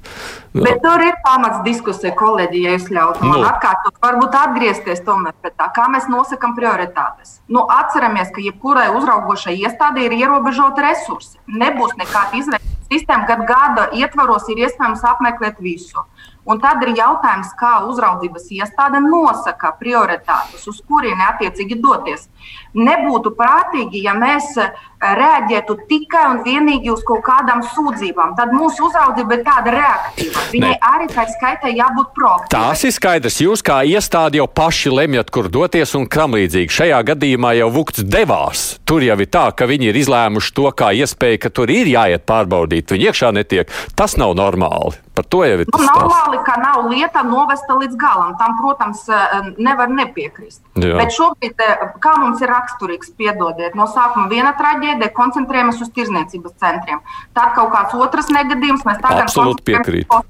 Nu. 0.53 0.61
Bet 0.67 0.83
tur 0.83 1.01
ir 1.01 1.17
pamats 1.25 1.63
diskusija, 1.65 2.13
kolēģi, 2.19 2.61
ja 2.67 2.75
jūs 2.75 2.85
ļautu 2.93 3.25
man 3.25 3.41
nu. 3.41 3.49
atkārtot, 3.49 3.97
varbūt 4.05 4.37
atgriezties 4.43 5.01
tomēr 5.07 5.33
pie 5.41 5.55
tā, 5.57 5.71
kā 5.73 5.89
mēs 5.89 6.05
nosakām 6.11 6.53
prioritātes. 6.59 7.39
Nu, 7.49 7.65
atceramies, 7.73 8.29
ka 8.35 8.45
jebkurai 8.45 8.91
uzraugošai 8.99 9.57
iestādē 9.65 10.05
ir 10.05 10.19
ierobežoti 10.21 10.85
resursi. 10.85 11.41
Nebūs 11.49 11.97
nekāda 11.97 12.37
izvēle 12.37 12.61
sistēma, 12.85 13.25
kad 13.25 13.43
gada 13.49 13.89
ietvaros 13.97 14.45
ir 14.53 14.61
iespējams 14.67 15.03
apmeklēt 15.09 15.57
visu. 15.65 16.05
Un 16.45 16.59
tad 16.61 16.83
ir 16.85 16.91
jautājums, 16.93 17.49
kā 17.57 17.79
uzraudzības 17.89 18.51
iestāde 18.53 18.99
nosaka 19.01 19.71
prioritātes, 19.79 20.67
uz 20.69 20.77
kurieni 20.85 21.23
attiecīgi 21.25 21.79
doties. 21.81 22.27
Nebūtu 22.77 23.31
prātīgi, 23.33 24.03
ja 24.05 24.13
mēs 24.13 24.51
eh, 24.61 24.75
reaģētu 25.01 25.77
tikai 25.89 26.25
un 26.29 26.43
vienīgi 26.45 26.91
uz 26.93 27.01
kaut 27.07 27.23
kādām 27.25 27.63
sūdzībām. 27.65 28.35
Tad 28.37 28.53
mūsu 28.53 28.85
uzraudzība 28.85 29.39
ir 29.39 29.45
tāda 29.47 29.73
reaktīva. 29.73 30.43
Viņai 30.51 30.73
ne. 30.75 30.79
arī 30.91 31.07
tā 31.09 31.25
skaitā 31.31 31.71
jābūt 31.73 32.11
proaktīvai. 32.19 32.51
Tās 32.53 32.85
ir 32.85 32.93
skaidrs. 32.93 33.39
Jūs 33.41 33.65
kā 33.65 33.79
iestāde 33.89 34.37
jau 34.37 34.45
paši 34.45 34.93
lemjat, 34.93 35.33
kur 35.33 35.49
doties 35.49 35.95
un 35.97 36.05
kam 36.05 36.37
līdzīgi. 36.37 36.75
Šajā 36.77 37.01
gadījumā 37.09 37.55
jau 37.57 37.71
Vukts 37.73 38.05
devās. 38.05 38.67
Tur 38.85 39.01
jau 39.07 39.17
ir 39.17 39.31
tā, 39.33 39.47
ka 39.57 39.65
viņi 39.71 39.89
ir 39.89 40.01
izlēmuši 40.03 40.53
to 40.61 40.69
kā 40.77 40.93
iespēju, 40.93 41.41
ka 41.41 41.53
tur 41.57 41.73
ir 41.73 41.89
jāiet 41.89 42.29
pārbaudīt. 42.29 42.93
Viņi 42.93 43.09
iekšā 43.09 43.33
netiek. 43.33 43.73
Tas 43.97 44.19
nav 44.21 44.37
normāli. 44.37 45.04
Par 45.15 45.25
to 45.31 45.41
jau 45.47 45.59
ir. 45.63 45.69
Nu, 45.71 45.79
normāli, 45.87 46.39
ka 46.43 46.57
nav 46.59 46.89
lieta 46.91 47.23
novesta 47.23 47.77
līdz 47.79 47.95
galam. 47.99 48.35
Tam, 48.39 48.57
protams, 48.59 49.05
eh, 49.07 49.49
nevar 49.57 49.87
nepiekrist. 49.87 50.61
Jā. 50.75 50.97
Bet 50.99 51.15
šobrīd, 51.15 51.55
eh, 51.55 51.85
kā 52.03 52.17
mums 52.19 52.41
ir 52.41 52.51
raksturīgs, 52.51 53.13
piedodiet, 53.15 53.75
no 53.79 53.87
sākuma 53.87 54.27
viena 54.29 54.51
traģēdija, 54.59 55.13
koncentrējamies 55.15 55.81
uz 55.81 55.89
tirzniecības 55.95 56.57
centriem. 56.59 56.99
Tad 57.33 57.55
kaut 57.55 57.71
kāds 57.71 57.95
otrs 57.95 58.27
negadījums, 58.27 58.83
mēs 58.83 58.99
tagad 59.01 59.29
Absolūti 59.29 59.63
piekrītu. 59.63 60.23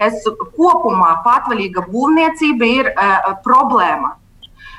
Es 0.00 0.24
kopumā 0.56 1.22
patvaļīga 1.24 1.86
būvniecība 1.88 2.66
ir 2.68 2.92
uh, 2.92 3.34
problēma. 3.44 4.16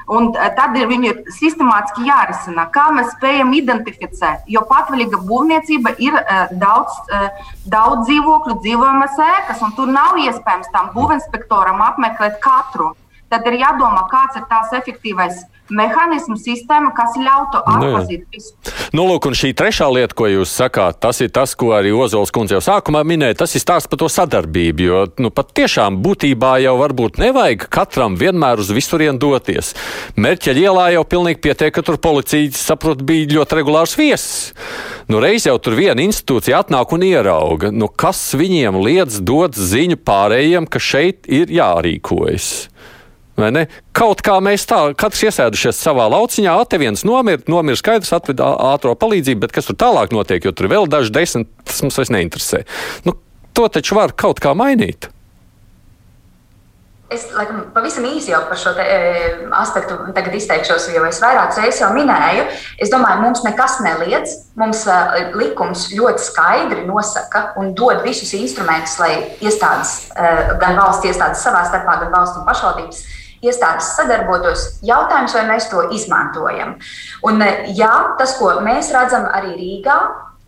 Un 0.08 0.30
tad 0.32 0.76
ir 0.80 0.88
viņu 0.88 1.10
sistemātiski 1.36 2.06
jārisina, 2.08 2.64
kā 2.72 2.86
mēs 2.96 3.10
spējam 3.18 3.50
identificēt. 3.58 4.46
Jo 4.48 4.62
patvaļīga 4.70 5.20
būvniecība 5.28 5.92
ir 6.00 6.16
uh, 6.16 6.54
daudz, 6.62 6.96
uh, 7.12 7.50
daudz 7.68 8.06
dzīvokļu, 8.08 8.56
dzīvojamas 8.64 9.20
ēkas, 9.26 9.66
un 9.68 9.76
tur 9.76 9.92
nav 9.92 10.16
iespējams 10.24 10.72
tam 10.72 10.94
būvinspektoram 10.96 11.84
apmeklēt 11.90 12.40
katru. 12.44 12.94
Tad 13.28 13.44
ir 13.52 13.60
jādomā, 13.60 14.06
kāds 14.08 14.40
ir 14.40 14.48
tās 14.48 14.72
efektīvais 14.80 15.44
mehānismu 15.74 16.38
sistēma, 16.40 16.92
kas 16.98 17.18
ļautu 17.20 17.62
atpazīt 17.62 18.24
nu, 18.24 18.32
visu. 18.34 18.54
Nu, 18.96 19.06
lūk, 19.10 19.28
un 19.30 19.38
šī 19.38 19.54
trešā 19.58 19.88
lieta, 19.92 20.16
ko 20.18 20.30
jūs 20.32 20.54
sakāt, 20.60 21.00
tas 21.04 21.22
ir 21.24 21.32
tas, 21.36 21.56
ko 21.60 21.74
arī 21.78 21.94
Ozols 21.96 22.32
kundze 22.36 22.58
jau 22.58 22.64
sākumā 22.64 23.04
minēja, 23.08 23.40
tas 23.44 23.56
ir 23.58 23.64
stāsts 23.64 23.90
par 23.92 24.02
to 24.02 24.10
sadarbību, 24.12 24.86
jo 24.88 25.04
nu, 25.24 25.32
pat 25.34 25.52
tiešām 25.58 26.00
būtībā 26.04 26.58
jau 26.64 26.78
varbūt 26.82 27.20
nevajag 27.22 27.68
katram 27.74 28.18
vienmēr 28.20 28.64
uz 28.64 28.72
visurienu 28.76 29.20
doties. 29.22 29.74
Merķeļa 30.18 30.64
ielā 30.68 30.88
jau 30.96 31.04
pilnīgi 31.08 31.44
pietiek, 31.44 31.74
ka 31.76 31.84
tur 31.86 32.00
policija, 32.02 32.52
saprot, 32.58 33.04
bija 33.08 33.30
ļoti 33.38 33.62
regulārs 33.62 33.98
viesis. 34.00 34.54
Nu, 35.08 35.22
reiz 35.24 35.46
jau 35.48 35.56
tur 35.64 35.78
viena 35.78 36.04
institūcija 36.04 36.64
atnāk 36.64 36.92
un 36.96 37.06
ierauga, 37.08 37.72
nu, 37.72 37.88
kas 37.88 38.20
viņiem 38.38 38.80
liedz 38.84 39.22
dot 39.24 39.56
ziņu 39.56 40.00
pārējiem, 40.08 40.68
ka 40.68 40.82
šeit 40.84 41.30
ir 41.32 41.52
jārīkojas. 41.54 42.68
Kaut 43.38 44.24
kā 44.26 44.40
mēs 44.42 44.66
tā, 44.66 44.80
katrs 44.98 45.28
iesēdušies 45.28 45.78
savā 45.78 46.08
lauciņā, 46.10 46.56
te 46.70 46.80
viens 46.82 47.04
nomira, 47.06 47.44
nomira 47.46 47.78
skaidrs, 47.78 48.10
atveda 48.18 48.48
ātrā 48.74 48.96
palīdzību, 48.98 49.44
bet 49.46 49.54
kas 49.54 49.70
tur 49.70 49.78
tālāk 49.78 50.16
notiek, 50.16 50.42
jo 50.42 50.56
tur 50.58 50.72
vēl 50.72 50.90
daži 50.90 51.14
desmit, 51.14 51.52
tas 51.68 51.84
mums 51.86 52.00
vairs 52.02 52.14
neinteresē. 52.16 52.64
Nu, 53.06 53.14
to 53.54 53.68
taču 53.70 54.00
var 54.00 54.16
kaut 54.18 54.42
kā 54.42 54.58
mainīt. 54.58 55.12
Es 57.14 57.30
laikam, 57.32 57.62
pavisam 57.72 58.04
īsi 58.04 58.34
jau 58.34 58.42
par 58.50 58.60
šo 58.60 58.74
te, 58.76 58.84
e, 58.84 59.28
aspektu 59.56 59.96
izteikšos, 60.36 60.90
jo 60.92 61.06
es 61.08 61.22
vairākas 61.24 61.62
reizes 61.62 61.80
jau 61.80 61.94
minēju. 61.96 62.44
Es 62.84 62.92
domāju, 62.92 63.22
mums 63.22 63.46
nekas 63.46 63.78
neliedz. 63.86 64.34
Mums 64.60 64.82
e, 64.92 64.98
likums 65.40 65.86
ļoti 65.94 66.26
skaidri 66.26 66.84
nosaka 66.90 67.54
un 67.62 67.72
dod 67.78 68.02
visus 68.04 68.34
instrumentus, 68.36 68.98
lai 69.00 69.14
iestādes, 69.40 70.10
e, 70.18 70.34
gan 70.60 70.76
valsts 70.82 71.08
iestādes 71.08 71.46
savā 71.48 71.64
starpā, 71.70 71.96
gan 72.04 72.12
valsts 72.18 72.42
un 72.42 72.50
pašvaldības 72.50 73.06
iestādes 73.46 73.94
sadarbotos. 73.98 74.68
Jautājums, 74.86 75.36
vai 75.38 75.46
mēs 75.50 75.70
to 75.72 75.88
izmantojam. 75.96 76.78
Un, 77.24 77.42
eh, 77.42 77.68
jā, 77.78 78.18
tas, 78.18 78.38
ko 78.40 78.58
mēs 78.62 78.92
redzam 78.94 79.28
arī 79.32 79.56
Rīgā, 79.58 79.98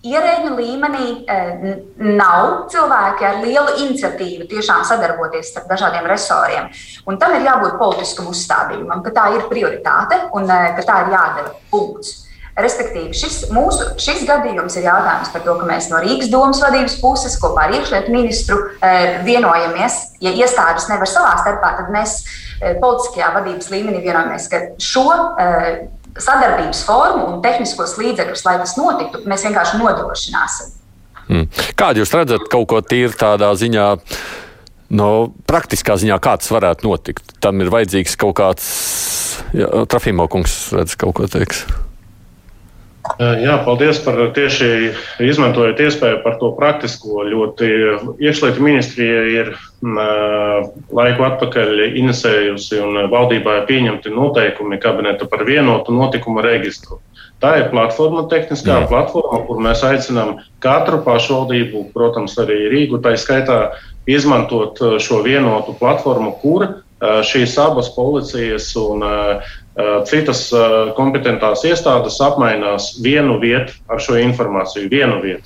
ierēģu 0.04 0.54
līmenī 0.56 1.08
eh, 1.28 1.76
nav 2.00 2.70
cilvēki 2.72 3.26
ar 3.28 3.42
lielu 3.44 3.76
iniciatīvu 3.84 4.48
tiešām 4.48 4.86
sadarboties 4.88 5.52
ar 5.60 5.68
dažādiem 5.68 6.08
resoriem. 6.08 6.70
Un 7.06 7.20
tam 7.20 7.36
ir 7.36 7.44
jābūt 7.48 7.78
politiskam 7.82 8.32
uzstādījumam, 8.32 9.04
ka 9.04 9.12
tā 9.12 9.28
ir 9.36 9.46
prioritāte 9.52 10.30
un 10.32 10.48
eh, 10.48 10.72
ka 10.78 10.88
tā 10.88 11.04
ir 11.04 11.14
jādara 11.18 11.54
punkts. 11.72 12.29
Respektīvi, 12.60 13.14
šis, 13.16 13.38
mūsu, 13.56 13.86
šis 14.02 14.26
gadījums 14.28 14.76
ir 14.80 14.88
jautājums 14.90 15.32
par 15.34 15.44
to, 15.46 15.54
ka 15.60 15.68
mēs 15.70 15.88
no 15.92 16.02
Rīgas 16.04 16.32
domas 16.32 16.60
vadības 16.64 16.98
puses 17.00 17.38
kopā 17.40 17.68
ar 17.68 17.76
iekšlietu 17.78 18.12
ministru 18.14 18.58
e, 18.82 18.92
vienojamies. 19.28 20.00
Ja 20.24 20.34
iestādes 20.36 20.90
nevar 20.92 21.08
savā 21.08 21.36
starpā, 21.40 21.72
tad 21.78 21.94
mēs 21.94 22.18
e, 22.60 22.74
politiskajā 22.82 23.32
vadības 23.38 23.72
līmenī 23.72 24.04
vienojamies, 24.04 24.50
ka 24.52 24.62
šo 24.84 25.06
e, 25.14 25.48
sadarbības 26.20 26.84
formu 26.88 27.30
un 27.30 27.40
tehniskos 27.46 27.96
līdzekļus, 28.02 28.44
lai 28.48 28.58
tas 28.60 28.76
notiktu, 28.80 29.24
mēs 29.30 29.48
vienkārši 29.48 29.80
nodrošināsim. 29.80 30.76
Hmm. 31.30 31.50
Kādu 31.78 32.02
jūs 32.04 32.14
redzat 32.18 32.48
kaut 32.52 32.70
ko 32.72 32.82
tīri 32.82 33.14
tādā 33.18 33.52
ziņā? 33.56 33.90
No 35.00 35.10
praktiskā 35.46 36.00
ziņā, 36.02 36.18
kā 36.18 36.34
tas 36.42 36.50
varētu 36.50 36.88
notikt? 36.90 37.36
Tam 37.44 37.62
ir 37.62 37.70
vajadzīgs 37.70 38.18
kaut 38.18 38.40
kāds, 38.40 38.66
ja, 39.54 39.70
Trafīmo 39.86 40.26
kungs 40.32 40.74
redz 40.74 40.98
kaut 40.98 41.20
ko 41.20 41.30
teiks. 41.30 41.68
Jā, 43.18 43.56
paldies 43.66 43.98
par 44.06 44.20
tieši 44.36 44.92
izmantojot 45.26 45.80
iespēju 45.82 46.20
par 46.24 46.38
to 46.40 46.52
praktisko. 46.56 47.24
Ļoti 47.26 47.70
iekšlietu 48.22 48.64
ministrija 48.64 49.24
ir 49.34 49.52
laiku 49.82 51.26
atpakaļ 51.28 51.84
inicējusi 51.90 52.82
un 52.84 53.00
valdībā 53.12 53.62
ir 53.62 53.68
pieņemti 53.72 54.14
noteikumi 54.14 54.80
kabineta 54.84 55.28
par 55.32 55.44
vienotu 55.48 55.96
notikumu 55.96 56.44
registru. 56.46 57.00
Tā 57.40 57.54
ir 57.56 57.70
platforma, 57.72 58.26
tehniskā 58.32 58.82
Jā. 58.82 58.88
platforma, 58.92 59.40
kur 59.48 59.62
mēs 59.64 59.82
aicinām 59.88 60.42
katru 60.64 61.00
pašvaldību, 61.06 61.86
protams, 61.96 62.36
arī 62.42 62.66
Rīgu, 62.74 63.00
tā 63.04 63.16
skaitā, 63.16 63.60
izmantot 64.10 64.80
šo 65.00 65.22
vienotu 65.24 65.76
platformu, 65.80 66.34
kur 66.42 66.68
šīs 67.00 67.56
abas 67.64 67.88
policijas 67.96 68.74
un 68.76 69.06
citas 70.10 70.48
eh, 70.54 70.92
kompetentās 70.98 71.64
iestādes 71.68 72.20
apmainās 72.24 72.92
vienu 73.04 73.40
vietu 73.42 73.76
ar 73.88 74.02
šo 74.04 74.18
informāciju, 74.20 74.90
vienu 74.92 75.20
vietu. 75.24 75.46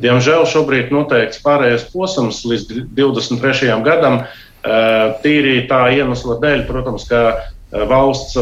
Diemžēl 0.00 0.46
šobrīd 0.50 0.90
noteikts 0.94 1.42
pārējais 1.44 1.86
posms 1.92 2.42
līdz 2.48 2.88
23. 2.96 3.76
gadam, 3.86 4.22
eh, 4.24 5.06
tīri 5.22 5.64
tā 5.70 5.86
iemesla 5.94 6.40
dēļ, 6.42 6.66
protams, 6.70 7.08
ka 7.10 7.24
valsts 7.74 8.36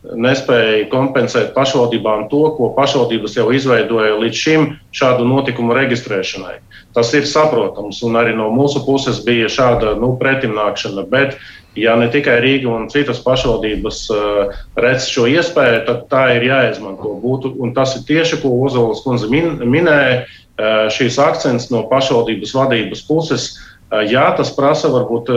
nespēja 0.00 0.86
kompensēt 0.92 1.52
pašvaldībām 1.56 2.26
to, 2.32 2.40
ko 2.56 2.70
pašvaldības 2.76 3.36
jau 3.36 3.50
izveidoja 3.52 4.16
līdz 4.20 4.36
šim 4.36 4.66
šādu 4.96 5.26
notikumu 5.28 5.76
reģistrēšanai. 5.76 6.56
Tas 6.96 7.12
ir 7.14 7.28
saprotams, 7.28 8.00
un 8.06 8.16
arī 8.20 8.32
no 8.36 8.48
mūsu 8.54 8.82
puses 8.86 9.20
bija 9.26 9.50
šāda 9.52 9.94
nu, 10.00 10.14
pretimnākšana. 10.20 11.04
Bet 11.10 11.36
ja 11.78 11.94
ne 11.98 12.08
tikai 12.10 12.38
Rīga 12.42 12.70
un 12.72 12.88
citas 12.90 13.20
pašvaldības 13.24 14.02
uh, 14.14 14.54
redz 14.80 15.08
šo 15.10 15.26
iespēju, 15.30 15.84
tad 15.86 16.06
tā 16.10 16.24
ir 16.36 16.46
jāizmanto. 16.48 17.14
Būtu, 17.22 17.54
un 17.62 17.74
tas 17.76 17.96
ir 17.98 18.06
tieši, 18.08 18.40
ko 18.42 18.52
Ozols 18.66 19.04
kundze 19.04 19.30
min, 19.30 19.58
minēja, 19.62 20.24
uh, 20.24 20.86
šīs 20.92 21.18
akcents 21.22 21.70
no 21.74 21.84
pašvaldības 21.90 22.54
vadības 22.56 23.04
puses. 23.08 23.52
Uh, 23.90 24.02
jā, 24.06 24.26
tas 24.38 24.52
prasa 24.54 24.90
varbūt 24.92 25.30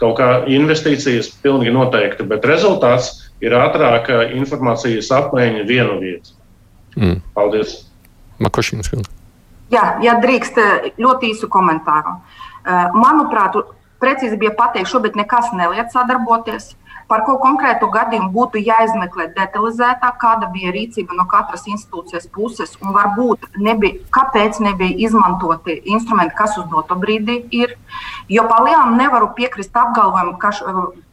kaut 0.00 0.16
kā 0.18 0.30
investīcijas, 0.52 1.30
pilnīgi 1.44 1.74
noteikti, 1.76 2.26
bet 2.28 2.44
rezultāts 2.48 3.14
ir 3.44 3.56
ātrāka 3.56 4.26
informācijas 4.36 5.12
apmaiņa 5.12 5.68
vienu 5.68 6.00
vietu. 6.00 6.36
Mm. 6.96 7.20
Paldies! 7.36 7.82
Makošīns. 8.40 8.92
Jā, 9.72 9.84
ja 10.04 10.16
drīkst 10.20 10.58
ļoti 11.00 11.32
īsu 11.32 11.48
komentāru. 11.52 12.18
Manuprāt, 12.96 13.56
Precīzi 14.02 14.36
bija 14.40 14.52
pateikt, 14.56 14.90
šobrīd 14.90 15.16
nekas 15.16 15.52
neliek 15.56 15.92
sadarboties. 15.92 16.74
Par 17.06 17.22
ko 17.22 17.36
konkrētu 17.38 17.86
gadījumu 17.94 18.32
būtu 18.34 18.58
jāizmeklē 18.66 19.28
detalizētāk, 19.36 20.16
kāda 20.18 20.48
bija 20.50 20.72
rīcība 20.74 21.14
no 21.14 21.28
katras 21.30 21.62
institūcijas 21.70 22.26
puses, 22.34 22.72
un 22.82 22.90
varbūt 22.96 23.46
nebija, 23.62 24.00
kāpēc 24.16 24.58
nebija 24.64 25.06
izmantoti 25.06 25.78
instrumenti, 25.94 26.34
kas 26.34 26.58
uz 26.58 26.66
doto 26.72 26.98
brīdi 26.98 27.44
ir. 27.54 27.76
Jo 28.28 28.48
par 28.50 28.66
lielām 28.66 28.98
nevaru 28.98 29.30
piekrist 29.38 29.78
apgalvojumam, 29.78 30.34
ka 30.42 30.50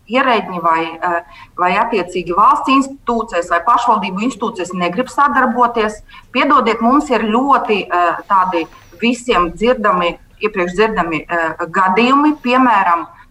ierēģi 0.10 0.62
vai, 0.64 0.84
eh, 0.98 1.22
vai 1.58 1.72
attiecīgi 1.78 2.36
valsts 2.36 2.74
institūcijas 2.74 3.50
vai 3.54 3.62
pašvaldību 3.68 4.26
institūcijas 4.28 4.74
negrib 4.74 5.08
sadarboties. 5.14 6.02
Piedodiet, 6.32 6.82
mums 6.82 7.10
ir 7.10 7.22
ļoti 7.22 7.86
eh, 7.86 8.18
tādi 8.28 8.66
visiem 9.00 9.52
dzirdami 9.54 10.18
iepriekš 10.44 10.78
dzirdami 10.78 11.24
uh, 11.24 11.68
gadījumi, 11.74 12.34
piemēram, 12.44 13.06
uh, 13.06 13.24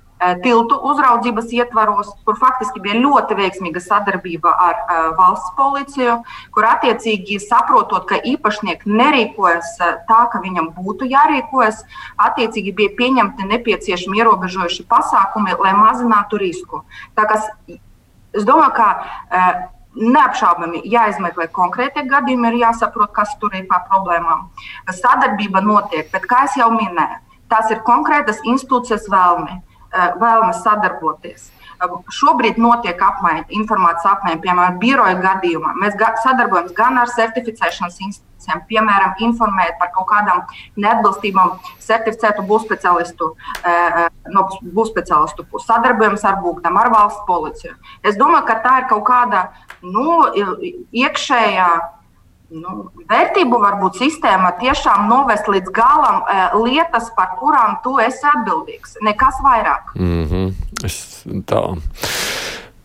tiltu 0.45 0.79
uzraudzības 0.91 1.51
ietvaros, 1.57 2.13
kur 2.27 2.39
faktiski 2.41 2.83
bija 2.83 3.01
ļoti 3.01 3.37
veiksmīga 3.39 3.83
sadarbība 3.83 4.53
ar 4.67 4.79
uh, 4.81 5.03
valsts 5.19 5.53
policiju, 5.59 6.19
kur 6.55 6.69
attiecīgi 6.69 7.41
saprotot, 7.43 8.07
ka 8.11 8.21
īpašnieki 8.33 8.91
nerīkojas 8.91 9.75
tā, 9.81 10.23
ka 10.33 10.43
viņam 10.45 10.73
būtu 10.79 11.11
jārīkojas, 11.11 11.85
attiecīgi 12.29 12.75
bija 12.79 12.97
pieņemti 12.99 13.51
nepieciešami 13.53 14.23
ierobežojuši 14.23 14.89
pasākumi, 14.91 15.59
lai 15.61 15.77
mazinātu 15.79 16.41
risku. 16.43 16.85
Tā, 17.19 17.27
kas, 17.31 17.49
es 17.69 18.49
domāju, 18.49 18.75
ka 18.79 19.79
Neapšaubāmi 19.93 20.81
jāizmeklē 20.89 21.51
konkrētie 21.53 22.07
gadījumi, 22.09 22.49
ir 22.49 22.61
jāsaprot, 22.63 23.13
kas 23.13 23.35
tur 23.41 23.53
ir 23.55 23.67
par 23.69 23.85
problēmām. 23.91 24.47
Sadarbība 24.89 25.61
notiek, 25.61 26.09
bet, 26.13 26.25
kā 26.31 26.47
jau 26.57 26.71
minēju, 26.73 27.19
tās 27.53 27.71
ir 27.71 27.83
konkrētas 27.85 28.41
institūcijas 28.49 29.09
vēlme, 29.13 29.61
eh, 29.93 30.13
vēlme 30.17 30.55
sadarboties. 30.63 31.51
Šobrīd 32.15 32.59
notiek 32.63 33.01
apmaiņa, 33.03 33.49
informācijas 33.59 34.13
apmaiņa, 34.13 34.41
piemēram, 34.45 34.79
biroja 34.79 35.17
gadījumā. 35.19 35.75
Mēs 35.83 35.97
sadarbojamies 36.23 36.77
gan 36.77 36.99
ar 36.99 37.09
certificēšanas 37.11 37.99
institūcijām, 38.07 38.63
piemēram, 38.71 39.17
informēt 39.19 39.79
par 39.81 39.91
kaut 39.91 40.07
kādām 40.07 40.45
neatbilstībām 40.77 41.59
certificētu 41.81 42.47
būvspeciālistu, 42.47 43.35
eh, 43.65 44.09
no 44.31 44.45
būvspeciālistu 44.63 45.47
puses. 45.51 45.67
Sadarbojamies 45.71 46.25
ar 46.29 46.39
būknām, 46.43 46.79
ar 46.79 46.93
valsts 46.93 47.25
policiju. 47.27 47.75
Es 48.07 48.19
domāju, 48.21 48.47
ka 48.51 48.61
tā 48.65 48.77
ir 48.83 48.89
kaut 48.93 49.05
kāda 49.09 49.49
nu, 49.83 50.23
iekšējā 50.93 51.69
nu, 52.53 52.77
vērtību 53.11 53.61
varbūt 53.63 53.99
sistēma 54.03 54.53
tiešām 54.61 55.07
novest 55.11 55.49
līdz 55.51 55.73
galam 55.75 56.23
uh, 56.23 56.57
lietas, 56.61 57.11
par 57.17 57.37
kurām 57.41 57.79
tu 57.85 57.97
esi 58.03 58.27
atbildīgs. 58.29 58.99
Nekas 59.05 59.41
vairāk. 59.45 59.95
Mm 59.97 60.27
-hmm. 60.31 60.53
es, 60.85 61.25
tā. 61.49 61.63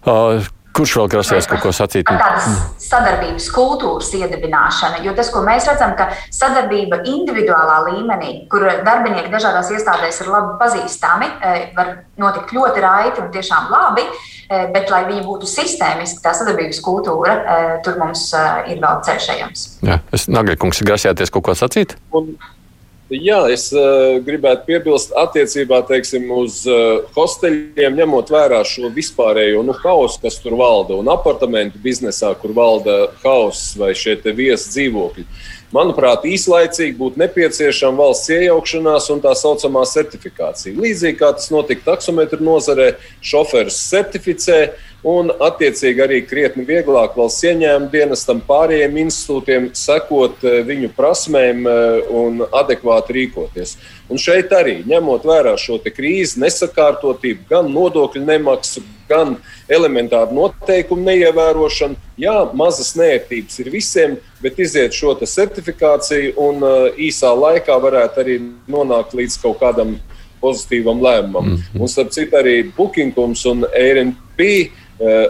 Uh, 0.07 0.47
Kurš 0.77 0.93
vēl 0.99 1.07
grasījās 1.09 1.47
kaut 1.49 1.63
ko 1.63 1.71
sacīt? 1.73 2.05
Tādas 2.05 2.47
sadarbības 2.87 3.47
kultūras 3.53 4.11
iedibināšana, 4.13 5.01
jo 5.05 5.13
tas, 5.17 5.31
ko 5.33 5.41
mēs 5.45 5.65
redzam, 5.69 5.95
ka 5.97 6.11
sadarbība 6.33 7.01
individuālā 7.09 7.79
līmenī, 7.87 8.33
kur 8.51 8.67
darbinieki 8.85 9.31
dažādās 9.33 9.71
iestādēs 9.73 10.21
ir 10.21 10.29
labi 10.31 10.57
pazīstami, 10.61 11.29
eh, 11.41 11.69
var 11.77 11.93
notikt 12.21 12.53
ļoti 12.53 12.83
raiti 12.83 13.23
un 13.23 13.31
tiešām 13.33 13.71
labi, 13.73 14.05
eh, 14.49 14.67
bet, 14.73 14.91
lai 14.93 15.03
viņi 15.09 15.25
būtu 15.25 15.49
sistēmiski, 15.49 16.21
tā 16.21 16.35
sadarbības 16.37 16.81
kultūra, 16.85 17.33
eh, 17.37 17.81
tur 17.83 17.97
mums 17.97 18.33
ir 18.67 18.77
vēl 18.77 19.01
ceļš 19.03 19.29
ejams. 19.35 19.65
Jā, 19.81 19.99
es 20.13 20.27
Nagļakungs, 20.27 20.83
grasījāties 20.83 21.31
kaut 21.31 21.43
ko 21.43 21.51
sacīt? 21.57 21.95
Un 22.13 22.37
Jā, 23.07 23.45
es 23.47 23.69
uh, 23.71 24.17
gribētu 24.19 24.65
piebilst, 24.67 25.13
attiecībā 25.15 25.77
teiksim, 25.87 26.25
uz 26.35 26.65
uh, 26.67 27.05
hosteļiem, 27.15 27.95
ņemot 28.01 28.33
vērā 28.33 28.59
šo 28.67 28.89
vispārējo 28.91 29.61
nu, 29.63 29.75
hausu, 29.79 30.19
kas 30.25 30.41
tur 30.43 30.57
valda, 30.59 30.97
un 30.99 31.07
apartamentu 31.13 31.79
biznesā, 31.79 32.33
kur 32.41 32.51
valda 32.57 33.05
hauss 33.21 33.77
vai 33.79 33.93
šie 33.95 34.17
viesu 34.35 34.73
dzīvokļi. 34.73 35.23
Manuprāt, 35.71 36.27
īslaicīgi 36.27 36.97
būtu 36.99 37.19
nepieciešama 37.23 38.03
valsts 38.03 38.31
iejaukšanās 38.35 39.07
un 39.15 39.23
tā 39.23 39.31
saucamā 39.35 39.85
certifikācija. 39.87 40.75
Līdzīgi 40.75 41.19
kā 41.19 41.31
tas 41.35 41.47
notika 41.51 41.93
taksometru 41.93 42.43
nozarē, 42.43 42.93
šoferis 43.23 43.79
certificē, 43.87 44.59
uh, 44.67 44.87
un 45.05 45.29
attiecīgi 45.29 46.01
arī 46.01 46.21
krietni 46.25 46.65
vieglāk 46.65 47.17
valsts 47.17 47.45
ieņēmuma 47.45 47.91
dienestam 47.91 48.41
pārējiem 48.47 48.97
institūtiem 49.03 49.69
sekot 49.77 50.41
eh, 50.43 50.59
viņu 50.65 50.89
prasmēm 50.97 51.67
eh, 51.69 52.09
un 52.09 52.41
adekvāti 52.47 53.17
rīkoties. 53.19 53.75
Un 54.09 54.21
šeit 54.21 54.53
arī 54.55 54.79
ņemot 54.87 55.25
vērā 55.27 55.53
šo 55.59 55.77
krīzi, 55.83 56.39
nesakārtotību, 56.41 57.45
gan 57.49 57.69
nodokļu 57.73 58.23
nemaksu, 58.25 58.81
gan 59.07 59.35
elementāru 59.71 60.35
noteikumu 60.35 61.05
neievērošanu. 61.05 61.95
Jā, 62.19 62.35
mazas 62.57 62.95
nērtības 62.97 63.59
ir 63.61 63.71
visiem, 63.71 64.17
bet 64.41 64.59
iziet 64.59 64.95
šo 64.95 65.13
certifikāciju 65.21 66.33
un 66.43 66.63
uh, 66.65 66.87
īsā 66.99 67.29
laikā 67.35 67.77
varētu 67.83 68.23
arī 68.23 68.39
nonākt 68.67 69.15
līdz 69.15 69.37
kaut 69.43 69.61
kādam 69.61 69.95
pozitīvam 70.41 70.99
lēmumam. 71.03 71.45
Mm 71.45 71.55
-hmm. 71.55 71.81
Un 71.81 71.87
starp 71.87 72.11
citu 72.11 72.35
arī 72.37 72.71
Bookingums 72.75 73.45
un 73.45 73.65
Airbnb 73.71 74.17
Eh, 74.39 74.67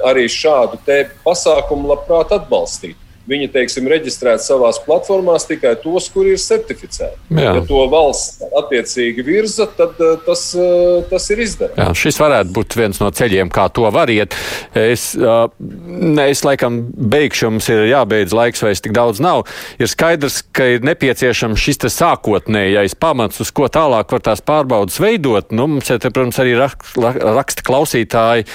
arī 0.07 0.27
šādu 0.31 0.79
pasākumu 1.25 1.91
labprāt 1.91 2.31
atbalstīt. 2.35 2.95
Viņi, 3.27 3.49
teiksim, 3.51 3.87
reģistrēt 3.91 4.39
savā 4.43 4.69
platformā 4.85 5.35
tikai 5.43 5.73
tos, 5.81 6.07
kuri 6.13 6.35
ir 6.35 6.41
certificēti. 6.41 7.17
Jā. 7.35 7.57
Ja 7.57 7.63
to 7.67 7.81
valsts 7.91 8.45
attiecīgi 8.55 9.25
virza, 9.27 9.67
tad 9.77 9.99
eh, 10.03 10.15
tas, 10.23 10.43
eh, 10.55 11.01
tas 11.11 11.27
ir 11.33 11.41
izdarāms. 11.43 11.79
Jā, 11.81 11.87
šis 12.03 12.19
varētu 12.21 12.53
būt 12.55 12.77
viens 12.79 13.01
no 13.01 13.09
ceļiem, 13.11 13.51
kā 13.53 13.67
to 13.73 13.89
var 13.91 14.11
iet. 14.13 14.35
Es, 14.77 15.09
es 15.17 16.43
laikam 16.47 16.79
beigšu, 16.87 17.51
mums 17.51 17.67
ir 17.73 17.87
jābeidz 17.89 18.35
laiks, 18.35 18.63
vai 18.63 18.71
es 18.75 18.83
tik 18.83 18.95
daudz 18.95 19.19
nav. 19.23 19.43
Ir 19.81 19.91
skaidrs, 19.91 20.39
ka 20.55 20.69
ir 20.77 20.87
nepieciešams 20.87 21.59
šis 21.59 21.83
sākotnējais 21.97 22.95
pamats, 22.99 23.41
uz 23.43 23.51
ko 23.55 23.67
tālāk 23.71 24.11
var 24.15 24.23
tās 24.23 24.41
pārbaudas 24.45 24.99
veidot. 25.03 25.51
Nu, 25.55 25.67
mums, 25.71 25.91
ja 25.91 25.99
te, 26.01 26.11
protams, 26.13 26.39
arī 26.43 26.55
raksta 26.57 27.65
klausītāji 27.67 28.47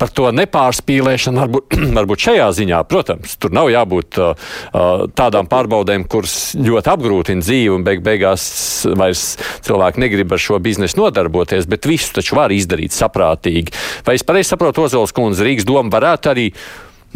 par 0.00 0.12
to 0.14 0.28
nepārspīlēšanu, 0.34 1.42
varbūt, 1.44 1.78
varbūt 2.00 2.28
šajā 2.28 2.50
ziņā, 2.60 2.82
protams, 2.90 3.38
tur 3.40 3.54
nav 3.56 3.70
jābūt 3.72 4.15
būt 4.16 5.12
tādām 5.16 5.48
pārbaudēm, 5.50 6.06
kuras 6.10 6.54
ļoti 6.58 6.92
apgrūtina 6.92 7.44
dzīvi 7.44 7.74
un 7.74 7.84
beig 7.86 8.02
beigās 8.06 8.46
vairs 8.96 9.36
cilvēki 9.66 10.02
negrib 10.02 10.32
ar 10.32 10.42
šo 10.42 10.60
biznesu 10.62 11.00
nodarboties, 11.02 11.68
bet 11.70 11.88
visu 11.88 12.16
taču 12.18 12.38
var 12.38 12.54
izdarīt 12.54 12.94
saprātīgi. 12.96 13.74
Vai 14.06 14.16
es 14.18 14.26
pareizi 14.26 14.52
saprotu, 14.54 14.86
Ozols 14.86 15.14
kundze, 15.16 15.44
Rīgas 15.46 15.66
doma 15.68 15.92
varētu 15.92 16.32
arī 16.32 16.48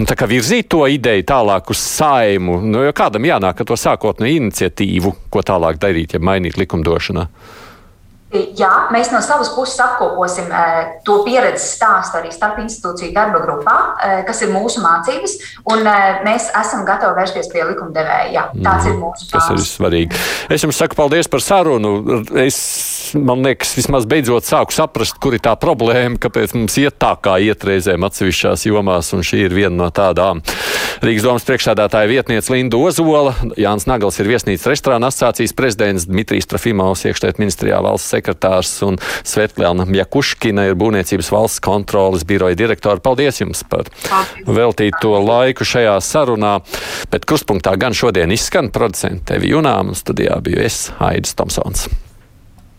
nu, 0.00 0.06
virzīt 0.32 0.70
to 0.72 0.84
ideju 0.90 1.26
tālāk 1.28 1.72
uz 1.72 1.80
saimu. 1.82 2.60
Nu, 2.64 2.84
kādam 2.96 3.26
jānāk 3.28 3.62
ar 3.62 3.68
to 3.68 3.78
sākotnēju 3.78 4.44
iniciatīvu, 4.44 5.16
ko 5.32 5.44
tālāk 5.46 5.80
darīt, 5.82 6.16
ja 6.16 6.22
mainīt 6.22 6.58
likumdošanā? 6.60 7.26
Jā, 8.30 8.68
mēs 8.94 9.08
no 9.10 9.18
savas 9.26 9.48
puses 9.56 9.80
apkoposim 9.82 10.52
uh, 10.54 10.92
to 11.02 11.16
pieredzes 11.26 11.72
stāstu 11.74 12.20
arī 12.20 12.28
starp 12.30 12.60
institūciju 12.62 13.10
darba 13.10 13.40
grupā, 13.42 13.74
uh, 13.90 14.12
kas 14.28 14.44
ir 14.46 14.52
mūsu 14.54 14.78
mācības, 14.84 15.34
un 15.72 15.82
mēs 16.22 16.46
esam 16.60 16.84
gatavi 16.86 17.18
vērsties 17.18 17.50
pie 17.50 17.64
likumdevēja. 17.72 18.44
Tāds 18.54 18.86
mm, 18.86 18.92
ir 18.92 19.00
mūsu 19.00 19.26
plāns. 19.26 19.34
Tas 19.34 19.50
ir 19.50 19.66
svarīgi. 19.66 20.20
Es 20.46 20.62
jums 20.62 20.78
saku 20.78 20.94
paldies 21.00 21.26
par 21.32 21.42
sarunu. 21.42 22.20
Es, 22.38 22.60
man 23.18 23.42
liekas, 23.42 23.72
vismaz 23.80 24.06
beidzot 24.06 24.46
sāku 24.46 24.78
saprast, 24.78 25.18
kur 25.18 25.34
ir 25.34 25.42
tā 25.42 25.56
problēma, 25.58 26.20
kāpēc 26.22 26.54
mums 26.54 26.78
iet 26.78 27.00
tā, 27.02 27.16
kā 27.18 27.34
iet 27.42 27.66
reizēm 27.66 28.06
atsevišķās 28.06 28.68
jomās, 28.70 29.10
un 29.16 29.26
šī 29.26 29.42
ir 29.48 29.58
viena 29.58 29.74
no 29.74 29.90
tādām. 29.90 30.44
Rīgas 31.02 31.26
domas 31.26 31.48
priekšsēdētāja 31.50 32.12
vietniece 32.12 32.54
Linda 32.54 32.78
Ozola, 32.78 33.34
Jānis 33.58 33.90
Nagals 33.90 34.22
ir 34.22 34.30
viesnīcas 34.30 34.70
restorāna 34.70 35.10
asociācijas 35.10 35.56
prezidents, 35.56 36.06
Dmitrijs 36.06 36.46
Trafimovs, 36.50 37.06
iekšliet 37.08 37.42
ministrijā 37.42 37.80
valsts 37.82 38.12
sekretārs 38.12 38.19
un 38.86 38.98
Svetlēna 39.00 39.86
Jakuškina 40.00 40.66
ir 40.68 40.78
būvniecības 40.80 41.30
valsts 41.34 41.64
kontrolas 41.64 42.26
biroja 42.28 42.58
direktora. 42.58 43.00
Paldies 43.00 43.40
jums 43.42 43.64
par 43.70 43.88
veltīto 44.46 45.16
laiku 45.24 45.66
šajā 45.66 45.96
sarunā. 46.04 46.58
Bet 47.10 47.26
krustpunktā 47.28 47.76
gan 47.80 47.96
šodien 47.96 48.32
izskan 48.34 48.70
producente 48.74 49.34
Tevi 49.34 49.52
Junām, 49.54 49.94
studijā 49.94 50.40
biju 50.44 50.62
es, 50.66 50.88
Aidis 50.98 51.36
Tomsons. 51.38 52.09